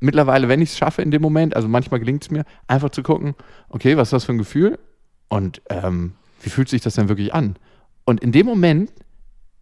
mittlerweile, 0.00 0.48
wenn 0.48 0.62
ich 0.62 0.70
es 0.70 0.78
schaffe 0.78 1.02
in 1.02 1.10
dem 1.10 1.22
Moment, 1.22 1.56
also 1.56 1.68
manchmal 1.68 2.00
gelingt 2.00 2.22
es 2.22 2.30
mir, 2.30 2.44
einfach 2.66 2.90
zu 2.90 3.02
gucken, 3.02 3.34
okay, 3.68 3.96
was 3.96 4.08
ist 4.08 4.12
das 4.12 4.24
für 4.24 4.32
ein 4.32 4.38
Gefühl 4.38 4.78
und 5.28 5.62
ähm, 5.68 6.14
wie 6.42 6.50
fühlt 6.50 6.68
sich 6.68 6.82
das 6.82 6.94
denn 6.94 7.08
wirklich 7.08 7.34
an? 7.34 7.56
Und 8.04 8.22
in 8.22 8.32
dem 8.32 8.46
Moment 8.46 8.90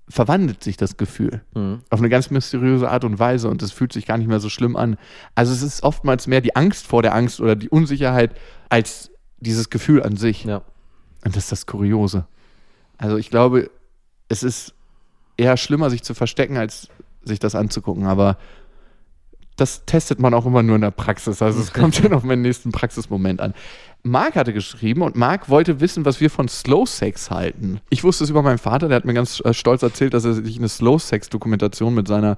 verwandelt 0.08 0.62
sich 0.62 0.76
das 0.76 0.96
Gefühl 0.96 1.42
Mhm. 1.54 1.80
auf 1.90 1.98
eine 1.98 2.08
ganz 2.08 2.30
mysteriöse 2.30 2.88
Art 2.90 3.04
und 3.04 3.18
Weise 3.18 3.48
und 3.48 3.60
es 3.62 3.72
fühlt 3.72 3.92
sich 3.92 4.06
gar 4.06 4.18
nicht 4.18 4.28
mehr 4.28 4.40
so 4.40 4.48
schlimm 4.48 4.76
an. 4.76 4.96
Also 5.34 5.52
es 5.52 5.62
ist 5.62 5.82
oftmals 5.82 6.26
mehr 6.26 6.40
die 6.40 6.54
Angst 6.54 6.86
vor 6.86 7.02
der 7.02 7.14
Angst 7.14 7.40
oder 7.40 7.56
die 7.56 7.68
Unsicherheit 7.68 8.36
als 8.68 9.10
dieses 9.38 9.68
Gefühl 9.70 10.02
an 10.02 10.16
sich. 10.16 10.44
Ja. 10.44 10.62
Und 11.24 11.34
das 11.36 11.44
ist 11.44 11.52
das 11.52 11.66
Kuriose. 11.66 12.26
Also 12.98 13.16
ich 13.16 13.30
glaube, 13.30 13.70
es 14.28 14.42
ist 14.42 14.74
eher 15.36 15.56
schlimmer, 15.56 15.90
sich 15.90 16.02
zu 16.02 16.14
verstecken, 16.14 16.56
als 16.56 16.88
sich 17.24 17.38
das 17.40 17.54
anzugucken. 17.54 18.06
Aber 18.06 18.38
das 19.56 19.84
testet 19.86 20.20
man 20.20 20.34
auch 20.34 20.46
immer 20.46 20.62
nur 20.62 20.76
in 20.76 20.82
der 20.82 20.90
Praxis. 20.92 21.42
Also 21.42 21.60
es 21.60 21.72
kommt 21.72 22.02
dann 22.04 22.12
auf 22.12 22.22
meinen 22.22 22.42
nächsten 22.42 22.72
Praxismoment 22.72 23.40
an. 23.40 23.54
Marc 24.06 24.36
hatte 24.36 24.52
geschrieben 24.52 25.02
und 25.02 25.16
Marc 25.16 25.48
wollte 25.48 25.80
wissen, 25.80 26.04
was 26.04 26.20
wir 26.20 26.30
von 26.30 26.48
Slow 26.48 26.86
Sex 26.86 27.30
halten. 27.30 27.80
Ich 27.90 28.04
wusste 28.04 28.24
es 28.24 28.30
über 28.30 28.42
meinen 28.42 28.58
Vater, 28.58 28.88
der 28.88 28.96
hat 28.96 29.04
mir 29.04 29.14
ganz 29.14 29.40
äh, 29.44 29.52
stolz 29.52 29.82
erzählt, 29.82 30.14
dass 30.14 30.24
er 30.24 30.34
sich 30.34 30.58
eine 30.58 30.68
Slow 30.68 30.98
Sex 30.98 31.28
Dokumentation 31.28 31.94
mit 31.94 32.06
seiner 32.08 32.36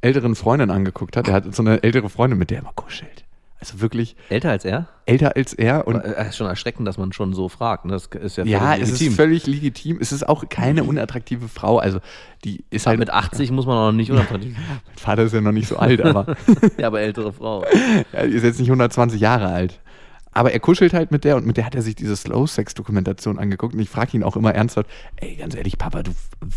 älteren 0.00 0.34
Freundin 0.34 0.70
angeguckt 0.70 1.16
hat. 1.16 1.28
Er 1.28 1.34
hat 1.34 1.54
so 1.54 1.62
eine 1.62 1.82
ältere 1.82 2.08
Freundin, 2.08 2.38
mit 2.38 2.50
der 2.50 2.58
er 2.58 2.62
immer 2.62 2.72
kuschelt. 2.74 3.24
Also 3.60 3.82
wirklich 3.82 4.16
Älter 4.30 4.48
als 4.50 4.64
er? 4.64 4.88
älter 5.04 5.36
als 5.36 5.52
er 5.52 5.86
und 5.86 5.96
Äh, 5.96 6.28
ist 6.30 6.38
schon 6.38 6.46
erschreckend, 6.46 6.88
dass 6.88 6.96
man 6.96 7.12
schon 7.12 7.34
so 7.34 7.50
fragt. 7.50 7.84
Ne? 7.84 7.92
Das 7.92 8.06
ist 8.06 8.38
ja, 8.38 8.44
ja, 8.44 8.58
völlig 8.60 8.80
es 8.82 8.88
legitim. 8.88 9.08
ist 9.08 9.16
völlig 9.16 9.46
legitim. 9.46 9.98
Es 10.00 10.12
ist 10.12 10.26
auch 10.26 10.48
keine 10.48 10.84
unattraktive 10.84 11.46
Frau. 11.48 11.76
Also 11.78 11.98
die 12.42 12.64
ist 12.70 12.86
Aber 12.86 12.92
halt. 12.92 13.00
mit 13.00 13.10
80 13.10 13.50
muss 13.50 13.66
man 13.66 13.76
auch 13.76 13.86
noch 13.88 13.92
nicht 13.92 14.10
unattraktiv 14.10 14.56
Mein 14.86 14.96
Vater 14.96 15.24
ist 15.24 15.34
ja 15.34 15.42
noch 15.42 15.52
nicht 15.52 15.68
so 15.68 15.76
alt, 15.76 16.00
aber 16.00 16.34
Ja, 16.78 16.86
aber 16.86 17.02
ältere 17.02 17.34
Frau. 17.34 17.62
er 18.12 18.24
ist 18.24 18.42
jetzt 18.44 18.60
nicht 18.60 18.68
120 18.70 19.20
Jahre 19.20 19.48
alt. 19.48 19.78
Aber 20.40 20.52
er 20.52 20.60
kuschelt 20.60 20.94
halt 20.94 21.10
mit 21.10 21.24
der 21.24 21.36
und 21.36 21.44
mit 21.44 21.58
der 21.58 21.66
hat 21.66 21.74
er 21.74 21.82
sich 21.82 21.94
diese 21.96 22.16
Slow-Sex-Dokumentation 22.16 23.38
angeguckt 23.38 23.74
und 23.74 23.80
ich 23.80 23.90
frage 23.90 24.16
ihn 24.16 24.22
auch 24.22 24.36
immer 24.36 24.54
ernsthaft, 24.54 24.88
ey, 25.16 25.36
ganz 25.36 25.54
ehrlich, 25.54 25.76
Papa, 25.76 26.02
du 26.02 26.12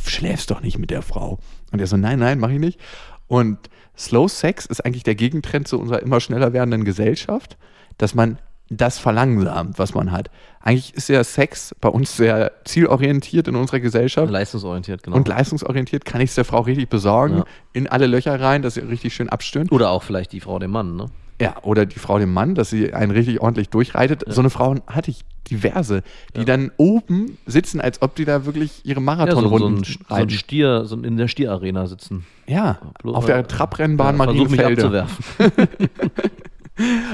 schläfst 0.06 0.50
doch 0.52 0.62
nicht 0.62 0.80
mit 0.80 0.90
der 0.90 1.02
Frau. 1.02 1.38
Und 1.74 1.82
er 1.82 1.88
so, 1.88 1.98
nein, 1.98 2.18
nein, 2.18 2.40
mach 2.40 2.48
ich 2.48 2.60
nicht. 2.60 2.80
Und 3.28 3.58
Slow 3.98 4.30
Sex 4.30 4.66
ist 4.68 4.86
eigentlich 4.86 5.04
der 5.04 5.16
Gegentrend 5.16 5.68
zu 5.68 5.78
unserer 5.78 6.02
immer 6.02 6.22
schneller 6.22 6.54
werdenden 6.54 6.86
Gesellschaft, 6.86 7.58
dass 7.98 8.16
man 8.16 8.38
das 8.70 9.00
verlangsamt, 9.00 9.78
was 9.78 9.94
man 9.94 10.14
hat. 10.14 10.32
Eigentlich 10.62 10.94
ist 10.94 11.10
ja 11.10 11.22
Sex 11.22 11.76
bei 11.82 11.90
uns 11.90 12.16
sehr 12.16 12.54
zielorientiert 12.64 13.50
in 13.50 13.58
unserer 13.58 13.82
Gesellschaft. 13.82 14.32
Leistungsorientiert, 14.32 15.04
genau. 15.04 15.18
Und 15.18 15.28
leistungsorientiert 15.28 16.06
kann 16.06 16.22
ich 16.22 16.30
es 16.30 16.36
der 16.36 16.46
Frau 16.46 16.62
richtig 16.62 16.88
besorgen, 16.88 17.40
Ja. 17.40 17.46
in 17.74 17.88
alle 17.88 18.08
Löcher 18.08 18.40
rein, 18.40 18.62
dass 18.62 18.76
sie 18.76 18.80
richtig 18.80 19.14
schön 19.14 19.28
abstöhnt. 19.28 19.74
Oder 19.74 19.90
auch 19.90 20.04
vielleicht 20.04 20.32
die 20.32 20.40
Frau 20.40 20.58
dem 20.58 20.72
Mann, 20.72 20.96
ne? 20.96 21.08
Ja, 21.42 21.56
oder 21.64 21.86
die 21.86 22.00
Frau 22.00 22.20
dem 22.20 22.34
Mann, 22.34 22.56
dass 22.56 22.70
sie 22.70 22.94
einen 22.94 23.12
richtig 23.12 23.42
ordentlich 23.42 23.70
durchreitet. 23.70 24.24
So 24.28 24.42
eine 24.42 24.50
Frau 24.50 24.76
hatte 24.88 25.12
ich 25.12 25.26
diverse, 25.50 26.04
die 26.36 26.46
dann 26.46 26.72
oben 26.78 27.38
sitzen, 27.46 27.82
als 27.82 28.02
ob 28.02 28.16
die 28.16 28.26
da 28.26 28.46
wirklich 28.46 28.82
ihre 28.86 29.02
Ja, 29.02 29.02
so, 29.02 29.02
so, 29.02 29.02
Marathonrunden 29.02 29.78
ein, 29.80 29.84
so 29.84 30.16
ein. 30.16 30.30
Stier, 30.30 30.86
so 30.86 30.96
in 30.98 31.18
der 31.18 31.28
Stierarena 31.28 31.88
sitzen. 31.88 32.26
Ja, 32.48 32.80
Bloß 33.02 33.16
auf 33.16 33.26
der 33.26 33.48
Trabrennbahn 33.48 34.18
Ja, 34.18 34.24
versuch 34.24 34.50
mich 34.50 34.66
abzuwerfen. 34.66 35.26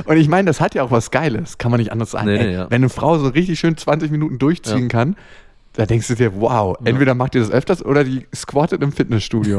Und 0.05 0.17
ich 0.17 0.29
meine, 0.29 0.47
das 0.47 0.62
hat 0.62 0.73
ja 0.73 0.84
auch 0.84 0.91
was 0.91 1.12
Geiles, 1.12 1.58
kann 1.58 1.71
man 1.71 1.79
nicht 1.79 1.91
anders 1.91 2.12
sagen. 2.12 2.27
Nee, 2.27 2.38
Ey, 2.38 2.53
ja. 2.53 2.69
Wenn 2.69 2.82
eine 2.82 2.89
Frau 2.89 3.17
so 3.17 3.27
richtig 3.27 3.60
schön 3.60 3.75
20 3.75 4.10
Minuten 4.12 4.39
durchziehen 4.39 4.84
Ja. 4.84 4.88
kann, 4.88 5.15
da 5.73 5.86
denkst 5.86 6.08
du 6.08 6.15
dir, 6.15 6.39
wow, 6.39 6.77
entweder 6.86 7.13
macht 7.13 7.36
ihr 7.36 7.41
das 7.41 7.51
öfters 7.51 7.84
oder 7.84 8.03
die 8.03 8.25
squattet 8.34 8.82
im 8.82 8.91
Fitnessstudio. 8.91 9.58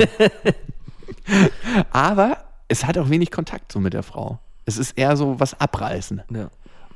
Aber 1.93 2.39
es 2.69 2.87
hat 2.87 2.97
auch 2.99 3.11
wenig 3.11 3.31
Kontakt 3.31 3.73
so 3.73 3.81
mit 3.81 3.93
der 3.93 4.03
Frau. 4.03 4.39
Es 4.71 4.79
ist 4.79 4.97
eher 4.99 5.17
so 5.17 5.39
was 5.41 5.59
abreißen. 5.61 6.23
Ja. 6.33 6.51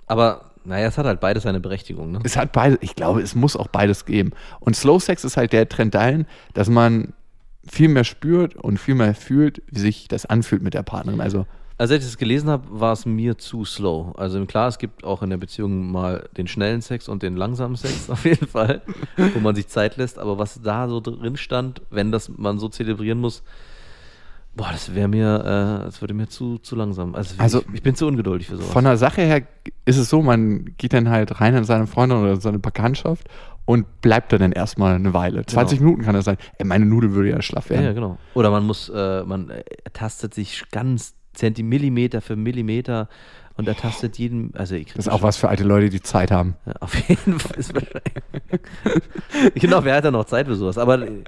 Aber, 0.07 0.51
naja, 0.65 0.87
es 0.87 0.97
hat 0.97 1.07
halt 1.07 1.21
beides 1.21 1.43
seine 1.43 1.61
Berechtigung, 1.61 2.13
ne? 2.13 2.21
Es 2.25 2.37
hat 2.37 2.53
beide, 2.53 2.79
ich 2.81 2.95
glaube, 2.95 3.21
es 3.21 3.35
muss 3.35 3.57
auch 3.57 3.69
beides 3.69 4.05
geben. 4.05 4.33
Und 4.61 4.77
Slow 4.77 5.01
Sex 5.01 5.25
ist 5.25 5.37
halt 5.37 5.53
der 5.53 5.69
Trend 5.69 5.95
dahin, 5.95 6.27
dass 6.53 6.69
man 6.69 7.13
viel 7.67 7.89
mehr 7.89 8.05
spürt 8.05 8.57
und 8.57 8.79
viel 8.79 8.95
mehr 8.95 9.15
fühlt, 9.15 9.63
wie 9.71 9.81
sich 9.81 10.09
das 10.09 10.27
anfühlt 10.27 10.63
mit 10.63 10.75
der 10.75 10.83
Partnerin. 10.83 11.21
Also, 11.21 11.47
Als 11.79 11.91
ich 11.91 12.01
das 12.05 12.19
gelesen 12.19 12.49
habe, 12.49 12.65
war 12.69 12.93
es 12.93 13.07
mir 13.07 13.39
zu 13.39 13.65
slow. 13.65 14.15
Also 14.17 14.45
klar, 14.47 14.69
es 14.69 14.79
gibt 14.79 15.03
auch 15.03 15.23
in 15.23 15.31
der 15.31 15.39
Beziehung 15.39 15.91
mal 15.91 16.29
den 16.37 16.47
schnellen 16.47 16.83
Sex 16.83 17.09
und 17.09 17.23
den 17.23 17.37
langsamen 17.37 17.77
Sex 17.77 18.09
auf 18.11 18.25
jeden 18.25 18.47
Fall, 18.47 18.83
wo 19.17 19.41
man 19.41 19.55
sich 19.57 19.67
Zeit 19.67 19.97
lässt. 19.97 20.19
Aber 20.19 20.39
was 20.39 20.61
da 20.63 20.89
so 20.89 21.01
drin 21.01 21.37
stand, 21.37 21.83
wenn 21.91 22.13
das 22.13 22.29
man 22.29 22.59
so 22.59 22.69
zelebrieren 22.69 23.19
muss, 23.19 23.43
boah, 24.57 24.69
das 24.73 24.95
wäre 24.95 25.09
mir, 25.09 25.40
äh, 25.40 25.85
das 25.85 26.01
würde 26.01 26.14
mir 26.14 26.29
zu, 26.29 26.59
zu 26.59 26.77
langsam. 26.77 27.14
Also, 27.14 27.35
Also, 27.38 27.61
ich, 27.69 27.75
ich 27.75 27.83
bin 27.83 27.95
zu 27.95 28.07
ungeduldig 28.07 28.47
für 28.49 28.57
sowas. 28.57 28.71
von 28.71 28.85
der 28.85 28.97
Sache 28.97 29.23
her 29.23 29.43
ist 29.85 29.97
es 29.99 30.09
so, 30.09 30.23
man 30.23 30.75
geht 30.77 30.93
dann 30.93 31.09
halt 31.09 31.40
rein 31.40 31.55
in 31.55 31.64
seine 31.64 31.87
Freundin 31.87 32.19
oder 32.19 32.37
seine 32.40 32.59
Bekanntschaft 32.59 33.29
und 33.64 34.01
bleibt 34.03 34.33
da 34.33 34.38
dann 34.38 34.53
erstmal 34.53 34.95
eine 34.95 35.14
Weile. 35.14 35.45
20 35.45 35.81
Minuten 35.81 36.03
kann 36.03 36.14
das 36.14 36.27
sein. 36.27 36.37
Ey, 36.59 36.67
meine 36.67 36.85
Nudel 36.87 37.12
würde 37.14 37.31
ja 37.31 37.43
schlaff 37.43 37.71
werden. 37.71 37.85
ja, 37.85 37.93
genau. 37.93 38.19
Oder 38.35 38.51
man 38.51 38.67
muss, 38.67 38.88
äh, 38.88 39.25
man 39.25 39.51
äh, 39.51 39.64
tastet 39.93 40.35
sich 40.35 40.64
ganz 40.71 41.14
Zentimeter 41.33 42.21
für 42.21 42.37
Millimeter 42.37 43.09
und 43.57 43.67
ertastet 43.69 44.19
jeden, 44.19 44.55
also 44.55 44.75
ich 44.75 44.88
Das 44.95 45.07
ist 45.07 45.12
auch 45.12 45.23
was 45.23 45.37
für 45.37 45.49
alte 45.49 45.64
Leute, 45.64 45.88
die 45.88 46.01
Zeit 46.01 46.31
haben. 46.31 46.57
Ja, 46.67 46.75
auf 46.81 46.95
jeden 47.09 47.38
Fall 47.40 47.57
genau, 49.55 49.85
wer 49.85 49.97
hat 49.97 50.05
da 50.05 50.11
noch 50.11 50.25
Zeit 50.27 50.47
für 50.47 50.55
sowas? 50.57 50.79
Aber 50.79 51.03
äh, 51.03 51.25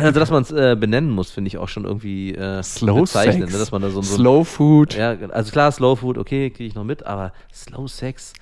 also, 0.00 0.18
dass 0.18 0.30
man 0.30 0.42
es 0.42 0.50
äh, 0.50 0.76
benennen 0.78 1.10
muss, 1.10 1.30
finde 1.30 1.48
ich 1.48 1.58
auch 1.58 1.68
schon 1.68 1.84
irgendwie 1.84 2.34
äh, 2.34 2.62
Slow 2.62 3.00
bezeichnend, 3.00 3.42
Sex, 3.42 3.52
ne? 3.52 3.58
dass 3.58 3.70
man 3.72 3.82
da 3.82 3.90
so, 3.90 4.00
so 4.00 4.16
Slow 4.16 4.44
Food. 4.44 4.94
ja, 4.94 5.10
also 5.30 5.52
klar, 5.52 5.70
Slow 5.72 5.96
Food, 5.96 6.16
okay, 6.16 6.50
kriege 6.50 6.68
ich 6.68 6.74
noch 6.74 6.84
mit, 6.84 7.04
aber 7.04 7.32
Slow 7.52 7.86
Sex, 7.86 8.32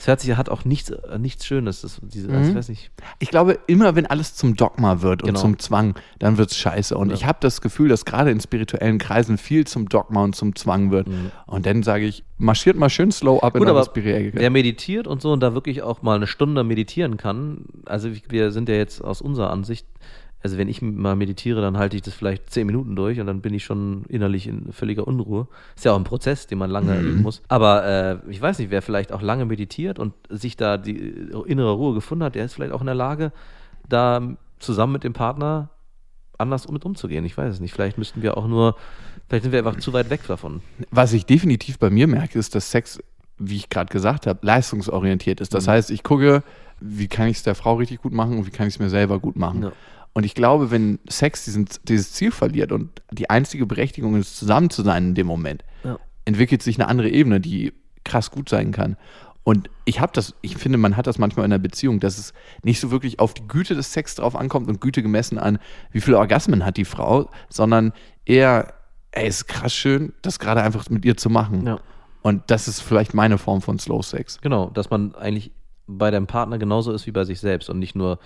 Es 0.00 0.06
hört 0.06 0.18
sich, 0.20 0.34
hat 0.34 0.48
auch 0.48 0.64
nichts, 0.64 0.88
äh, 0.88 1.18
nichts 1.18 1.44
Schönes. 1.44 1.82
Das, 1.82 2.00
diese, 2.02 2.28
also 2.30 2.40
Mhm. 2.40 2.48
ich 2.48 2.54
weiß 2.54 2.68
nicht. 2.70 2.90
Ich 3.18 3.28
glaube, 3.28 3.58
immer 3.66 3.94
wenn 3.96 4.06
alles 4.06 4.34
zum 4.34 4.56
Dogma 4.56 5.02
wird 5.02 5.22
und 5.22 5.26
Genau. 5.28 5.40
zum 5.40 5.58
Zwang, 5.58 5.94
dann 6.18 6.38
wird's 6.38 6.56
scheiße. 6.56 6.96
Und 6.96 7.10
Ja. 7.10 7.14
ich 7.16 7.26
habe 7.26 7.36
das 7.42 7.60
Gefühl, 7.60 7.90
dass 7.90 8.06
gerade 8.06 8.30
in 8.30 8.40
spirituellen 8.40 8.96
Kreisen 8.96 9.36
viel 9.36 9.66
zum 9.66 9.90
Dogma 9.90 10.24
und 10.24 10.34
zum 10.34 10.56
Zwang 10.56 10.90
wird. 10.90 11.06
Und 11.46 11.66
dann 11.66 11.82
sage 11.82 12.06
ich, 12.06 12.24
marschiert 12.38 12.78
mal 12.78 12.88
schön 12.88 13.12
slow 13.12 13.40
up 13.42 13.54
in 13.54 13.58
Mhm. 13.60 13.64
Gut, 13.64 13.68
eure 13.68 13.76
aber 13.80 13.84
spirituelle 13.84 14.30
wer 14.32 14.48
meditiert 14.50 15.06
und 15.06 15.20
so 15.20 15.32
und 15.32 15.40
da 15.40 15.52
wirklich 15.52 15.82
auch 15.82 16.00
mal 16.00 16.16
eine 16.16 16.26
Stunde 16.26 16.64
meditieren 16.64 17.18
kann, 17.18 17.66
also 17.84 18.08
wir 18.30 18.52
sind 18.52 18.70
ja 18.70 18.76
jetzt 18.76 19.04
aus 19.04 19.20
unserer 19.20 19.50
Ansicht, 19.50 19.86
also 20.42 20.56
wenn 20.56 20.68
ich 20.68 20.80
mal 20.80 21.16
meditiere, 21.16 21.60
dann 21.60 21.76
halte 21.76 21.96
ich 21.96 22.02
das 22.02 22.14
vielleicht 22.14 22.50
zehn 22.50 22.66
Minuten 22.66 22.96
durch 22.96 23.20
und 23.20 23.26
dann 23.26 23.40
bin 23.42 23.52
ich 23.52 23.64
schon 23.64 24.04
innerlich 24.08 24.46
in 24.46 24.72
völliger 24.72 25.06
Unruhe. 25.06 25.48
Ist 25.76 25.84
ja 25.84 25.92
auch 25.92 25.96
ein 25.98 26.04
Prozess, 26.04 26.46
den 26.46 26.58
man 26.58 26.70
lange 26.70 26.98
üben 27.00 27.22
muss. 27.22 27.42
Aber 27.48 27.84
äh, 27.84 28.18
ich 28.30 28.40
weiß 28.40 28.58
nicht, 28.58 28.70
wer 28.70 28.80
vielleicht 28.82 29.12
auch 29.12 29.20
lange 29.22 29.44
meditiert 29.44 29.98
und 29.98 30.14
sich 30.30 30.56
da 30.56 30.78
die 30.78 30.96
innere 31.46 31.72
Ruhe 31.72 31.94
gefunden 31.94 32.24
hat, 32.24 32.34
der 32.34 32.44
ist 32.46 32.54
vielleicht 32.54 32.72
auch 32.72 32.80
in 32.80 32.86
der 32.86 32.94
Lage, 32.94 33.32
da 33.88 34.22
zusammen 34.58 34.94
mit 34.94 35.04
dem 35.04 35.12
Partner 35.12 35.68
anders 36.38 36.66
mit 36.70 36.84
umzugehen. 36.86 37.24
Ich 37.26 37.36
weiß 37.36 37.54
es 37.54 37.60
nicht. 37.60 37.72
Vielleicht 37.74 37.98
müssten 37.98 38.22
wir 38.22 38.38
auch 38.38 38.46
nur, 38.48 38.76
vielleicht 39.28 39.42
sind 39.42 39.52
wir 39.52 39.58
einfach 39.58 39.78
zu 39.78 39.92
weit 39.92 40.08
weg 40.08 40.26
davon. 40.26 40.62
Was 40.90 41.12
ich 41.12 41.26
definitiv 41.26 41.78
bei 41.78 41.90
mir 41.90 42.06
merke, 42.06 42.38
ist, 42.38 42.54
dass 42.54 42.70
Sex, 42.70 42.98
wie 43.36 43.56
ich 43.56 43.68
gerade 43.68 43.92
gesagt 43.92 44.26
habe, 44.26 44.38
leistungsorientiert 44.46 45.40
ist. 45.42 45.52
Das 45.52 45.66
Mhm. 45.66 45.70
heißt, 45.72 45.90
ich 45.90 46.02
gucke, 46.02 46.42
wie 46.80 47.08
kann 47.08 47.28
ich 47.28 47.36
es 47.38 47.42
der 47.42 47.54
Frau 47.54 47.74
richtig 47.74 48.00
gut 48.00 48.12
machen 48.12 48.38
und 48.38 48.46
wie 48.46 48.50
kann 48.50 48.66
ich 48.66 48.74
es 48.74 48.78
mir 48.80 48.88
selber 48.88 49.18
gut 49.18 49.36
machen. 49.36 49.64
Ja. 49.64 49.72
Und 50.12 50.24
ich 50.24 50.34
glaube, 50.34 50.70
wenn 50.70 50.98
Sex 51.08 51.44
diesen, 51.44 51.68
dieses 51.84 52.12
Ziel 52.12 52.30
verliert 52.32 52.72
und 52.72 53.02
die 53.12 53.30
einzige 53.30 53.64
Berechtigung 53.66 54.16
ist, 54.16 54.36
zusammen 54.36 54.70
zu 54.70 54.82
sein 54.82 55.08
in 55.08 55.14
dem 55.14 55.26
Moment, 55.26 55.64
Ja. 55.84 55.98
entwickelt 56.24 56.62
sich 56.62 56.78
eine 56.78 56.88
andere 56.88 57.08
Ebene, 57.10 57.40
die 57.40 57.72
krass 58.04 58.30
gut 58.30 58.48
sein 58.48 58.72
kann. 58.72 58.96
Und 59.44 59.70
ich 59.84 60.00
habe 60.00 60.12
das, 60.12 60.34
ich 60.42 60.56
finde, 60.56 60.78
man 60.78 60.96
hat 60.96 61.06
das 61.06 61.18
manchmal 61.18 61.46
in 61.46 61.52
einer 61.52 61.58
Beziehung, 61.60 61.98
dass 62.00 62.18
es 62.18 62.34
nicht 62.62 62.80
so 62.80 62.90
wirklich 62.90 63.18
auf 63.20 63.34
die 63.34 63.46
Güte 63.48 63.74
des 63.74 63.92
Sex 63.92 64.14
drauf 64.16 64.36
ankommt 64.36 64.68
und 64.68 64.80
Güte 64.80 65.02
gemessen 65.02 65.38
an, 65.38 65.58
wie 65.92 66.00
viele 66.00 66.18
Orgasmen 66.18 66.64
hat 66.64 66.76
die 66.76 66.84
Frau, 66.84 67.30
sondern 67.48 67.92
eher, 68.26 68.74
ey, 69.12 69.26
ist 69.28 69.46
krass 69.46 69.72
schön, 69.72 70.12
das 70.22 70.38
gerade 70.38 70.62
einfach 70.62 70.88
mit 70.90 71.04
ihr 71.04 71.16
zu 71.16 71.30
machen. 71.30 71.66
Ja. 71.66 71.80
Und 72.22 72.42
das 72.50 72.68
ist 72.68 72.80
vielleicht 72.80 73.14
meine 73.14 73.38
Form 73.38 73.62
von 73.62 73.78
Slow 73.78 74.02
Sex. 74.02 74.40
Genau, 74.42 74.68
dass 74.70 74.90
man 74.90 75.14
eigentlich 75.14 75.52
bei 75.86 76.10
deinem 76.10 76.26
Partner 76.26 76.58
genauso 76.58 76.92
ist 76.92 77.06
wie 77.06 77.12
bei 77.12 77.24
sich 77.24 77.40
selbst 77.40 77.70
und 77.70 77.78
nicht 77.78 77.94
nur. 77.96 78.18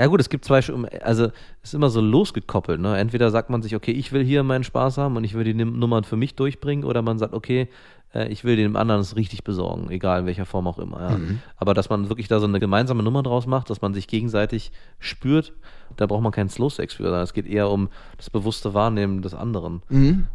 Ja 0.00 0.06
gut, 0.06 0.18
es 0.18 0.30
gibt 0.30 0.46
zwei, 0.46 0.60
also 1.02 1.24
es 1.24 1.32
ist 1.62 1.74
immer 1.74 1.90
so 1.90 2.00
losgekoppelt. 2.00 2.80
Ne? 2.80 2.96
Entweder 2.96 3.30
sagt 3.30 3.50
man 3.50 3.60
sich, 3.60 3.76
okay, 3.76 3.92
ich 3.92 4.12
will 4.12 4.24
hier 4.24 4.42
meinen 4.42 4.64
Spaß 4.64 4.96
haben 4.96 5.14
und 5.18 5.24
ich 5.24 5.34
will 5.34 5.44
die 5.44 5.52
Nummern 5.52 6.04
für 6.04 6.16
mich 6.16 6.34
durchbringen, 6.34 6.86
oder 6.86 7.02
man 7.02 7.18
sagt, 7.18 7.34
okay, 7.34 7.68
äh, 8.14 8.28
ich 8.28 8.42
will 8.42 8.56
dem 8.56 8.76
anderen 8.76 9.02
es 9.02 9.14
richtig 9.14 9.44
besorgen, 9.44 9.90
egal 9.90 10.20
in 10.20 10.26
welcher 10.26 10.46
Form 10.46 10.66
auch 10.66 10.78
immer. 10.78 11.00
Ja. 11.02 11.20
Aber 11.58 11.74
dass 11.74 11.90
man 11.90 12.08
wirklich 12.08 12.28
da 12.28 12.40
so 12.40 12.46
eine 12.46 12.60
gemeinsame 12.60 13.02
Nummer 13.02 13.22
draus 13.22 13.46
macht, 13.46 13.68
dass 13.68 13.82
man 13.82 13.92
sich 13.92 14.08
gegenseitig 14.08 14.72
spürt, 15.00 15.52
da 15.98 16.06
braucht 16.06 16.22
man 16.22 16.32
keinen 16.32 16.48
Slow 16.48 16.70
Sex 16.70 16.94
für, 16.94 17.02
sondern 17.02 17.22
es 17.22 17.34
geht 17.34 17.46
eher 17.46 17.68
um 17.68 17.90
das 18.16 18.30
bewusste 18.30 18.72
Wahrnehmen 18.72 19.20
des 19.20 19.34
anderen. 19.34 19.82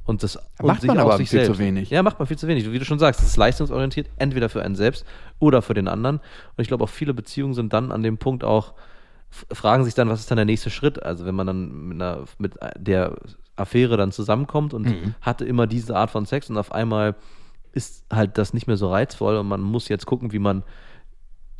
Und 0.05 0.21
das 0.21 0.35
und 0.35 0.67
Macht 0.67 0.83
man 0.83 0.99
auch 0.99 1.05
aber 1.05 1.17
viel 1.17 1.25
zu 1.25 1.37
selbst. 1.37 1.57
wenig. 1.57 1.89
Ja, 1.89 2.03
macht 2.03 2.19
man 2.19 2.27
viel 2.27 2.37
zu 2.37 2.47
wenig. 2.47 2.71
Wie 2.71 2.77
du 2.77 2.85
schon 2.85 2.99
sagst, 2.99 3.19
es 3.21 3.25
ist 3.25 3.37
leistungsorientiert, 3.37 4.11
entweder 4.17 4.47
für 4.47 4.61
einen 4.61 4.75
selbst 4.75 5.07
oder 5.39 5.63
für 5.63 5.73
den 5.73 5.87
anderen. 5.87 6.17
Und 6.17 6.61
ich 6.61 6.67
glaube, 6.67 6.83
auch 6.83 6.89
viele 6.89 7.15
Beziehungen 7.15 7.55
sind 7.55 7.73
dann 7.73 7.91
an 7.91 8.03
dem 8.03 8.19
Punkt 8.19 8.43
auch, 8.43 8.73
fragen 9.51 9.83
sich 9.83 9.93
dann, 9.93 10.09
was 10.09 10.19
ist 10.19 10.31
dann 10.31 10.37
der 10.37 10.45
nächste 10.45 10.69
Schritt? 10.69 11.01
Also 11.03 11.25
wenn 11.25 11.35
man 11.35 11.47
dann 11.47 11.87
mit, 11.87 12.01
einer, 12.01 12.23
mit 12.37 12.53
der 12.77 13.15
Affäre 13.55 13.97
dann 13.97 14.11
zusammenkommt 14.11 14.73
und 14.73 14.85
Mhm. 14.85 15.15
hatte 15.21 15.45
immer 15.45 15.67
diese 15.67 15.95
Art 15.95 16.11
von 16.11 16.25
Sex 16.25 16.49
und 16.49 16.57
auf 16.57 16.71
einmal 16.71 17.15
ist 17.71 18.05
halt 18.11 18.37
das 18.37 18.53
nicht 18.53 18.67
mehr 18.67 18.77
so 18.77 18.89
reizvoll 18.89 19.37
und 19.37 19.47
man 19.47 19.61
muss 19.61 19.89
jetzt 19.89 20.05
gucken, 20.05 20.31
wie 20.31 20.39
man 20.39 20.63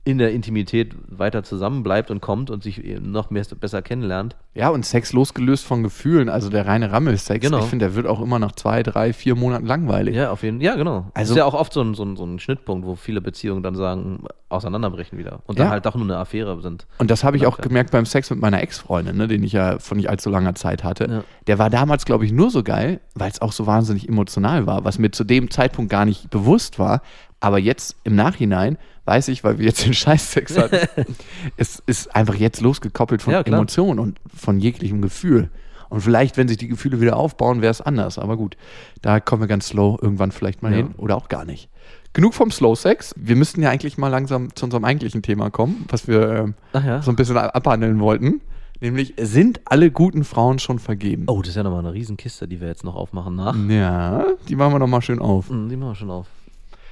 in 0.06 0.18
der 0.18 0.32
Intimität 0.32 0.96
weiter 1.08 1.44
zusammenbleibt 1.44 2.12
und 2.12 2.22
kommt 2.22 2.50
und 2.50 2.64
sich 2.64 2.84
eben 2.84 3.12
noch 3.12 3.32
mehr, 3.32 3.44
besser 3.60 3.82
kennenlernt. 3.82 4.36
Ja, 4.56 4.70
und 4.70 4.86
Sex 4.86 5.12
losgelöst 5.12 5.66
von 5.66 5.84
Gefühlen, 5.84 6.30
also 6.30 6.50
der 6.50 6.66
reine 6.66 6.90
Rammelsex, 6.92 7.46
Genau. 7.46 7.60
ich 7.60 7.66
finde, 7.66 7.88
der 7.88 7.96
wird 7.96 8.08
auch 8.08 8.22
immer 8.22 8.40
nach 8.40 8.54
zwei, 8.54 8.84
drei, 8.84 9.12
vier 9.12 9.36
Monaten 9.36 9.66
langweilig. 9.66 10.16
Ja, 10.16 10.32
auf 10.32 10.44
jeden 10.44 10.60
Fall. 10.60 10.66
Ja, 10.66 10.76
genau. 10.76 11.08
Also- 11.14 11.34
ist 11.34 11.38
ja 11.38 11.44
auch 11.44 11.54
oft 11.54 11.74
so 11.74 11.82
ein, 11.82 11.94
so, 11.94 12.04
ein, 12.04 12.16
so 12.16 12.24
ein 12.26 12.40
Schnittpunkt, 12.40 12.88
wo 12.88 12.96
viele 12.96 13.20
Beziehungen 13.20 13.64
dann 13.64 13.76
sagen, 13.76 14.24
auseinanderbrechen 14.48 15.18
wieder. 15.18 15.40
Und 15.46 15.60
dann 15.60 15.68
Ja. 15.68 15.72
halt 15.72 15.86
doch 15.86 15.96
nur 15.96 16.06
eine 16.06 16.16
Affäre 16.18 16.62
sind. 16.62 16.88
Und 17.00 17.12
das 17.12 17.26
habe 17.26 17.36
ich 17.36 17.46
auch 17.46 17.58
gemerkt 17.58 17.92
beim 17.92 18.06
Sex 18.06 18.30
mit 18.30 18.40
meiner 18.40 18.62
Ex-Freundin, 18.62 19.18
ne, 19.18 19.28
den 19.28 19.44
ich 19.44 19.52
ja 19.52 19.78
von 19.80 19.98
nicht 19.98 20.10
allzu 20.10 20.30
langer 20.30 20.56
Zeit 20.56 20.86
hatte. 20.86 21.08
Ja. 21.10 21.24
Der 21.48 21.60
war 21.60 21.70
damals, 21.70 22.06
glaube 22.06 22.26
ich, 22.26 22.32
nur 22.32 22.50
so 22.50 22.64
geil, 22.64 23.02
weil 23.14 23.30
es 23.30 23.42
auch 23.42 23.52
so 23.52 23.68
wahnsinnig 23.68 24.08
emotional 24.08 24.66
war, 24.68 24.86
was 24.86 25.00
mir 25.00 25.12
zu 25.12 25.26
dem 25.26 25.52
Zeitpunkt 25.52 25.92
gar 25.92 26.06
nicht 26.06 26.30
bewusst 26.30 26.80
war. 26.80 27.02
Aber 27.42 27.60
jetzt 27.60 27.98
im 28.06 28.16
Nachhinein 28.16 28.78
weiß 29.04 29.28
ich, 29.28 29.44
weil 29.44 29.60
wir 29.60 29.66
jetzt 29.66 29.86
den 29.86 29.94
Scheißsex 29.94 30.58
hatten, 30.58 30.78
es 31.58 31.84
ist 31.86 32.16
einfach 32.16 32.36
jetzt 32.36 32.62
losgekoppelt 32.62 33.22
von 33.22 33.34
Ja. 33.34 33.42
Emotionen 33.42 34.00
und 34.00 34.18
von 34.46 34.60
jeglichem 34.60 35.02
Gefühl. 35.02 35.50
Und 35.90 36.02
vielleicht, 36.02 36.38
wenn 36.38 36.48
sich 36.48 36.58
die 36.58 36.68
Gefühle 36.68 37.00
wieder 37.02 37.16
aufbauen, 37.18 37.62
wäre 37.62 37.72
es 37.72 37.82
anders. 37.82 38.18
Aber 38.18 38.38
gut, 38.38 38.56
da 39.02 39.20
kommen 39.20 39.42
wir 39.44 39.48
ganz 39.48 39.68
slow 39.68 39.98
irgendwann 40.02 40.32
vielleicht 40.32 40.64
mal 40.64 40.72
Ja. 40.72 40.78
hin 40.78 40.96
oder 40.98 41.16
auch 41.18 41.28
gar 41.30 41.46
nicht. 41.46 41.70
Genug 42.14 42.34
vom 42.34 42.50
Slow 42.50 42.76
Sex. 42.76 43.14
Wir 43.18 43.36
müssten 43.36 43.62
ja 43.62 43.70
eigentlich 43.70 43.98
mal 43.98 44.08
langsam 44.08 44.56
zu 44.56 44.66
unserem 44.66 44.86
eigentlichen 44.86 45.22
Thema 45.22 45.50
kommen, 45.50 45.86
was 45.90 46.08
wir 46.08 46.54
Ach 46.72 46.84
ja. 46.86 47.02
so 47.02 47.12
ein 47.12 47.18
bisschen 47.18 47.38
abhandeln 47.38 48.00
wollten. 48.00 48.40
Nämlich, 48.82 49.14
sind 49.18 49.62
alle 49.66 49.92
guten 49.92 50.24
Frauen 50.24 50.60
schon 50.60 50.80
vergeben? 50.80 51.26
Oh, 51.28 51.40
das 51.42 51.50
ist 51.50 51.56
ja 51.56 51.64
nochmal 51.64 51.80
eine 51.80 51.94
Riesenkiste, 51.94 52.48
die 52.48 52.60
wir 52.62 52.68
jetzt 52.68 52.84
noch 52.84 52.96
aufmachen 52.96 53.36
nach. 53.36 53.56
Ja, 53.70 54.26
die 54.50 54.56
machen 54.56 54.74
wir 54.74 54.80
noch 54.80 54.88
mal 54.88 55.02
schön 55.02 55.20
auf. 55.20 55.50
Hm, 55.50 55.70
Die 55.70 55.76
machen 55.78 55.90
wir 55.92 55.96
schon 55.96 56.12
auf. 56.12 56.28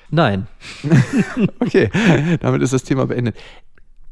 Nein. 0.09 0.47
Okay, 1.59 1.89
damit 2.41 2.61
ist 2.61 2.73
das 2.73 2.83
Thema 2.83 3.07
beendet. 3.07 3.35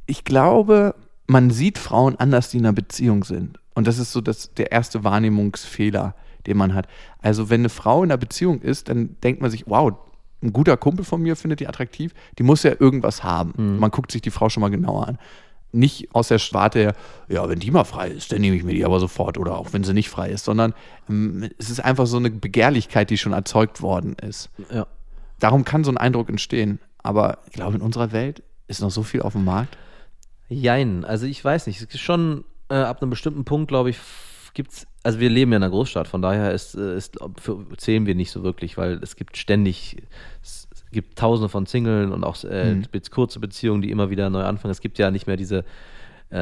Ich 0.08 0.24
glaube, 0.24 0.96
man 1.32 1.50
sieht 1.50 1.78
Frauen 1.78 2.18
anders, 2.18 2.50
die 2.50 2.58
in 2.58 2.66
einer 2.66 2.74
Beziehung 2.74 3.24
sind. 3.24 3.58
Und 3.74 3.88
das 3.88 4.00
ist 4.00 4.12
so 4.12 4.20
das, 4.20 4.54
der 4.54 4.74
erste 4.74 5.06
Wahrnehmungsfehler, 5.06 6.14
den 6.46 6.58
man 6.58 6.74
hat. 6.74 6.88
Also, 7.22 7.50
wenn 7.50 7.62
eine 7.62 7.70
Frau 7.70 8.04
in 8.04 8.12
einer 8.12 8.18
Beziehung 8.18 8.62
ist, 8.62 8.90
dann 8.90 9.16
denkt 9.24 9.42
man 9.42 9.50
sich, 9.50 9.64
wow, 9.66 9.94
ein 10.44 10.52
guter 10.52 10.76
Kumpel 10.76 11.06
von 11.06 11.22
mir 11.22 11.38
findet 11.38 11.62
die 11.62 11.68
attraktiv, 11.68 12.14
die 12.38 12.44
muss 12.44 12.64
ja 12.64 12.74
irgendwas 12.78 13.24
haben. 13.24 13.54
Man 13.80 13.92
guckt 13.92 14.12
sich 14.12 14.22
die 14.22 14.32
Frau 14.32 14.50
schon 14.50 14.62
mal 14.62 14.70
genauer 14.70 15.08
an. 15.08 15.18
Nicht 15.72 16.14
aus 16.14 16.28
der 16.28 16.40
Schwarte 16.40 16.80
her, 16.80 16.96
ja, 17.30 17.48
wenn 17.48 17.60
die 17.60 17.72
mal 17.72 17.86
frei 17.86 18.10
ist, 18.10 18.34
dann 18.34 18.42
nehme 18.42 18.58
ich 18.58 18.64
mir 18.66 18.74
die 18.74 18.84
aber 18.84 19.00
sofort 19.00 19.38
oder 19.38 19.58
auch 19.58 19.72
wenn 19.72 19.86
sie 19.86 19.94
nicht 19.94 20.10
frei 20.10 20.32
ist, 20.32 20.44
sondern 20.44 20.74
ähm, 21.10 21.50
es 21.58 21.70
ist 21.70 21.80
einfach 21.80 22.08
so 22.08 22.18
eine 22.18 22.30
Begehrlichkeit, 22.30 23.10
die 23.10 23.18
schon 23.18 23.32
erzeugt 23.32 23.82
worden 23.82 24.18
ist. 24.22 24.50
Ja. 24.70 24.86
Darum 25.40 25.64
kann 25.64 25.86
so 25.86 25.92
ein 25.92 25.98
Eindruck 25.98 26.28
entstehen. 26.28 26.80
Aber 26.98 27.38
ich 27.48 27.54
glaube, 27.54 27.78
in 27.78 27.82
unserer 27.82 28.12
Welt 28.12 28.44
ist 28.68 28.82
noch 28.82 28.92
so 28.92 29.04
viel 29.04 29.22
auf 29.22 29.32
dem 29.32 29.46
Markt. 29.46 29.78
Jein. 30.52 31.06
Also 31.06 31.26
ich 31.26 31.44
weiß 31.44 31.68
nicht. 31.68 31.82
Es 31.82 31.84
ist 31.94 32.00
schon 32.00 32.44
äh, 32.70 32.76
ab 32.76 33.02
einem 33.02 33.10
bestimmten 33.10 33.46
Punkt, 33.46 33.70
glaube 33.70 33.90
ich, 33.90 33.98
gibt 34.54 34.72
es. 34.72 34.88
Also 35.04 35.20
wir 35.20 35.30
leben 35.30 35.52
ja 35.52 35.58
in 35.58 35.64
einer 35.64 35.72
Großstadt, 35.72 36.08
von 36.08 36.22
daher 36.22 36.52
ist, 36.52 36.76
äh, 36.76 36.96
ist, 36.96 37.18
für, 37.40 37.66
zählen 37.78 38.06
wir 38.06 38.14
nicht 38.16 38.32
so 38.32 38.44
wirklich, 38.44 38.78
weil 38.78 39.00
es 39.02 39.16
gibt 39.16 39.36
ständig, 39.38 40.04
es 40.44 40.68
gibt 40.92 41.18
tausende 41.18 41.50
von 41.50 41.66
Singeln 41.66 42.12
und 42.12 42.24
auch 42.24 42.44
äh, 42.44 42.76
Mhm. 42.76 42.84
kurze 43.10 43.40
Beziehungen, 43.40 43.82
die 43.82 43.90
immer 43.90 44.10
wieder 44.12 44.30
neu 44.30 44.44
anfangen. 44.44 44.72
Es 44.72 44.82
gibt 44.82 45.00
ja 45.00 45.10
nicht 45.10 45.26
mehr 45.26 45.38
diese, 45.38 45.64
äh, 46.30 46.36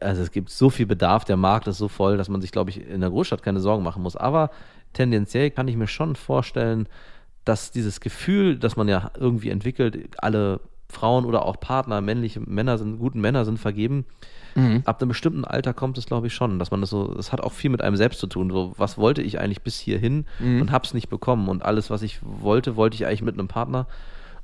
also 0.00 0.22
es 0.22 0.30
gibt 0.30 0.50
so 0.50 0.70
viel 0.70 0.86
Bedarf, 0.86 1.24
der 1.24 1.36
Markt 1.36 1.66
ist 1.66 1.78
so 1.78 1.88
voll, 1.88 2.16
dass 2.16 2.28
man 2.28 2.40
sich, 2.40 2.52
glaube 2.52 2.70
ich, 2.70 2.86
in 2.86 3.00
der 3.00 3.10
Großstadt 3.10 3.42
keine 3.42 3.60
Sorgen 3.60 3.82
machen 3.82 4.02
muss. 4.02 4.16
Aber 4.16 4.50
tendenziell 4.92 5.50
kann 5.50 5.66
ich 5.66 5.76
mir 5.76 5.88
schon 5.88 6.14
vorstellen, 6.14 6.88
dass 7.44 7.72
dieses 7.72 8.00
Gefühl, 8.00 8.56
das 8.56 8.76
man 8.76 8.86
ja 8.86 9.10
irgendwie 9.18 9.50
entwickelt, 9.50 10.10
alle 10.18 10.60
Frauen 10.92 11.24
oder 11.24 11.44
auch 11.44 11.58
Partner, 11.58 12.00
männliche 12.00 12.40
Männer 12.40 12.78
sind, 12.78 12.98
guten 12.98 13.20
Männer 13.20 13.44
sind 13.44 13.58
vergeben. 13.58 14.04
Ab 14.84 15.00
einem 15.00 15.08
bestimmten 15.08 15.46
Alter 15.46 15.72
kommt 15.72 15.96
es, 15.96 16.04
glaube 16.04 16.26
ich, 16.26 16.34
schon, 16.34 16.58
dass 16.58 16.70
man 16.70 16.82
das 16.82 16.90
so, 16.90 17.14
das 17.14 17.32
hat 17.32 17.40
auch 17.40 17.52
viel 17.52 17.70
mit 17.70 17.80
einem 17.80 17.96
selbst 17.96 18.20
zu 18.20 18.26
tun. 18.26 18.50
So, 18.50 18.74
was 18.76 18.98
wollte 18.98 19.22
ich 19.22 19.40
eigentlich 19.40 19.62
bis 19.62 19.78
hierhin 19.78 20.26
und 20.60 20.70
hab's 20.72 20.92
nicht 20.92 21.08
bekommen? 21.08 21.48
Und 21.48 21.64
alles, 21.64 21.88
was 21.88 22.02
ich 22.02 22.20
wollte, 22.22 22.76
wollte 22.76 22.94
ich 22.94 23.06
eigentlich 23.06 23.22
mit 23.22 23.38
einem 23.38 23.48
Partner. 23.48 23.86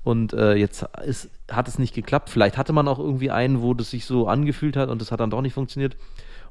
Und 0.04 0.32
äh, 0.32 0.54
jetzt 0.54 0.86
ist, 1.04 1.28
hat 1.50 1.68
es 1.68 1.78
nicht 1.78 1.94
geklappt. 1.94 2.30
Vielleicht 2.30 2.56
hatte 2.56 2.72
man 2.72 2.88
auch 2.88 2.98
irgendwie 2.98 3.30
einen, 3.30 3.60
wo 3.60 3.74
das 3.74 3.90
sich 3.90 4.06
so 4.06 4.28
angefühlt 4.28 4.76
hat 4.78 4.88
und 4.88 5.02
das 5.02 5.12
hat 5.12 5.20
dann 5.20 5.30
doch 5.30 5.42
nicht 5.42 5.52
funktioniert. 5.52 5.96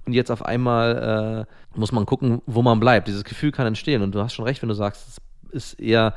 Und 0.06 0.14
jetzt 0.14 0.30
auf 0.30 0.46
einmal 0.46 1.48
äh, 1.76 1.80
muss 1.80 1.92
man 1.92 2.06
gucken, 2.06 2.42
wo 2.46 2.62
man 2.62 2.80
bleibt. 2.80 3.08
Dieses 3.08 3.24
Gefühl 3.24 3.52
kann 3.52 3.66
entstehen. 3.66 4.04
Und 4.04 4.14
du 4.14 4.22
hast 4.22 4.36
schon 4.36 4.46
recht, 4.46 4.62
wenn 4.62 4.70
du 4.70 4.76
sagst, 4.76 5.08
es 5.08 5.74
ist 5.74 5.80
eher 5.80 6.14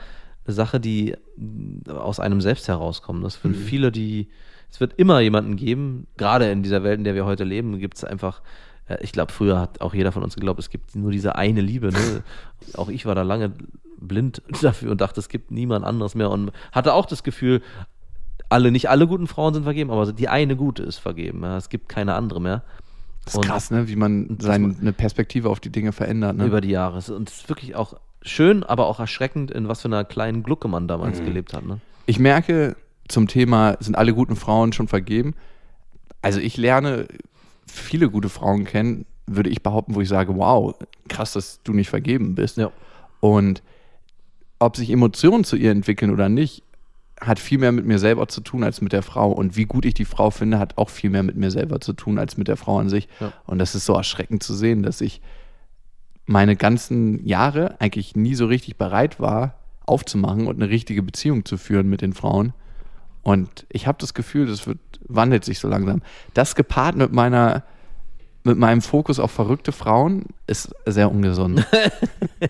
Sache, 0.53 0.80
die 0.80 1.14
mh, 1.36 1.92
aus 1.94 2.20
einem 2.20 2.40
selbst 2.40 2.68
herauskommt. 2.68 3.24
Das 3.24 3.40
sind 3.40 3.57
viele, 3.57 3.90
die, 3.92 4.28
es 4.70 4.80
wird 4.80 4.94
immer 4.98 5.20
jemanden 5.20 5.57
geben, 5.57 6.07
gerade 6.16 6.51
in 6.51 6.62
dieser 6.62 6.82
Welt, 6.82 6.98
in 6.98 7.05
der 7.05 7.14
wir 7.14 7.24
heute 7.24 7.44
leben, 7.44 7.78
gibt 7.78 7.96
es 7.96 8.05
einfach, 8.05 8.42
äh, 8.88 8.98
ich 9.03 9.12
glaube, 9.12 9.32
früher 9.32 9.59
hat 9.61 9.80
auch 9.80 9.94
jeder 9.94 10.12
von 10.12 10.22
uns 10.22 10.34
geglaubt, 10.34 10.59
es 10.61 10.70
gibt 10.70 10.94
nur 10.94 11.11
diese 11.11 11.36
eine 11.36 11.61
Liebe. 11.61 11.88
Ne? 11.88 12.22
auch 12.74 12.88
ich 12.88 13.07
war 13.07 13.14
da 13.14 13.22
lange 13.22 13.53
blind 13.98 14.42
dafür 14.62 14.90
und 14.92 15.01
dachte, 15.01 15.20
es 15.20 15.28
gibt 15.28 15.51
niemand 15.51 15.84
anderes 15.84 16.14
mehr 16.14 16.30
und 16.30 16.53
hatte 16.72 16.94
auch 16.94 17.07
das 17.07 17.22
Gefühl, 17.22 17.62
alle, 18.48 18.72
nicht 18.72 18.90
alle 18.90 19.07
guten 19.07 19.26
Frauen 19.28 19.55
sind 19.55 19.62
vergeben, 19.62 19.90
aber 19.90 20.12
die 20.12 20.28
eine 20.28 20.57
gute 20.57 20.82
ist 20.82 20.98
vergeben. 20.98 21.42
Ja? 21.42 21.57
Es 21.57 21.68
gibt 21.68 21.88
keine 21.88 22.14
andere 22.14 22.40
mehr. 22.40 22.62
Das 23.24 23.34
ist 23.34 23.38
Und- 23.38 23.44
krass, 23.46 23.70
ne? 23.70 23.86
wie 23.88 23.96
man 23.96 24.38
seine 24.40 24.92
Perspektive 24.92 25.51
auf 25.51 25.61
die 25.61 25.70
Dinge 25.70 25.92
verändert. 25.92 26.36
Ne? 26.36 26.46
über 26.46 26.61
die 26.61 26.70
Jahre. 26.70 26.96
Und 27.14 27.28
es 27.28 27.40
ist 27.40 27.48
wirklich 27.48 27.76
auch 27.76 27.94
schön, 28.22 28.62
aber 28.62 28.86
auch 28.86 29.00
erschreckend, 29.00 29.50
in 29.50 29.68
was 29.68 29.82
für 29.82 29.88
einer 29.88 30.04
kleinen 30.04 30.42
Glucke 30.42 30.68
man 30.68 30.88
damals 30.88 31.20
gelebt 31.20 31.52
hat. 31.54 31.64
Ne? 31.64 31.80
ich 32.10 32.18
merke 32.18 32.76
zum 33.06 33.28
Thema, 33.28 33.76
sind 33.78 33.96
alle 33.96 34.14
guten 34.14 34.34
Frauen 34.34 34.72
schon 34.72 34.88
vergeben? 34.88 35.34
Also 36.22 36.40
ich 36.40 36.56
lerne 36.56 37.06
viele 37.66 38.10
gute 38.10 38.28
Frauen 38.28 38.64
kennen, 38.64 39.06
würde 39.26 39.48
ich 39.48 39.62
behaupten, 39.62 39.94
wo 39.94 40.00
ich 40.00 40.08
sage, 40.08 40.36
wow, 40.36 40.74
krass, 41.08 41.34
dass 41.34 41.60
du 41.62 41.72
nicht 41.72 41.88
vergeben 41.88 42.34
bist. 42.34 42.56
Ja. 42.56 42.72
Und 43.20 43.62
ob 44.58 44.76
sich 44.76 44.90
Emotionen 44.90 45.44
zu 45.44 45.54
ihr 45.54 45.70
entwickeln 45.70 46.10
oder 46.10 46.28
nicht, 46.28 46.64
hat 47.20 47.38
viel 47.38 47.58
mehr 47.58 47.70
mit 47.70 47.86
mir 47.86 48.00
selber 48.00 48.26
zu 48.26 48.40
tun 48.40 48.64
als 48.64 48.80
mit 48.80 48.92
der 48.92 49.02
Frau. 49.02 49.30
Und 49.30 49.56
wie 49.56 49.66
gut 49.66 49.84
ich 49.84 49.94
die 49.94 50.04
Frau 50.04 50.30
finde, 50.30 50.58
hat 50.58 50.78
auch 50.78 50.90
viel 50.90 51.10
mehr 51.10 51.22
mit 51.22 51.36
mir 51.36 51.52
selber 51.52 51.80
zu 51.80 51.92
tun 51.92 52.18
als 52.18 52.36
mit 52.36 52.48
der 52.48 52.56
Frau 52.56 52.78
an 52.78 52.88
sich. 52.88 53.08
Ja. 53.20 53.32
Und 53.46 53.58
das 53.58 53.76
ist 53.76 53.86
so 53.86 53.94
erschreckend 53.94 54.42
zu 54.42 54.54
sehen, 54.54 54.82
dass 54.82 55.00
ich 55.00 55.20
meine 56.30 56.54
ganzen 56.54 57.26
Jahre 57.26 57.74
eigentlich 57.80 58.14
nie 58.14 58.36
so 58.36 58.46
richtig 58.46 58.76
bereit 58.76 59.18
war, 59.18 59.54
aufzumachen 59.84 60.46
und 60.46 60.62
eine 60.62 60.70
richtige 60.70 61.02
Beziehung 61.02 61.44
zu 61.44 61.56
führen 61.56 61.88
mit 61.90 62.02
den 62.02 62.12
Frauen. 62.12 62.52
Und 63.22 63.66
ich 63.68 63.86
habe 63.88 63.98
das 64.00 64.14
Gefühl, 64.14 64.46
das 64.46 64.66
wird, 64.66 64.78
wandelt 65.08 65.44
sich 65.44 65.58
so 65.58 65.66
langsam. 65.68 66.02
Das 66.32 66.54
gepaart 66.54 66.94
mit 66.94 67.12
meiner, 67.12 67.64
mit 68.44 68.56
meinem 68.58 68.80
Fokus 68.80 69.18
auf 69.18 69.32
verrückte 69.32 69.72
Frauen 69.72 70.26
ist 70.46 70.72
sehr 70.86 71.10
ungesund. 71.10 71.66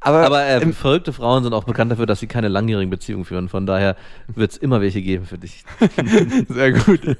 aber 0.00 0.26
Aber 0.26 0.42
äh, 0.44 0.60
im- 0.62 0.72
verrückte 0.72 1.12
Frauen 1.12 1.44
sind 1.44 1.52
auch 1.52 1.64
bekannt 1.64 1.92
dafür, 1.92 2.06
dass 2.06 2.20
sie 2.20 2.26
keine 2.26 2.48
langjährigen 2.48 2.90
Beziehungen 2.90 3.24
führen. 3.24 3.48
Von 3.48 3.66
daher 3.66 3.96
wird 4.26 4.50
es 4.50 4.56
immer 4.56 4.80
welche 4.80 5.00
geben 5.00 5.26
für 5.26 5.38
dich. 5.38 5.64
Sehr 6.48 6.72
gut. 6.72 7.16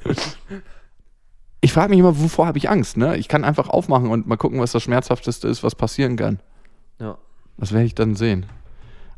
Ich 1.66 1.72
frage 1.72 1.90
mich 1.90 1.98
immer, 1.98 2.16
wovor 2.20 2.46
habe 2.46 2.58
ich 2.58 2.70
Angst? 2.70 2.96
Ne? 2.96 3.16
Ich 3.16 3.26
kann 3.26 3.42
einfach 3.42 3.68
aufmachen 3.68 4.08
und 4.08 4.28
mal 4.28 4.36
gucken, 4.36 4.60
was 4.60 4.70
das 4.70 4.84
Schmerzhafteste 4.84 5.48
ist, 5.48 5.64
was 5.64 5.74
passieren 5.74 6.14
kann. 6.14 6.38
Ja. 7.00 7.18
Das 7.58 7.72
werde 7.72 7.86
ich 7.86 7.96
dann 7.96 8.14
sehen. 8.14 8.46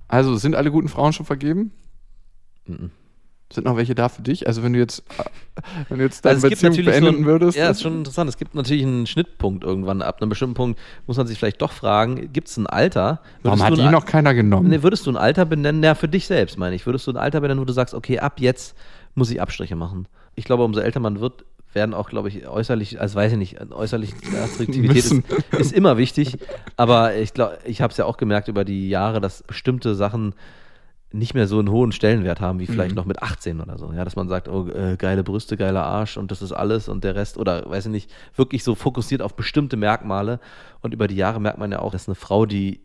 Also, 0.08 0.34
sind 0.36 0.54
alle 0.54 0.70
guten 0.70 0.88
Frauen 0.88 1.12
schon 1.12 1.26
vergeben? 1.26 1.72
Mhm. 2.64 2.90
Sind 3.52 3.64
noch 3.64 3.76
welche 3.76 3.94
da 3.94 4.08
für 4.08 4.22
dich? 4.22 4.46
Also, 4.46 4.62
wenn 4.62 4.72
du 4.72 4.78
jetzt, 4.78 5.00
äh, 5.18 5.24
wenn 5.90 5.98
du 5.98 6.04
jetzt 6.04 6.24
deine 6.24 6.36
Also 6.36 6.46
es 6.46 6.52
gibt 6.52 6.62
Beziehung 6.62 6.86
so 6.86 6.90
beenden 6.90 7.20
ein, 7.20 7.24
würdest. 7.26 7.58
Ja, 7.58 7.68
ist 7.68 7.82
schon 7.82 7.98
interessant. 7.98 8.30
Es 8.30 8.38
gibt 8.38 8.54
natürlich 8.54 8.82
einen 8.82 9.06
Schnittpunkt 9.06 9.62
irgendwann. 9.62 10.00
Ab 10.00 10.22
einem 10.22 10.30
bestimmten 10.30 10.54
Punkt 10.54 10.80
muss 11.06 11.18
man 11.18 11.26
sich 11.26 11.38
vielleicht 11.38 11.60
doch 11.60 11.72
fragen, 11.72 12.32
gibt 12.32 12.48
es 12.48 12.56
ein 12.56 12.66
Alter? 12.66 13.20
warum 13.42 13.62
hat 13.62 13.76
die 13.76 13.90
noch 13.90 14.06
keiner 14.06 14.32
genommen? 14.32 14.70
nee, 14.70 14.82
würdest 14.82 15.04
du 15.04 15.10
ein 15.10 15.18
Alter 15.18 15.44
benennen? 15.44 15.82
Ja, 15.82 15.94
für 15.94 16.08
dich 16.08 16.26
selbst 16.26 16.56
meine 16.56 16.74
ich. 16.74 16.86
Würdest 16.86 17.06
du 17.06 17.10
ein 17.10 17.18
Alter 17.18 17.42
benennen, 17.42 17.60
wo 17.60 17.66
du 17.66 17.74
sagst, 17.74 17.92
okay, 17.92 18.20
ab 18.20 18.40
jetzt 18.40 18.74
muss 19.14 19.30
ich 19.30 19.38
Abstriche 19.42 19.76
machen? 19.76 20.08
Ich 20.34 20.44
glaube, 20.44 20.64
umso 20.64 20.80
älter 20.80 21.00
man 21.00 21.20
wird, 21.20 21.44
werden 21.74 21.94
auch, 21.94 22.08
glaube 22.08 22.28
ich, 22.28 22.46
äußerlich, 22.48 23.00
also 23.00 23.14
weiß 23.16 23.32
ich 23.32 23.38
nicht, 23.38 23.60
äußerlich 23.72 24.14
Attraktivität 24.42 24.96
ist, 24.96 25.22
ist 25.58 25.72
immer 25.72 25.96
wichtig. 25.98 26.38
Aber 26.76 27.14
ich 27.16 27.34
glaube, 27.34 27.58
ich 27.64 27.80
habe 27.82 27.90
es 27.90 27.96
ja 27.96 28.04
auch 28.04 28.16
gemerkt 28.16 28.48
über 28.48 28.64
die 28.64 28.88
Jahre, 28.88 29.20
dass 29.20 29.42
bestimmte 29.42 29.94
Sachen 29.94 30.34
nicht 31.10 31.32
mehr 31.32 31.46
so 31.46 31.58
einen 31.58 31.70
hohen 31.70 31.92
Stellenwert 31.92 32.40
haben 32.40 32.58
wie 32.60 32.66
vielleicht 32.66 32.90
Mhm. 32.90 32.96
noch 32.96 33.04
mit 33.06 33.22
18 33.22 33.60
oder 33.62 33.78
so. 33.78 33.92
Ja, 33.94 34.04
dass 34.04 34.14
man 34.16 34.28
sagt, 34.28 34.46
oh, 34.48 34.68
äh, 34.68 34.96
geile 34.98 35.24
Brüste, 35.24 35.56
geiler 35.56 35.84
Arsch 35.84 36.18
und 36.18 36.30
das 36.30 36.42
ist 36.42 36.52
alles 36.52 36.88
und 36.88 37.02
der 37.02 37.14
Rest 37.14 37.38
oder 37.38 37.68
weiß 37.68 37.86
ich 37.86 37.92
nicht, 37.92 38.10
wirklich 38.36 38.62
so 38.62 38.74
fokussiert 38.74 39.22
auf 39.22 39.34
bestimmte 39.34 39.76
Merkmale. 39.78 40.38
Und 40.82 40.92
über 40.92 41.08
die 41.08 41.16
Jahre 41.16 41.40
merkt 41.40 41.58
man 41.58 41.72
ja 41.72 41.78
auch, 41.78 41.92
dass 41.92 42.08
eine 42.08 42.14
Frau, 42.14 42.44
die 42.44 42.82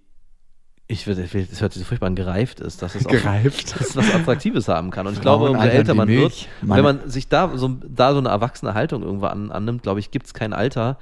ich 0.94 1.08
würde, 1.08 1.24
das 1.24 1.62
hört 1.62 1.74
sich 1.74 1.82
so 1.82 1.88
furchtbar 1.88 2.08
an, 2.08 2.16
gereift 2.16 2.60
ist, 2.60 2.82
dass 2.82 2.96
es 2.96 3.06
auch 3.06 3.12
Gereift. 3.12 3.74
dass 3.80 3.90
es 3.90 3.96
was 3.96 4.14
Attraktives 4.14 4.68
haben 4.68 4.92
kann. 4.92 5.08
Und 5.08 5.14
ich 5.14 5.22
glaube, 5.22 5.50
umso 5.50 5.64
älter 5.64 5.94
man 5.94 6.08
wird, 6.08 6.48
wenn 6.62 6.84
man 6.84 7.10
sich 7.10 7.28
da 7.28 7.52
so, 7.56 7.70
da 7.88 8.14
so 8.14 8.20
eine 8.20 8.30
erwachsene 8.30 8.74
Haltung 8.74 9.04
irgendwo 9.04 9.26
an, 9.26 9.52
annimmt, 9.52 9.84
glaube 9.84 10.00
ich, 10.00 10.12
gibt 10.12 10.28
es 10.28 10.34
kein 10.34 10.54
Alter, 10.54 10.98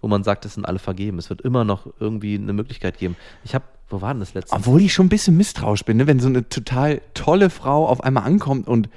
wo 0.00 0.08
man 0.08 0.22
sagt, 0.24 0.44
das 0.44 0.54
sind 0.54 0.66
alle 0.66 0.78
vergeben. 0.78 1.18
Es 1.18 1.30
wird 1.30 1.40
immer 1.40 1.64
noch 1.64 1.86
irgendwie 1.98 2.34
eine 2.34 2.52
Möglichkeit 2.52 2.98
geben. 2.98 3.16
Ich 3.44 3.54
habe, 3.54 3.64
wo 3.88 4.02
war 4.02 4.12
denn 4.12 4.20
das 4.20 4.34
letzte? 4.34 4.54
Obwohl 4.54 4.82
ich 4.82 4.92
schon 4.92 5.06
ein 5.06 5.10
bisschen 5.10 5.36
misstrauisch 5.36 5.84
bin, 5.84 5.96
ne? 5.96 6.06
wenn 6.06 6.20
so 6.20 6.28
eine 6.28 6.48
total 6.48 7.00
tolle 7.14 7.50
Frau 7.50 7.86
auf 7.86 8.02
einmal 8.02 8.24
ankommt 8.24 8.68
und 8.68 8.88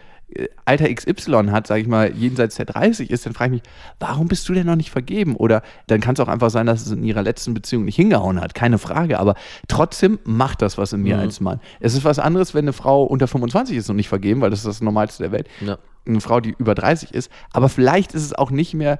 Alter 0.66 0.94
XY 0.94 1.48
hat, 1.52 1.66
sage 1.68 1.82
ich 1.82 1.88
mal, 1.88 2.14
jenseits 2.16 2.56
der 2.56 2.66
30 2.66 3.10
ist, 3.10 3.26
dann 3.26 3.34
frage 3.34 3.56
ich 3.56 3.62
mich, 3.64 3.72
warum 4.00 4.28
bist 4.28 4.48
du 4.48 4.54
denn 4.54 4.68
noch 4.68 4.76
nicht 4.76 4.92
vergeben? 4.92 5.36
Oder 5.36 5.64
dann 5.88 6.00
kann 6.02 6.14
es 6.14 6.20
auch 6.20 6.28
einfach 6.28 6.50
sein, 6.52 6.68
dass 6.68 6.86
es 6.86 6.92
in 6.92 7.04
ihrer 7.04 7.24
letzten 7.24 7.54
Beziehung 7.56 7.86
nicht 7.86 7.96
hingehauen 7.96 8.40
hat, 8.40 8.54
keine 8.54 8.78
Frage. 8.78 9.20
Aber 9.20 9.36
trotzdem 9.68 10.20
macht 10.26 10.62
das 10.62 10.78
was 10.78 10.94
in 10.94 11.02
mir 11.02 11.16
Mhm. 11.16 11.22
als 11.22 11.40
Mann. 11.40 11.60
Es 11.80 11.94
ist 11.96 12.04
was 12.06 12.20
anderes, 12.20 12.54
wenn 12.54 12.66
eine 12.66 12.74
Frau 12.74 13.04
unter 13.04 13.28
25 13.28 13.76
ist 13.78 13.90
und 13.90 13.96
nicht 13.96 14.10
vergeben, 14.10 14.42
weil 14.42 14.52
das 14.52 14.60
ist 14.60 14.68
das 14.68 14.82
Normalste 14.82 15.24
der 15.24 15.32
Welt. 15.32 15.48
Ja. 15.62 15.78
Eine 16.08 16.22
Frau, 16.22 16.40
die 16.40 16.56
über 16.58 16.76
30 16.76 17.14
ist. 17.14 17.32
Aber 17.52 17.68
vielleicht 17.70 18.14
ist 18.14 18.24
es 18.24 18.34
auch 18.34 18.52
nicht 18.52 18.74
mehr 18.74 19.00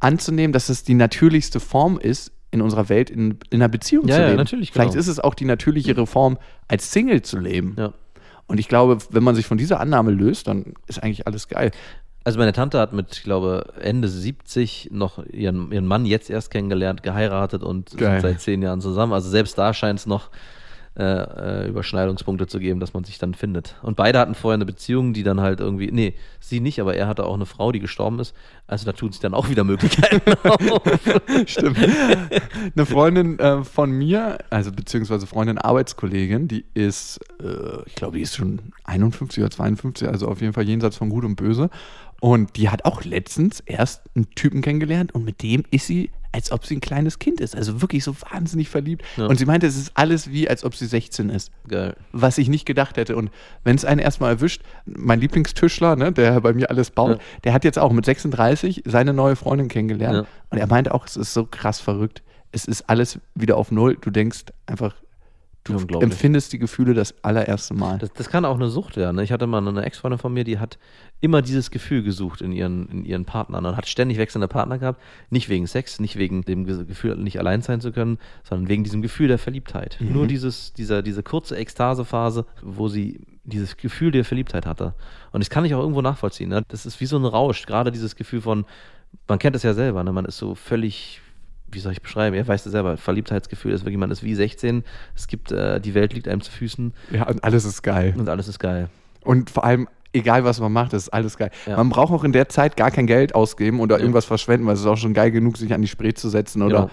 anzunehmen, 0.00 0.52
dass 0.52 0.68
es 0.68 0.84
die 0.84 0.94
natürlichste 0.94 1.60
Form 1.60 1.98
ist, 1.98 2.32
in 2.50 2.62
unserer 2.62 2.88
Welt 2.88 3.10
in, 3.10 3.38
in 3.50 3.60
einer 3.60 3.68
Beziehung 3.68 4.06
Ja, 4.08 4.14
zu 4.14 4.20
ja, 4.22 4.26
leben. 4.28 4.38
natürlich, 4.38 4.72
Vielleicht 4.72 4.92
genau. 4.92 5.00
ist 5.00 5.08
es 5.08 5.20
auch 5.20 5.34
die 5.34 5.44
natürlichere 5.44 6.06
Form, 6.06 6.38
als 6.66 6.92
Single 6.92 7.20
zu 7.20 7.38
leben. 7.38 7.74
Ja. 7.78 7.92
Und 8.48 8.58
ich 8.58 8.68
glaube, 8.68 8.98
wenn 9.10 9.22
man 9.22 9.34
sich 9.34 9.46
von 9.46 9.58
dieser 9.58 9.78
Annahme 9.78 10.10
löst, 10.10 10.48
dann 10.48 10.74
ist 10.86 11.02
eigentlich 11.02 11.26
alles 11.26 11.48
geil. 11.48 11.70
Also 12.24 12.38
meine 12.38 12.52
Tante 12.52 12.78
hat 12.78 12.92
mit, 12.92 13.12
ich 13.12 13.22
glaube, 13.22 13.72
Ende 13.80 14.08
70 14.08 14.88
noch 14.90 15.24
ihren, 15.26 15.70
ihren 15.72 15.86
Mann 15.86 16.04
jetzt 16.04 16.28
erst 16.28 16.50
kennengelernt, 16.50 17.02
geheiratet 17.02 17.62
und 17.62 17.96
Geil. 17.96 18.20
sind 18.20 18.30
seit 18.30 18.40
zehn 18.40 18.62
Jahren 18.62 18.80
zusammen. 18.80 19.12
Also 19.12 19.30
selbst 19.30 19.56
da 19.56 19.72
scheint 19.72 20.00
es 20.00 20.06
noch 20.06 20.30
äh, 20.98 21.62
äh, 21.62 21.68
Überschneidungspunkte 21.68 22.48
zu 22.48 22.58
geben, 22.58 22.80
dass 22.80 22.92
man 22.92 23.04
sich 23.04 23.18
dann 23.18 23.32
findet. 23.32 23.76
Und 23.82 23.96
beide 23.96 24.18
hatten 24.18 24.34
vorher 24.34 24.56
eine 24.56 24.66
Beziehung, 24.66 25.12
die 25.12 25.22
dann 25.22 25.40
halt 25.40 25.60
irgendwie, 25.60 25.92
nee, 25.92 26.14
sie 26.40 26.58
nicht, 26.58 26.80
aber 26.80 26.96
er 26.96 27.06
hatte 27.06 27.24
auch 27.24 27.34
eine 27.34 27.46
Frau, 27.46 27.70
die 27.70 27.78
gestorben 27.78 28.18
ist. 28.18 28.34
Also 28.66 28.84
da 28.84 28.92
tun 28.92 29.12
sich 29.12 29.20
dann 29.20 29.32
auch 29.32 29.48
wieder 29.48 29.62
Möglichkeiten 29.62 30.32
auf. 30.48 30.82
Stimmt. 31.46 31.78
Eine 32.74 32.84
Freundin 32.84 33.38
äh, 33.38 33.62
von 33.62 33.92
mir, 33.92 34.38
also 34.50 34.72
beziehungsweise 34.72 35.28
Freundin, 35.28 35.58
Arbeitskollegin, 35.58 36.48
die 36.48 36.64
ist, 36.74 37.20
äh, 37.40 37.82
ich 37.86 37.94
glaube, 37.94 38.16
die 38.16 38.22
ist 38.24 38.34
schon 38.34 38.58
51 38.82 39.40
oder 39.40 39.52
52, 39.52 40.08
also 40.08 40.26
auf 40.26 40.40
jeden 40.40 40.52
Fall 40.52 40.66
jenseits 40.66 40.96
von 40.96 41.10
Gut 41.10 41.24
und 41.24 41.36
Böse. 41.36 41.70
Und 42.20 42.56
die 42.56 42.68
hat 42.68 42.84
auch 42.84 43.04
letztens 43.04 43.60
erst 43.60 44.02
einen 44.16 44.28
Typen 44.34 44.60
kennengelernt 44.60 45.14
und 45.14 45.24
mit 45.24 45.42
dem 45.42 45.62
ist 45.70 45.86
sie, 45.86 46.10
als 46.32 46.50
ob 46.50 46.66
sie 46.66 46.76
ein 46.76 46.80
kleines 46.80 47.18
Kind 47.20 47.40
ist. 47.40 47.54
Also 47.56 47.80
wirklich 47.80 48.02
so 48.04 48.14
wahnsinnig 48.32 48.68
verliebt. 48.68 49.04
Ja. 49.16 49.26
Und 49.26 49.36
sie 49.38 49.46
meinte, 49.46 49.66
es 49.66 49.76
ist 49.76 49.92
alles 49.94 50.30
wie, 50.30 50.48
als 50.48 50.64
ob 50.64 50.74
sie 50.74 50.86
16 50.86 51.30
ist. 51.30 51.52
Geil. 51.68 51.94
was 52.12 52.36
ich 52.38 52.48
nicht 52.48 52.66
gedacht 52.66 52.96
hätte. 52.96 53.16
Und 53.16 53.30
wenn 53.64 53.76
es 53.76 53.84
einen 53.84 54.00
erstmal 54.00 54.32
erwischt, 54.32 54.62
mein 54.84 55.20
Lieblingstischler, 55.20 55.94
ne, 55.96 56.12
der 56.12 56.40
bei 56.40 56.52
mir 56.52 56.70
alles 56.70 56.90
baut, 56.90 57.12
Ja. 57.18 57.18
der 57.44 57.52
hat 57.52 57.64
jetzt 57.64 57.78
auch 57.78 57.92
mit 57.92 58.04
36 58.04 58.82
seine 58.84 59.12
neue 59.14 59.36
Freundin 59.36 59.68
kennengelernt. 59.68 60.26
Ja. 60.26 60.26
Und 60.50 60.58
er 60.58 60.66
meinte 60.66 60.92
auch, 60.94 61.06
es 61.06 61.16
ist 61.16 61.32
so 61.32 61.46
krass 61.46 61.80
verrückt. 61.80 62.22
Es 62.50 62.64
ist 62.64 62.88
alles 62.90 63.20
wieder 63.34 63.56
auf 63.56 63.70
Null. 63.70 63.96
Du 64.00 64.10
denkst 64.10 64.46
einfach, 64.66 64.94
du 65.76 65.98
empfindest 66.00 66.52
die 66.52 66.58
Gefühle 66.58 66.94
das 66.94 67.14
allererste 67.22 67.74
Mal. 67.74 67.98
Das, 67.98 68.12
das 68.12 68.28
kann 68.28 68.44
auch 68.44 68.56
eine 68.56 68.68
Sucht 68.68 68.96
werden. 68.96 69.16
Ne? 69.16 69.22
Ich 69.24 69.32
hatte 69.32 69.46
mal 69.46 69.66
eine 69.66 69.82
Ex-Freundin 69.84 70.18
von 70.18 70.32
mir, 70.32 70.44
die 70.44 70.58
hat 70.58 70.78
immer 71.20 71.42
dieses 71.42 71.70
Gefühl 71.70 72.02
gesucht 72.02 72.40
in 72.40 72.52
ihren, 72.52 72.88
in 72.88 73.04
ihren 73.04 73.24
Partnern 73.24 73.66
und 73.66 73.76
hat 73.76 73.86
ständig 73.88 74.18
wechselnde 74.18 74.48
Partner 74.48 74.78
gehabt. 74.78 75.00
Nicht 75.30 75.48
wegen 75.48 75.66
Sex, 75.66 76.00
nicht 76.00 76.16
wegen 76.16 76.42
dem 76.42 76.64
Ge- 76.64 76.84
Gefühl, 76.84 77.16
nicht 77.16 77.38
allein 77.38 77.62
sein 77.62 77.80
zu 77.80 77.92
können, 77.92 78.18
sondern 78.44 78.68
wegen 78.68 78.84
diesem 78.84 79.02
Gefühl 79.02 79.28
der 79.28 79.38
Verliebtheit. 79.38 79.98
Nur 80.00 80.26
dieses, 80.26 80.72
dieser, 80.72 81.02
diese 81.02 81.22
kurze 81.22 81.56
Ekstasephase, 81.56 82.46
wo 82.62 82.88
sie 82.88 83.20
dieses 83.44 83.76
Gefühl 83.76 84.10
der 84.10 84.24
Verliebtheit 84.24 84.66
hatte. 84.66 84.94
Und 85.32 85.42
das 85.42 85.50
kann 85.50 85.64
ich 85.64 85.74
auch 85.74 85.80
irgendwo 85.80 86.02
nachvollziehen. 86.02 86.50
Ne? 86.50 86.62
Das 86.68 86.86
ist 86.86 87.00
wie 87.00 87.06
so 87.06 87.16
ein 87.16 87.24
Rausch. 87.24 87.66
Gerade 87.66 87.90
dieses 87.90 88.14
Gefühl 88.14 88.40
von, 88.42 88.64
man 89.26 89.38
kennt 89.38 89.56
es 89.56 89.62
ja 89.62 89.74
selber, 89.74 90.04
ne? 90.04 90.12
man 90.12 90.24
ist 90.26 90.36
so 90.38 90.54
völlig 90.54 91.20
wie 91.70 91.78
soll 91.80 91.92
ich 91.92 92.02
beschreiben? 92.02 92.34
Er 92.36 92.46
weiß 92.46 92.64
es 92.66 92.72
selber. 92.72 92.96
Verliebtheitsgefühl 92.96 93.72
ist 93.72 93.82
wirklich, 93.84 93.98
man 93.98 94.10
ist 94.10 94.22
wie 94.22 94.34
16. 94.34 94.84
Es 95.14 95.26
gibt, 95.26 95.52
äh, 95.52 95.80
die 95.80 95.94
Welt 95.94 96.12
liegt 96.14 96.28
einem 96.28 96.40
zu 96.40 96.50
Füßen 96.50 96.92
Ja, 97.12 97.26
und 97.28 97.44
alles 97.44 97.64
ist 97.64 97.82
geil. 97.82 98.14
und 98.16 98.28
alles 98.28 98.48
ist 98.48 98.58
geil. 98.58 98.88
Und 99.24 99.50
vor 99.50 99.64
allem, 99.64 99.88
egal 100.12 100.44
was 100.44 100.60
man 100.60 100.72
macht, 100.72 100.92
ist 100.94 101.08
alles 101.10 101.36
geil. 101.36 101.50
Ja. 101.66 101.76
Man 101.76 101.90
braucht 101.90 102.12
auch 102.12 102.24
in 102.24 102.32
der 102.32 102.48
Zeit 102.48 102.76
gar 102.76 102.90
kein 102.90 103.06
Geld 103.06 103.34
ausgeben 103.34 103.80
oder 103.80 103.96
Ja. 103.96 104.00
irgendwas 104.00 104.24
verschwenden, 104.24 104.66
weil 104.66 104.74
es 104.74 104.80
ist 104.80 104.86
auch 104.86 104.96
schon 104.96 105.14
geil 105.14 105.30
genug, 105.30 105.56
sich 105.58 105.72
an 105.74 105.82
die 105.82 105.88
Spree 105.88 106.14
zu 106.14 106.28
setzen 106.28 106.62
oder 106.62 106.76
Genau. 106.82 106.90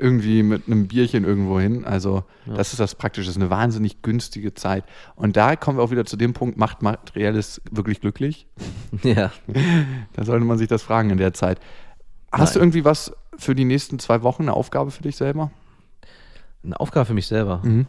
irgendwie 0.00 0.44
mit 0.44 0.66
einem 0.68 0.86
Bierchen 0.86 1.24
irgendwo 1.24 1.58
hin. 1.58 1.84
Also, 1.84 2.22
Ja. 2.46 2.54
das 2.54 2.70
ist 2.72 2.78
das 2.78 2.94
Praktische. 2.94 3.26
Das 3.26 3.36
ist 3.36 3.42
eine 3.42 3.50
wahnsinnig 3.50 4.00
günstige 4.00 4.54
Zeit. 4.54 4.84
Und 5.16 5.36
da 5.36 5.56
kommen 5.56 5.76
wir 5.78 5.82
auch 5.82 5.90
wieder 5.90 6.04
zu 6.04 6.16
dem 6.16 6.32
Punkt, 6.34 6.56
macht 6.56 6.82
Materielles 6.82 7.60
wirklich 7.70 8.00
glücklich? 8.00 8.46
Ja. 9.02 9.32
Da 10.14 10.24
sollte 10.24 10.44
man 10.44 10.56
sich 10.58 10.68
das 10.68 10.82
fragen 10.82 11.10
in 11.10 11.18
der 11.18 11.34
Zeit. 11.34 11.58
Hast 12.32 12.54
du 12.54 12.58
Nein. 12.60 12.68
irgendwie 12.68 12.84
was 12.84 13.12
für 13.38 13.54
die 13.54 13.64
nächsten 13.64 13.98
zwei 13.98 14.22
Wochen, 14.22 14.42
eine 14.42 14.54
Aufgabe 14.54 14.90
für 14.90 15.02
dich 15.02 15.16
selber? 15.16 15.50
Eine 16.64 16.78
Aufgabe 16.78 17.06
für 17.06 17.14
mich 17.14 17.26
selber. 17.26 17.62
Mhm. 17.64 17.86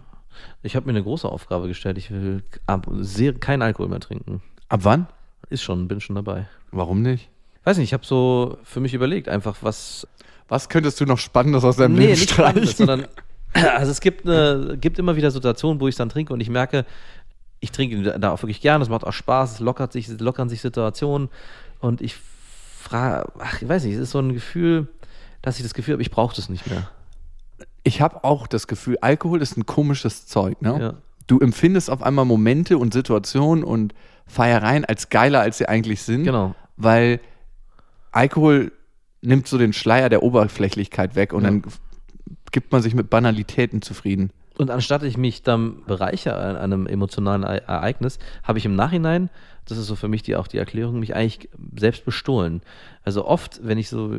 Ich 0.62 0.76
habe 0.76 0.86
mir 0.86 0.92
eine 0.92 1.04
große 1.04 1.28
Aufgabe 1.28 1.68
gestellt. 1.68 1.98
Ich 1.98 2.12
will 2.12 2.44
ab, 2.66 2.88
sehr, 3.00 3.34
kein 3.34 3.62
Alkohol 3.62 3.90
mehr 3.90 4.00
trinken. 4.00 4.42
Ab 4.70 4.82
wann? 4.84 5.08
Ist 5.50 5.64
schon, 5.64 5.88
bin 5.88 6.00
schon 6.00 6.16
dabei. 6.16 6.48
Warum 6.72 7.02
nicht? 7.02 7.30
Weiß 7.64 7.78
nicht, 7.78 7.90
ich 7.90 7.94
habe 7.94 8.06
so 8.06 8.58
für 8.64 8.80
mich 8.80 8.94
überlegt, 8.94 9.28
einfach 9.28 9.58
was. 9.62 10.08
Was 10.48 10.70
könntest 10.70 11.00
du 11.00 11.06
noch 11.06 11.18
Spannendes 11.18 11.64
aus 11.64 11.76
deinem 11.76 11.94
nee, 11.94 12.02
Leben 12.02 12.12
nicht 12.12 12.30
streichen? 12.30 12.68
Spannendes, 12.68 12.78
sondern. 12.78 13.08
Also 13.52 13.92
es 13.92 14.00
gibt, 14.00 14.28
eine, 14.28 14.78
gibt 14.80 15.00
immer 15.00 15.16
wieder 15.16 15.32
Situationen, 15.32 15.82
wo 15.82 15.88
ich 15.88 15.96
dann 15.96 16.10
trinke 16.10 16.32
und 16.34 16.40
ich 16.40 16.52
merke, 16.52 16.86
ich 17.60 17.72
trinke 17.72 18.20
da 18.20 18.32
auch 18.32 18.44
wirklich 18.44 18.62
gern, 18.62 18.80
es 18.80 18.90
macht 18.90 19.04
auch 19.04 19.12
Spaß, 19.12 19.54
es 19.54 19.60
lockert 19.60 19.92
sich, 19.92 20.08
es 20.08 20.20
lockern 20.20 20.50
sich 20.50 20.62
Situationen 20.62 21.30
und 21.80 22.00
ich 22.02 22.16
frage, 22.80 23.28
ach, 23.40 23.60
ich 23.60 23.68
weiß 23.68 23.86
nicht, 23.86 23.96
es 23.96 24.02
ist 24.02 24.12
so 24.12 24.20
ein 24.20 24.34
Gefühl, 24.34 24.88
dass 25.42 25.58
ich 25.58 25.64
das 25.64 25.74
Gefühl 25.74 25.94
habe, 25.94 26.02
ich 26.02 26.12
brauche 26.12 26.36
das 26.36 26.50
nicht 26.50 26.68
mehr. 26.68 26.90
ich 27.84 28.02
habe 28.02 28.24
auch 28.24 28.48
das 28.48 28.68
Gefühl, 28.68 28.98
Alkohol 29.02 29.42
ist 29.42 29.58
ein 29.58 29.66
komisches 29.66 30.28
Zeug. 30.28 30.62
Ne? 30.62 30.78
Ja. 30.80 30.94
du 31.28 31.40
empfindest 31.40 31.90
auf 31.90 32.02
einmal 32.04 32.26
Momente 32.26 32.78
und 32.78 32.94
Situationen 32.94 33.64
und 33.64 33.94
Feiereien 34.28 34.84
als 34.86 35.10
geiler, 35.10 35.42
als 35.42 35.58
sie 35.60 35.68
eigentlich 35.70 36.02
sind. 36.02 36.24
Genau. 36.24 36.56
Weil 36.78 37.20
Alkohol 38.12 38.72
nimmt 39.22 39.48
so 39.48 39.58
den 39.58 39.74
Schleier 39.74 40.10
der 40.10 40.24
Oberflächlichkeit 40.24 41.16
weg 41.16 41.34
und 41.34 41.44
Ja. 41.44 41.50
dann 41.50 41.64
gibt 42.52 42.72
man 42.72 42.82
sich 42.82 42.96
mit 42.96 43.10
Banalitäten 43.10 43.82
zufrieden. 43.82 44.32
Und 44.58 44.72
anstatt 44.72 45.04
ich 45.04 45.18
mich 45.18 45.44
dann 45.44 45.84
bereichere 45.86 46.36
an 46.36 46.56
einem 46.58 46.88
emotionalen 46.88 47.44
E- 47.44 47.62
Ereignis, 47.66 48.20
habe 48.44 48.58
ich 48.58 48.66
im 48.66 48.76
Nachhinein, 48.76 49.30
das 49.70 49.78
ist 49.78 49.88
so 49.88 49.96
für 49.96 50.08
mich 50.08 50.24
die, 50.24 50.36
auch 50.36 50.48
die 50.48 50.58
Erklärung, 50.58 51.00
mich 51.00 51.16
eigentlich 51.16 51.50
selbst 51.78 52.06
bestohlen. 52.06 52.62
Also 53.04 53.26
oft, 53.26 53.60
wenn 53.64 53.78
ich 53.78 53.90
so 53.90 54.12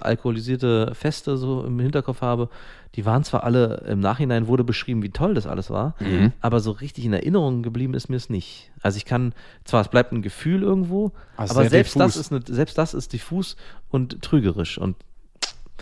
alkoholisierte 0.00 0.94
Feste 0.94 1.36
so 1.36 1.64
im 1.64 1.78
Hinterkopf 1.78 2.20
habe, 2.22 2.48
die 2.94 3.06
waren 3.06 3.24
zwar 3.24 3.44
alle, 3.44 3.84
im 3.88 4.00
Nachhinein 4.00 4.46
wurde 4.46 4.64
beschrieben, 4.64 5.02
wie 5.02 5.10
toll 5.10 5.34
das 5.34 5.46
alles 5.46 5.70
war, 5.70 5.94
aber 6.40 6.60
so 6.60 6.72
richtig 6.72 7.04
in 7.04 7.12
Erinnerung 7.12 7.62
geblieben 7.62 7.94
ist 7.94 8.08
mir 8.08 8.16
es 8.16 8.28
nicht. 8.30 8.70
Also 8.82 8.96
ich 8.96 9.04
kann, 9.04 9.34
zwar 9.64 9.80
es 9.80 9.88
bleibt 9.88 10.12
ein 10.12 10.22
Gefühl 10.22 10.62
irgendwo, 10.62 11.12
Also 11.36 11.54
aber 11.58 11.68
selbst 11.68 11.96
das, 11.98 12.14
diffus. 12.14 12.26
ist 12.26 12.32
eine, 12.32 12.56
selbst 12.56 12.76
das 12.78 12.94
ist 12.94 13.12
diffus 13.12 13.56
und 13.90 14.20
trügerisch. 14.22 14.78
Und 14.78 14.96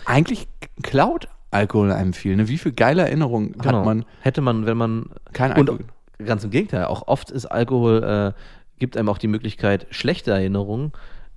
Eigentlich 0.05 0.47
klaut 0.83 1.27
Alkohol 1.51 1.91
einem 1.91 2.13
viel. 2.13 2.35
Ne? 2.35 2.47
Wie 2.47 2.57
viel 2.57 2.71
geile 2.71 3.01
Erinnerungen 3.03 3.51
genau, 3.53 3.79
hat 3.79 3.85
man? 3.85 4.05
hätte 4.21 4.41
man, 4.41 4.65
wenn 4.65 4.77
man 4.77 5.09
Kein 5.33 5.51
Und 5.51 5.69
Alkohol. 5.69 5.85
ganz 6.25 6.43
im 6.45 6.49
Gegenteil, 6.49 6.85
auch 6.85 7.07
oft 7.09 7.29
ist 7.29 7.45
Alkohol, 7.45 8.03
äh, 8.03 8.41
gibt 8.81 8.97
einem 8.97 9.09
auch 9.09 9.19
die 9.19 9.27
Möglichkeit, 9.27 9.85
schlechte 9.91 10.31
Erinnerungen. 10.31 10.91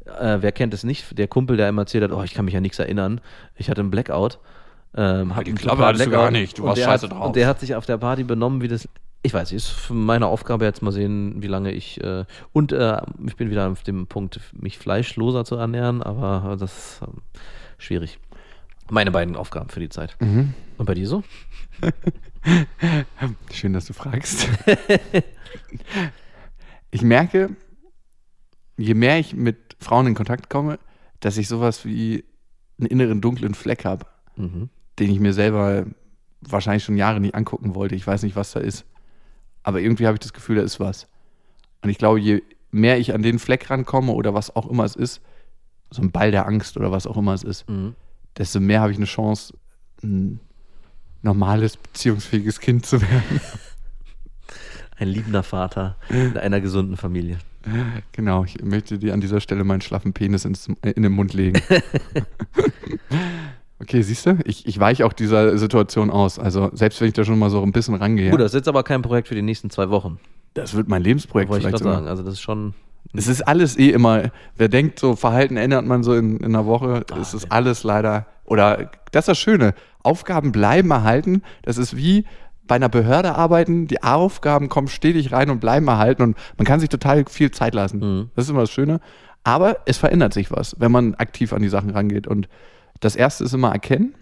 Äh, 0.07 0.39
wer 0.41 0.51
kennt 0.51 0.73
es 0.73 0.83
nicht? 0.83 1.17
Der 1.19 1.29
Kumpel, 1.29 1.59
der 1.59 1.69
immer 1.69 1.83
erzählt 1.83 2.03
hat, 2.03 2.11
oh, 2.11 2.23
ich 2.23 2.33
kann 2.33 2.47
mich 2.47 2.57
an 2.57 2.63
nichts 2.63 2.79
erinnern. 2.79 3.21
Ich 3.55 3.69
hatte 3.69 3.83
einen 3.83 3.91
Blackout. 3.91 4.39
Ähm, 4.97 5.37
hab 5.37 5.45
die 5.45 5.53
Klappe 5.53 5.85
hattest 5.85 6.07
du 6.07 6.11
gar 6.11 6.31
nicht. 6.31 6.59
Du 6.59 6.65
warst 6.65 6.81
scheiße 6.81 7.07
hat, 7.07 7.13
drauf. 7.13 7.27
Und 7.27 7.37
der 7.37 7.47
hat 7.47 7.61
sich 7.61 7.75
auf 7.75 7.85
der 7.85 7.99
Party 7.99 8.25
benommen, 8.25 8.63
wie 8.63 8.69
das. 8.69 8.89
Ich 9.23 9.35
weiß 9.35 9.53
ist 9.53 9.91
meine 9.91 10.27
Aufgabe 10.27 10.65
jetzt 10.65 10.81
mal 10.83 10.91
sehen, 10.91 11.43
wie 11.43 11.47
lange 11.47 11.71
ich. 11.73 12.03
Äh, 12.03 12.25
und 12.53 12.73
äh, 12.73 12.97
ich 13.27 13.37
bin 13.37 13.51
wieder 13.51 13.71
auf 13.71 13.83
dem 13.83 14.07
Punkt, 14.07 14.41
mich 14.53 14.79
fleischloser 14.79 15.45
zu 15.45 15.57
ernähren, 15.57 16.03
aber 16.03 16.57
das 16.59 16.73
ist 16.77 17.03
ähm, 17.03 17.21
schwierig. 17.77 18.19
Meine 18.91 19.11
beiden 19.11 19.37
Aufgaben 19.37 19.69
für 19.69 19.81
die 19.81 19.91
Zeit. 19.91 20.17
Mhm. 20.21 20.55
Und 20.79 20.87
bei 20.87 20.95
dir 20.95 21.07
so? 21.07 21.23
Schön, 23.53 23.75
dass 23.75 23.85
du 23.85 23.93
fragst. 23.93 24.49
ich 26.95 27.03
merke, 27.03 27.57
je 28.77 28.95
mehr 28.95 29.19
ich 29.19 29.35
mit 29.35 29.77
Frauen 29.81 30.07
in 30.07 30.15
Kontakt 30.15 30.49
komme, 30.49 30.79
dass 31.21 31.37
ich 31.37 31.49
sowas 31.49 31.85
wie 31.85 32.25
einen 32.79 32.87
inneren 32.89 33.21
dunklen 33.21 33.55
Fleck 33.55 33.85
habe, 33.85 34.07
Mhm. 34.37 34.69
den 34.99 35.11
ich 35.11 35.19
mir 35.21 35.33
selber 35.33 35.87
wahrscheinlich 36.41 36.85
schon 36.85 36.97
Jahre 36.97 37.21
nicht 37.21 37.35
angucken 37.35 37.75
wollte. 37.75 37.95
Ich 37.95 38.07
weiß 38.07 38.23
nicht, 38.23 38.37
was 38.37 38.53
da 38.53 38.61
ist. 38.61 38.85
Aber 39.63 39.81
irgendwie 39.81 40.07
habe 40.07 40.15
ich 40.17 40.21
das 40.21 40.33
Gefühl, 40.33 40.57
da 40.57 40.63
ist 40.63 40.79
was. 40.81 41.09
Und 41.83 41.91
ich 41.91 41.99
glaube, 41.99 42.21
je 42.21 42.43
mehr 42.71 42.99
ich 42.99 43.15
an 43.15 43.23
den 43.23 43.39
Fleck 43.39 43.71
rankomme 43.71 44.13
oder 44.13 44.35
was 44.35 44.55
auch 44.55 44.69
immer 44.71 44.85
es 44.85 44.95
ist, 44.97 45.21
so 45.91 46.03
ein 46.03 46.11
Ball 46.13 46.31
der 46.31 46.47
Angst 46.47 46.77
oder 46.77 46.91
was 46.93 47.07
auch 47.07 47.17
immer 47.17 47.35
es 47.35 47.43
ist, 47.45 47.69
Mhm. 47.69 47.95
desto 48.37 48.61
mehr 48.61 48.81
habe 48.81 48.93
ich 48.93 48.99
eine 48.99 49.07
Chance, 49.07 49.55
ein 50.03 50.39
normales, 51.23 51.77
beziehungsfähiges 51.77 52.61
Kind 52.61 52.85
zu 52.87 53.01
werden. 53.01 53.41
Ein 54.97 55.09
liebender 55.09 55.43
Vater 55.43 55.97
in 56.09 56.37
einer 56.37 56.61
gesunden 56.61 56.97
Familie. 56.97 57.39
Genau, 58.13 58.45
ich 58.45 58.63
möchte 58.63 58.99
dir 58.99 59.15
an 59.15 59.21
dieser 59.21 59.41
Stelle 59.41 59.65
meinen 59.65 59.81
schlaffen 59.81 60.13
Penis 60.13 60.45
ins, 60.45 60.69
äh, 60.83 60.91
in 60.91 61.03
den 61.03 61.13
Mund 61.13 61.33
legen. 61.35 61.61
okay, 63.81 64.03
siehst 64.03 64.27
du, 64.27 64.39
ich, 64.45 64.67
ich 64.67 64.79
weiche 64.79 65.05
auch 65.07 65.13
dieser 65.13 65.57
Situation 65.59 66.11
aus. 66.11 66.39
Also 66.39 66.71
selbst 66.75 67.01
wenn 67.01 67.09
ich 67.09 67.15
da 67.15 67.25
schon 67.25 67.39
mal 67.39 67.51
so 67.51 67.63
ein 67.63 67.73
bisschen 67.73 67.95
rangehe, 67.95 68.31
Gut, 68.31 68.41
das 68.41 68.53
ist 68.53 68.57
jetzt 68.57 68.69
aber 68.69 68.83
kein 68.83 69.03
Projekt 69.03 69.29
für 69.29 69.35
die 69.35 69.43
nächsten 69.43 69.71
zwei 69.71 69.91
Wochen. 69.91 70.19
das 70.55 70.75
wird 70.75 70.89
mein 70.89 71.03
Lebensprojekt 71.03 71.51
Wollte 71.51 71.67
ich 71.67 71.69
vielleicht 71.69 71.83
gerade 71.83 71.97
sogar. 71.97 72.05
sagen. 72.05 72.09
Also 72.09 72.23
das 72.23 72.35
ist 72.35 72.41
schon. 72.41 72.75
Es 73.13 73.29
ist 73.29 73.43
alles 73.43 73.79
eh 73.79 73.91
immer, 73.91 74.31
wer 74.57 74.69
denkt, 74.69 74.99
so 74.99 75.15
Verhalten 75.15 75.57
ändert 75.57 75.85
man 75.87 76.03
so 76.03 76.15
in, 76.15 76.39
in 76.39 76.47
einer 76.47 76.67
Woche, 76.67 77.05
Ah, 77.13 77.19
es 77.21 77.35
ist 77.35 77.53
alles 77.53 77.85
leider, 77.85 78.27
oder 78.45 78.91
das 79.13 79.23
ist 79.25 79.29
das 79.29 79.39
Schöne, 79.39 79.75
Aufgaben 80.03 80.53
bleiben 80.53 80.91
erhalten, 80.91 81.43
das 81.63 81.77
ist 81.79 81.97
wie 81.97 82.25
bei 82.67 82.77
einer 82.77 82.89
Behörde 82.89 83.35
arbeiten, 83.35 83.87
die 83.87 84.03
Aufgaben 84.03 84.69
kommen 84.69 84.89
stetig 84.89 85.33
rein 85.33 85.51
und 85.51 85.61
bleiben 85.61 85.87
erhalten 85.87 86.23
und 86.23 86.37
man 86.57 86.67
kann 86.67 86.81
sich 86.81 86.89
total 86.89 87.25
viel 87.27 87.51
Zeit 87.51 87.75
lassen. 87.75 87.99
Mhm. 87.99 88.31
Das 88.35 88.47
ist 88.47 88.51
immer 88.51 88.61
das 88.61 88.71
Schöne. 88.71 89.01
Aber 89.45 89.77
es 89.85 89.99
verändert 89.99 90.33
sich 90.33 90.51
was, 90.51 90.75
wenn 90.81 90.91
man 90.91 91.15
aktiv 91.17 91.53
an 91.53 91.61
die 91.61 91.69
Sachen 91.69 91.91
rangeht. 91.91 92.27
Und 92.27 92.49
das 93.01 93.15
Erste 93.15 93.45
ist 93.45 93.53
immer 93.53 93.73
erkennen, 93.73 94.15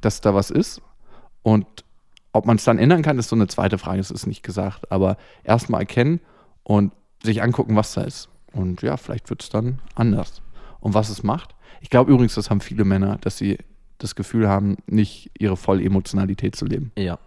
dass 0.00 0.20
da 0.20 0.34
was 0.34 0.50
ist. 0.50 0.82
Und 1.42 1.66
ob 2.32 2.46
man 2.46 2.56
es 2.56 2.64
dann 2.64 2.78
ändern 2.78 3.02
kann, 3.02 3.18
ist 3.18 3.28
so 3.28 3.36
eine 3.36 3.46
zweite 3.46 3.78
Frage. 3.78 3.98
Das 3.98 4.10
ist 4.10 4.26
nicht 4.26 4.42
gesagt. 4.42 4.90
Aber 4.90 5.16
erstmal 5.44 5.82
erkennen 5.82 6.20
und 6.64 6.92
sich 7.22 7.42
angucken, 7.42 7.76
was 7.76 7.94
da 7.94 8.02
ist. 8.02 8.28
Und 8.52 8.82
ja, 8.82 8.96
vielleicht 8.96 9.30
wird 9.30 9.42
es 9.44 9.50
dann 9.50 9.78
anders. 9.94 10.42
Und 10.80 10.94
was 10.94 11.10
es 11.10 11.22
macht. 11.22 11.54
Ich 11.80 11.90
glaube 11.90 12.10
übrigens, 12.10 12.34
das 12.34 12.50
haben 12.50 12.60
viele 12.60 12.84
Männer, 12.84 13.18
dass 13.20 13.38
sie 13.38 13.58
das 13.98 14.16
Gefühl 14.16 14.48
haben, 14.48 14.78
nicht 14.86 15.30
ihre 15.38 15.56
volle 15.56 15.84
Emotionalität 15.84 16.56
zu 16.56 16.64
leben. 16.64 16.90
Ja, 16.98 17.18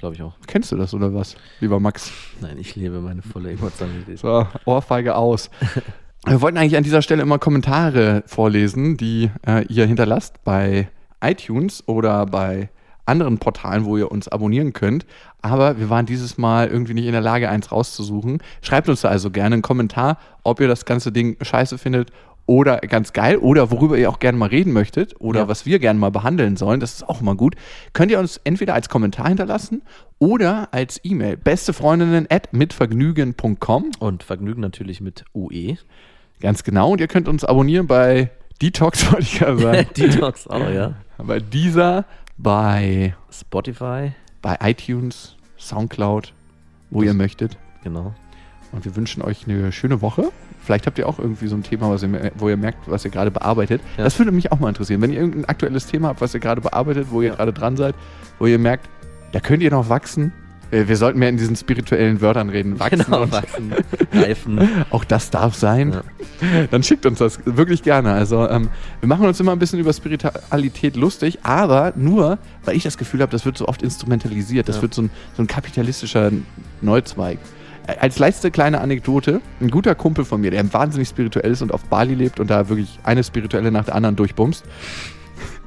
glaube 0.00 0.16
ich 0.16 0.22
auch. 0.22 0.34
Kennst 0.46 0.72
du 0.72 0.76
das 0.76 0.92
oder 0.92 1.14
was, 1.14 1.36
lieber 1.60 1.78
Max? 1.78 2.10
Nein, 2.40 2.58
ich 2.58 2.74
lebe 2.74 3.00
meine 3.00 3.22
volle 3.22 3.52
Emotionalität. 3.52 4.18
So, 4.18 4.46
Ohrfeige 4.64 5.14
aus. 5.14 5.50
Wir 6.26 6.42
wollten 6.42 6.58
eigentlich 6.58 6.76
an 6.76 6.82
dieser 6.82 7.00
Stelle 7.00 7.22
immer 7.22 7.38
Kommentare 7.38 8.22
vorlesen, 8.26 8.98
die 8.98 9.30
äh, 9.46 9.64
ihr 9.66 9.86
hinterlasst 9.86 10.44
bei 10.44 10.88
iTunes 11.22 11.86
oder 11.88 12.26
bei 12.26 12.68
anderen 13.06 13.38
Portalen, 13.38 13.86
wo 13.86 13.96
ihr 13.96 14.10
uns 14.10 14.28
abonnieren 14.28 14.72
könnt. 14.72 15.06
Aber 15.40 15.78
wir 15.78 15.88
waren 15.88 16.04
dieses 16.04 16.36
Mal 16.36 16.68
irgendwie 16.68 16.94
nicht 16.94 17.06
in 17.06 17.12
der 17.12 17.22
Lage, 17.22 17.48
eins 17.48 17.72
rauszusuchen. 17.72 18.42
Schreibt 18.60 18.88
uns 18.88 19.00
da 19.00 19.08
also 19.08 19.30
gerne 19.30 19.54
einen 19.54 19.62
Kommentar, 19.62 20.18
ob 20.44 20.60
ihr 20.60 20.68
das 20.68 20.84
ganze 20.84 21.10
Ding 21.10 21.36
scheiße 21.40 21.78
findet 21.78 22.10
oder 22.50 22.78
ganz 22.78 23.12
geil 23.12 23.36
oder 23.36 23.70
worüber 23.70 23.96
ihr 23.96 24.10
auch 24.10 24.18
gerne 24.18 24.36
mal 24.36 24.48
reden 24.48 24.72
möchtet 24.72 25.14
oder 25.20 25.42
Ja. 25.42 25.48
was 25.48 25.66
wir 25.66 25.78
gerne 25.78 26.00
mal 26.00 26.10
behandeln 26.10 26.56
sollen. 26.56 26.80
Das 26.80 26.94
ist 26.94 27.08
auch 27.08 27.20
mal 27.20 27.36
gut. 27.36 27.54
Könnt 27.92 28.10
ihr 28.10 28.18
uns 28.18 28.38
entweder 28.42 28.74
als 28.74 28.88
Kommentar 28.88 29.28
hinterlassen 29.28 29.82
oder 30.18 30.66
als 30.72 31.00
E-Mail. 31.04 31.36
Bestefreundinnen 31.36 32.26
at 32.28 32.52
mitvergnügen.com. 32.52 33.92
Und 34.00 34.24
Vergnügen 34.24 34.60
natürlich 34.60 35.00
mit. 35.00 35.24
UE. 35.32 35.76
Ganz 36.40 36.64
genau. 36.64 36.90
Und 36.90 37.00
ihr 37.00 37.06
könnt 37.06 37.28
uns 37.28 37.44
abonnieren 37.44 37.86
bei 37.86 38.30
Detox, 38.60 39.06
wollte 39.12 39.22
ich 39.22 39.38
gerade 39.38 39.58
sagen. 39.58 39.86
Detox 39.96 40.48
auch, 40.48 40.68
ja. 40.70 40.94
bei 41.18 41.38
dieser, 41.38 42.04
bei, 42.36 43.14
Spotify, 43.30 44.10
bei 44.42 44.58
iTunes, 44.60 45.36
Soundcloud, 45.56 46.32
wo 46.90 47.04
ihr 47.04 47.14
möchtet. 47.14 47.56
genau. 47.84 48.12
Und 48.72 48.84
wir 48.84 48.96
wünschen 48.96 49.22
euch 49.22 49.46
eine 49.46 49.70
schöne 49.70 50.00
Woche. 50.02 50.30
Vielleicht 50.62 50.86
habt 50.86 50.98
ihr 50.98 51.08
auch 51.08 51.18
irgendwie 51.18 51.46
so 51.48 51.56
ein 51.56 51.62
Thema, 51.62 51.90
was 51.90 52.02
ihr, 52.02 52.32
wo 52.36 52.48
ihr 52.48 52.56
merkt, 52.56 52.78
was 52.90 53.04
ihr 53.04 53.10
gerade 53.10 53.30
bearbeitet. 53.30 53.80
Ja. 53.96 54.04
Das 54.04 54.18
würde 54.18 54.30
mich 54.32 54.52
auch 54.52 54.60
mal 54.60 54.68
interessieren. 54.68 55.00
Wenn 55.00 55.12
ihr 55.12 55.18
irgendein 55.18 55.46
aktuelles 55.46 55.86
Thema 55.86 56.08
habt, 56.08 56.20
was 56.20 56.34
ihr 56.34 56.40
gerade 56.40 56.60
bearbeitet, 56.60 57.08
wo 57.10 57.22
ihr 57.22 57.28
Ja. 57.30 57.34
gerade 57.36 57.52
dran 57.52 57.76
seid, 57.76 57.94
wo 58.38 58.46
ihr 58.46 58.58
merkt, 58.58 58.88
da 59.32 59.40
könnt 59.40 59.62
ihr 59.62 59.70
noch 59.70 59.88
wachsen. 59.88 60.32
Äh, 60.70 60.86
Wir 60.86 60.96
sollten 60.96 61.18
mehr 61.18 61.28
in 61.30 61.36
diesen 61.36 61.56
spirituellen 61.56 62.20
Wörtern 62.20 62.48
reden. 62.48 62.78
Wachsen 62.78 63.04
Genau, 63.04 63.22
und 63.22 63.32
wachsen, 63.32 63.72
reifen. 64.12 64.68
auch 64.90 65.04
das 65.04 65.30
darf 65.30 65.54
sein. 65.56 65.92
Ja. 65.92 66.02
Dann 66.70 66.82
schickt 66.84 67.06
uns 67.06 67.18
das 67.18 67.40
wirklich 67.44 67.82
gerne. 67.82 68.12
Also 68.12 68.48
ähm, 68.48 68.68
wir 69.00 69.08
machen 69.08 69.26
uns 69.26 69.40
immer 69.40 69.50
ein 69.52 69.58
bisschen 69.58 69.80
über 69.80 69.92
Spiritualität 69.92 70.94
lustig, 70.96 71.38
aber 71.42 71.92
nur, 71.96 72.38
weil 72.64 72.76
ich 72.76 72.82
das 72.84 72.98
Gefühl 72.98 73.20
habe, 73.22 73.32
das 73.32 73.44
wird 73.44 73.56
so 73.58 73.66
oft 73.66 73.82
instrumentalisiert. 73.82 74.68
Das 74.68 74.80
wird 74.82 74.94
so 74.94 75.02
ein, 75.02 75.10
so 75.36 75.42
ein 75.42 75.46
kapitalistischer 75.48 76.30
Neuzweig. 76.82 77.38
Als 77.86 78.18
letzte 78.18 78.50
kleine 78.50 78.80
Anekdote, 78.80 79.40
ein 79.60 79.70
guter 79.70 79.94
Kumpel 79.94 80.24
von 80.24 80.40
mir, 80.40 80.50
der 80.50 80.72
wahnsinnig 80.72 81.08
spirituell 81.08 81.50
ist 81.50 81.62
und 81.62 81.72
auf 81.72 81.84
Bali 81.84 82.14
lebt 82.14 82.38
und 82.38 82.50
da 82.50 82.68
wirklich 82.68 82.98
eine 83.02 83.24
spirituelle 83.24 83.72
nach 83.72 83.84
der 83.84 83.94
anderen 83.94 84.16
durchbumst, 84.16 84.64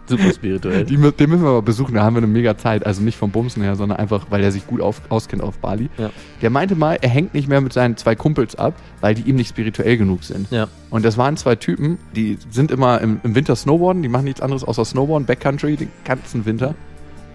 Super 0.06 0.34
spirituell. 0.34 0.84
die, 0.86 0.98
den 0.98 1.30
müssen 1.30 1.44
wir 1.44 1.50
aber 1.50 1.62
besuchen, 1.62 1.96
da 1.96 2.04
haben 2.04 2.16
wir 2.16 2.20
eine 2.20 2.28
mega 2.28 2.58
Zeit. 2.58 2.86
Also 2.86 3.02
nicht 3.02 3.18
vom 3.18 3.32
Bumsen 3.32 3.64
her, 3.64 3.76
sondern 3.76 3.98
einfach, 3.98 4.28
weil 4.30 4.44
er 4.44 4.52
sich 4.52 4.68
gut 4.68 4.82
auf, 4.82 5.02
auskennt 5.10 5.42
auf 5.42 5.58
Bali. 5.60 5.90
Ja. 5.98 6.10
Der 6.42 6.50
meinte 6.50 6.76
mal, 6.76 6.98
er 7.02 7.10
hängt 7.10 7.34
nicht 7.34 7.48
mehr 7.48 7.62
mit 7.62 7.74
seinen 7.74 7.96
zwei 7.96 8.16
Kumpels 8.16 8.56
ab, 8.56 8.74
weil 9.02 9.16
die 9.16 9.22
ihm 9.24 9.36
nicht 9.36 9.50
spirituell 9.50 9.98
genug 9.98 10.24
sind. 10.24 10.52
Ja. 10.52 10.68
Und 10.90 11.06
das 11.06 11.18
waren 11.18 11.38
zwei 11.38 11.56
Typen, 11.56 11.98
die 12.16 12.38
sind 12.50 12.72
immer 12.72 13.00
im, 13.02 13.22
im 13.24 13.36
Winter 13.36 13.56
Snowboarden, 13.56 14.04
die 14.04 14.10
machen 14.10 14.26
nichts 14.26 14.42
anderes 14.42 14.64
außer 14.64 14.84
Snowboarden, 14.84 15.26
Backcountry, 15.26 15.78
den 15.78 15.90
ganzen 16.04 16.46
Winter. 16.46 16.76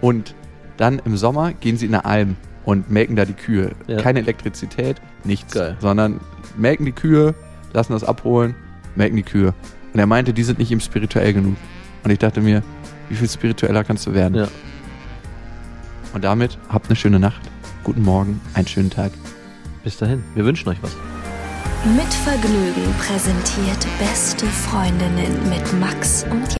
Und 0.01 0.35
dann 0.77 1.01
im 1.03 1.17
Sommer 1.17 1.53
gehen 1.53 1.77
sie 1.77 1.87
in 1.87 1.95
eine 1.95 2.05
Alm 2.05 2.37
und 2.69 2.91
melken 2.91 3.15
da 3.15 3.25
die 3.25 3.33
Kühe. 3.33 3.71
Ja. 3.87 3.97
Keine 3.97 4.19
Elektrizität, 4.19 4.97
nichts. 5.23 5.53
Geil. 5.53 5.75
Sondern 5.79 6.19
melken 6.55 6.85
die 6.85 6.91
Kühe, 6.91 7.33
lassen 7.73 7.93
das 7.93 8.03
abholen, 8.03 8.53
melken 8.95 9.17
die 9.17 9.23
Kühe. 9.23 9.55
Und 9.91 9.99
er 9.99 10.05
meinte, 10.05 10.33
die 10.33 10.43
sind 10.43 10.59
nicht 10.59 10.69
ihm 10.69 10.79
spirituell 10.79 11.33
genug. 11.33 11.55
Und 12.03 12.11
ich 12.11 12.19
dachte 12.19 12.41
mir, 12.41 12.61
wie 13.09 13.15
viel 13.15 13.27
spiritueller 13.27 13.83
kannst 13.83 14.05
du 14.05 14.13
werden? 14.13 14.35
Ja. 14.35 14.47
Und 16.13 16.23
damit 16.23 16.59
habt 16.69 16.87
eine 16.87 16.95
schöne 16.95 17.19
Nacht, 17.19 17.41
guten 17.83 18.03
Morgen, 18.03 18.39
einen 18.53 18.67
schönen 18.67 18.91
Tag. 18.91 19.11
Bis 19.83 19.97
dahin. 19.97 20.23
Wir 20.35 20.45
wünschen 20.45 20.69
euch 20.69 20.77
was. 20.81 20.95
Mit 21.95 22.13
Vergnügen 22.13 22.93
präsentiert 22.99 23.87
Beste 23.97 24.45
Freundinnen 24.45 25.49
mit 25.49 25.79
Max 25.79 26.25
und 26.29 26.57